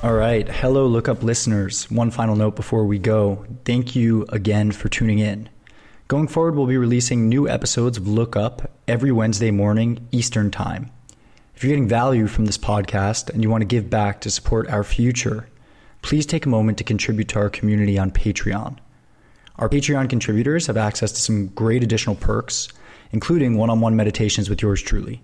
All 0.03 0.13
right. 0.13 0.47
Hello, 0.47 0.87
Lookup 0.87 1.21
listeners. 1.21 1.91
One 1.91 2.11
final 2.11 2.35
note 2.35 2.55
before 2.55 2.85
we 2.85 2.97
go. 2.97 3.45
Thank 3.65 3.95
you 3.95 4.25
again 4.29 4.71
for 4.71 4.87
tuning 4.87 5.19
in. 5.19 5.49
Going 6.07 6.29
forward, 6.29 6.55
we'll 6.55 6.67
be 6.67 6.77
releasing 6.77 7.27
new 7.27 7.49
episodes 7.49 7.97
of 7.97 8.07
Lookup 8.07 8.71
every 8.87 9.11
Wednesday 9.11 9.51
morning, 9.51 10.07
Eastern 10.11 10.49
Time. 10.49 10.91
If 11.57 11.63
you're 11.63 11.71
getting 11.71 11.87
value 11.87 12.27
from 12.27 12.45
this 12.45 12.59
podcast 12.59 13.31
and 13.31 13.41
you 13.41 13.49
want 13.49 13.63
to 13.63 13.65
give 13.65 13.89
back 13.89 14.21
to 14.21 14.29
support 14.29 14.69
our 14.69 14.83
future, 14.83 15.49
please 16.03 16.27
take 16.27 16.45
a 16.45 16.49
moment 16.49 16.77
to 16.77 16.83
contribute 16.83 17.29
to 17.29 17.39
our 17.39 17.49
community 17.49 17.97
on 17.97 18.11
Patreon. 18.11 18.77
Our 19.55 19.67
Patreon 19.67 20.07
contributors 20.07 20.67
have 20.67 20.77
access 20.77 21.11
to 21.13 21.19
some 21.19 21.47
great 21.47 21.81
additional 21.81 22.15
perks, 22.15 22.67
including 23.11 23.57
one 23.57 23.71
on 23.71 23.81
one 23.81 23.95
meditations 23.95 24.51
with 24.51 24.61
yours 24.61 24.83
truly. 24.83 25.23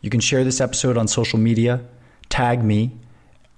You 0.00 0.10
can 0.10 0.20
share 0.20 0.44
this 0.44 0.60
episode 0.60 0.96
on 0.96 1.08
social 1.08 1.38
media, 1.38 1.80
tag 2.28 2.62
me, 2.62 2.92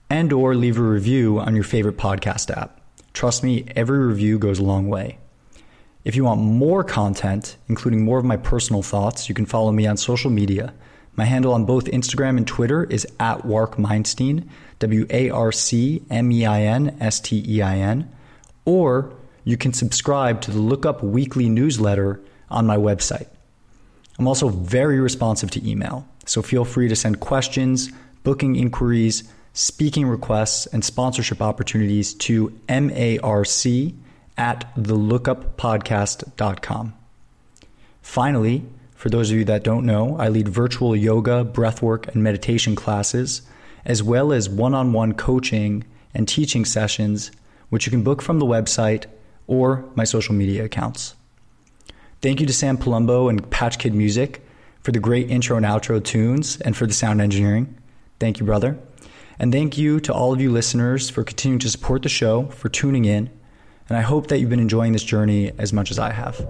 and 0.08 0.32
or 0.32 0.54
leave 0.54 0.78
a 0.78 0.82
review 0.82 1.38
on 1.38 1.54
your 1.54 1.64
favorite 1.64 1.96
podcast 1.96 2.54
app. 2.56 2.80
Trust 3.12 3.42
me, 3.42 3.64
every 3.76 3.98
review 3.98 4.38
goes 4.38 4.58
a 4.58 4.64
long 4.64 4.88
way. 4.88 5.18
If 6.04 6.16
you 6.16 6.24
want 6.24 6.40
more 6.40 6.82
content, 6.82 7.56
including 7.68 8.04
more 8.04 8.18
of 8.18 8.24
my 8.24 8.36
personal 8.36 8.82
thoughts, 8.82 9.28
you 9.28 9.34
can 9.34 9.46
follow 9.46 9.70
me 9.72 9.86
on 9.86 9.96
social 9.96 10.30
media 10.30 10.72
my 11.20 11.24
handle 11.24 11.52
on 11.52 11.66
both 11.66 11.84
Instagram 11.84 12.36
and 12.38 12.46
Twitter 12.46 12.84
is 12.84 13.06
at 13.18 13.44
Marc 13.44 13.78
Weinstein, 13.78 14.48
M 14.80 15.06
A 15.10 15.30
R 15.30 15.52
C 15.52 15.98
W 16.08 16.38
E 16.38 16.46
I 16.46 16.62
N 16.62 16.96
S 17.00 17.20
T 17.20 17.44
E 17.46 17.60
I 17.60 17.76
N, 17.76 18.10
or 18.64 19.12
you 19.44 19.56
can 19.56 19.72
subscribe 19.72 20.40
to 20.40 20.50
the 20.50 20.58
Lookup 20.58 21.02
Weekly 21.02 21.48
newsletter 21.48 22.22
on 22.48 22.66
my 22.66 22.76
website. 22.76 23.26
I'm 24.20 24.28
also 24.28 24.50
very 24.50 25.00
responsive 25.00 25.50
to 25.52 25.66
email, 25.66 26.06
so 26.26 26.42
feel 26.42 26.66
free 26.66 26.88
to 26.88 26.94
send 26.94 27.20
questions, 27.20 27.90
booking 28.22 28.54
inquiries, 28.54 29.24
speaking 29.54 30.06
requests, 30.06 30.66
and 30.66 30.84
sponsorship 30.84 31.40
opportunities 31.40 32.12
to 32.14 32.52
marc 32.68 33.94
at 34.36 34.74
thelookuppodcast.com. 34.76 36.92
Finally, 38.02 38.62
for 38.94 39.08
those 39.08 39.30
of 39.30 39.38
you 39.38 39.46
that 39.46 39.64
don't 39.64 39.86
know, 39.86 40.18
I 40.18 40.28
lead 40.28 40.50
virtual 40.50 40.94
yoga, 40.94 41.42
breathwork, 41.42 42.08
and 42.08 42.22
meditation 42.22 42.76
classes, 42.76 43.40
as 43.86 44.02
well 44.02 44.34
as 44.34 44.50
one 44.50 44.74
on 44.74 44.92
one 44.92 45.14
coaching 45.14 45.84
and 46.12 46.28
teaching 46.28 46.66
sessions, 46.66 47.30
which 47.70 47.86
you 47.86 47.90
can 47.90 48.02
book 48.02 48.20
from 48.20 48.38
the 48.38 48.44
website 48.44 49.06
or 49.46 49.86
my 49.94 50.04
social 50.04 50.34
media 50.34 50.66
accounts. 50.66 51.14
Thank 52.22 52.40
you 52.40 52.46
to 52.46 52.52
Sam 52.52 52.76
Palumbo 52.76 53.30
and 53.30 53.50
Patch 53.50 53.78
Kid 53.78 53.94
Music 53.94 54.44
for 54.82 54.92
the 54.92 55.00
great 55.00 55.30
intro 55.30 55.56
and 55.56 55.64
outro 55.64 56.04
tunes 56.04 56.60
and 56.60 56.76
for 56.76 56.86
the 56.86 56.92
sound 56.92 57.22
engineering. 57.22 57.78
Thank 58.18 58.38
you, 58.38 58.44
brother. 58.44 58.78
And 59.38 59.50
thank 59.50 59.78
you 59.78 60.00
to 60.00 60.12
all 60.12 60.30
of 60.30 60.38
you 60.38 60.52
listeners 60.52 61.08
for 61.08 61.24
continuing 61.24 61.60
to 61.60 61.70
support 61.70 62.02
the 62.02 62.10
show, 62.10 62.48
for 62.48 62.68
tuning 62.68 63.06
in. 63.06 63.30
And 63.88 63.96
I 63.96 64.02
hope 64.02 64.26
that 64.26 64.38
you've 64.38 64.50
been 64.50 64.60
enjoying 64.60 64.92
this 64.92 65.02
journey 65.02 65.52
as 65.56 65.72
much 65.72 65.90
as 65.90 65.98
I 65.98 66.12
have. 66.12 66.46